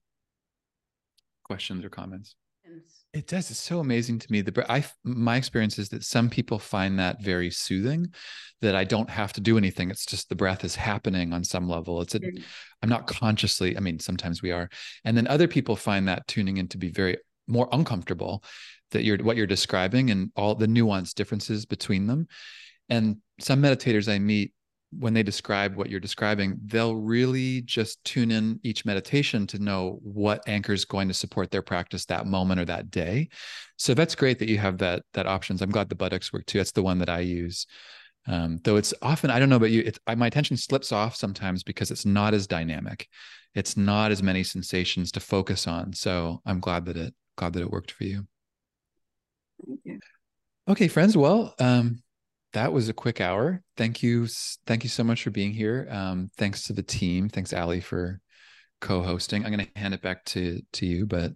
questions 1.44 1.84
or 1.84 1.90
comments. 1.90 2.36
It 3.16 3.26
does. 3.26 3.50
It's 3.50 3.58
so 3.58 3.80
amazing 3.80 4.18
to 4.18 4.30
me. 4.30 4.42
The 4.42 4.70
I 4.70 4.84
my 5.02 5.36
experience 5.36 5.78
is 5.78 5.88
that 5.88 6.04
some 6.04 6.28
people 6.28 6.58
find 6.58 6.98
that 6.98 7.22
very 7.22 7.50
soothing. 7.50 8.12
That 8.60 8.74
I 8.74 8.84
don't 8.84 9.08
have 9.08 9.32
to 9.34 9.40
do 9.40 9.56
anything. 9.56 9.90
It's 9.90 10.06
just 10.06 10.28
the 10.28 10.34
breath 10.34 10.64
is 10.64 10.76
happening 10.76 11.32
on 11.32 11.44
some 11.44 11.68
level. 11.68 12.00
It's 12.00 12.14
a, 12.14 12.20
mm. 12.20 12.42
I'm 12.82 12.88
not 12.88 13.06
consciously. 13.06 13.76
I 13.76 13.80
mean, 13.80 13.98
sometimes 13.98 14.42
we 14.42 14.50
are, 14.50 14.68
and 15.04 15.16
then 15.16 15.26
other 15.26 15.48
people 15.48 15.76
find 15.76 16.08
that 16.08 16.26
tuning 16.26 16.58
in 16.58 16.68
to 16.68 16.78
be 16.78 16.90
very 16.90 17.18
more 17.48 17.68
uncomfortable 17.72 18.42
that 18.90 19.02
you're 19.02 19.18
what 19.18 19.36
you're 19.36 19.46
describing 19.46 20.10
and 20.10 20.30
all 20.36 20.54
the 20.54 20.66
nuance 20.66 21.12
differences 21.12 21.66
between 21.66 22.06
them 22.06 22.26
and 22.88 23.16
some 23.40 23.62
meditators 23.62 24.12
i 24.12 24.18
meet 24.18 24.52
when 24.98 25.14
they 25.14 25.22
describe 25.22 25.76
what 25.76 25.90
you're 25.90 26.00
describing 26.00 26.58
they'll 26.66 26.96
really 26.96 27.60
just 27.62 28.02
tune 28.04 28.30
in 28.30 28.58
each 28.62 28.84
meditation 28.84 29.46
to 29.46 29.58
know 29.58 29.98
what 30.02 30.42
anchor 30.46 30.72
is 30.72 30.84
going 30.84 31.08
to 31.08 31.14
support 31.14 31.50
their 31.50 31.62
practice 31.62 32.04
that 32.04 32.26
moment 32.26 32.60
or 32.60 32.64
that 32.64 32.90
day 32.90 33.28
so 33.76 33.94
that's 33.94 34.14
great 34.14 34.38
that 34.38 34.48
you 34.48 34.58
have 34.58 34.78
that 34.78 35.02
that 35.14 35.26
options 35.26 35.62
i'm 35.62 35.70
glad 35.70 35.88
the 35.88 35.94
buttocks 35.94 36.32
work 36.32 36.44
too 36.46 36.58
that's 36.58 36.72
the 36.72 36.82
one 36.82 36.98
that 36.98 37.08
i 37.08 37.20
use 37.20 37.66
um, 38.28 38.58
though 38.64 38.76
it's 38.76 38.92
often 39.02 39.30
i 39.30 39.38
don't 39.38 39.48
know 39.48 39.56
about 39.56 39.70
you 39.70 39.82
it's 39.86 39.98
I, 40.06 40.14
my 40.14 40.26
attention 40.26 40.56
slips 40.56 40.92
off 40.92 41.14
sometimes 41.14 41.62
because 41.62 41.90
it's 41.90 42.06
not 42.06 42.34
as 42.34 42.46
dynamic 42.46 43.08
it's 43.54 43.76
not 43.76 44.10
as 44.10 44.22
many 44.22 44.42
sensations 44.42 45.12
to 45.12 45.20
focus 45.20 45.66
on 45.66 45.92
so 45.92 46.40
i'm 46.44 46.60
glad 46.60 46.86
that 46.86 46.96
it 46.96 47.14
glad 47.36 47.52
that 47.52 47.62
it 47.62 47.70
worked 47.70 47.92
for 47.92 48.04
you. 48.04 48.26
Thank 49.66 49.80
you. 49.84 50.00
Okay, 50.68 50.88
friends. 50.88 51.16
Well, 51.16 51.54
um, 51.60 52.02
that 52.56 52.72
was 52.72 52.88
a 52.88 52.94
quick 52.94 53.20
hour. 53.20 53.62
Thank 53.76 54.02
you. 54.02 54.26
Thank 54.66 54.82
you 54.82 54.88
so 54.88 55.04
much 55.04 55.22
for 55.22 55.30
being 55.30 55.52
here. 55.52 55.86
Um, 55.90 56.30
thanks 56.38 56.64
to 56.64 56.72
the 56.72 56.82
team. 56.82 57.28
Thanks, 57.28 57.52
Ali, 57.52 57.82
for 57.82 58.18
co-hosting. 58.80 59.44
I'm 59.44 59.52
going 59.52 59.66
to 59.66 59.78
hand 59.78 59.92
it 59.92 60.00
back 60.00 60.24
to 60.26 60.62
to 60.72 60.86
you, 60.86 61.04
but 61.04 61.32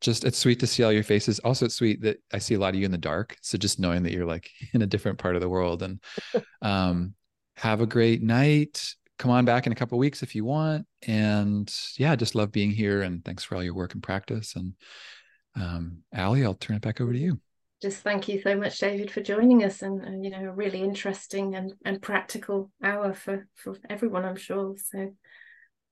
just 0.00 0.24
it's 0.24 0.38
sweet 0.38 0.60
to 0.60 0.66
see 0.66 0.82
all 0.82 0.90
your 0.90 1.02
faces. 1.02 1.38
Also, 1.40 1.66
it's 1.66 1.74
sweet 1.74 2.00
that 2.02 2.22
I 2.32 2.38
see 2.38 2.54
a 2.54 2.58
lot 2.58 2.72
of 2.72 2.80
you 2.80 2.86
in 2.86 2.90
the 2.90 2.96
dark. 2.96 3.36
So 3.42 3.58
just 3.58 3.80
knowing 3.80 4.02
that 4.04 4.12
you're 4.12 4.24
like 4.24 4.48
in 4.72 4.80
a 4.80 4.86
different 4.86 5.18
part 5.18 5.34
of 5.34 5.42
the 5.42 5.48
world, 5.48 5.82
and 5.82 6.02
um, 6.62 7.14
have 7.56 7.82
a 7.82 7.86
great 7.86 8.22
night. 8.22 8.94
Come 9.18 9.30
on 9.30 9.44
back 9.44 9.66
in 9.66 9.72
a 9.72 9.76
couple 9.76 9.98
weeks 9.98 10.22
if 10.22 10.34
you 10.34 10.46
want. 10.46 10.86
And 11.06 11.70
yeah, 11.98 12.16
just 12.16 12.34
love 12.34 12.50
being 12.50 12.70
here. 12.70 13.02
And 13.02 13.22
thanks 13.22 13.44
for 13.44 13.56
all 13.56 13.62
your 13.62 13.74
work 13.74 13.92
and 13.92 14.02
practice. 14.02 14.56
And 14.56 14.72
um, 15.54 15.98
Ali, 16.16 16.46
I'll 16.46 16.54
turn 16.54 16.76
it 16.76 16.82
back 16.82 17.02
over 17.02 17.12
to 17.12 17.18
you. 17.18 17.38
Just 17.82 18.02
thank 18.02 18.28
you 18.28 18.40
so 18.40 18.56
much, 18.56 18.78
David, 18.78 19.10
for 19.10 19.20
joining 19.20 19.64
us, 19.64 19.82
and, 19.82 20.04
and 20.04 20.24
you 20.24 20.30
know, 20.30 20.44
a 20.44 20.52
really 20.52 20.80
interesting 20.80 21.56
and, 21.56 21.72
and 21.84 22.00
practical 22.00 22.70
hour 22.82 23.12
for 23.12 23.48
for 23.56 23.76
everyone, 23.90 24.24
I'm 24.24 24.36
sure. 24.36 24.76
So, 24.78 25.12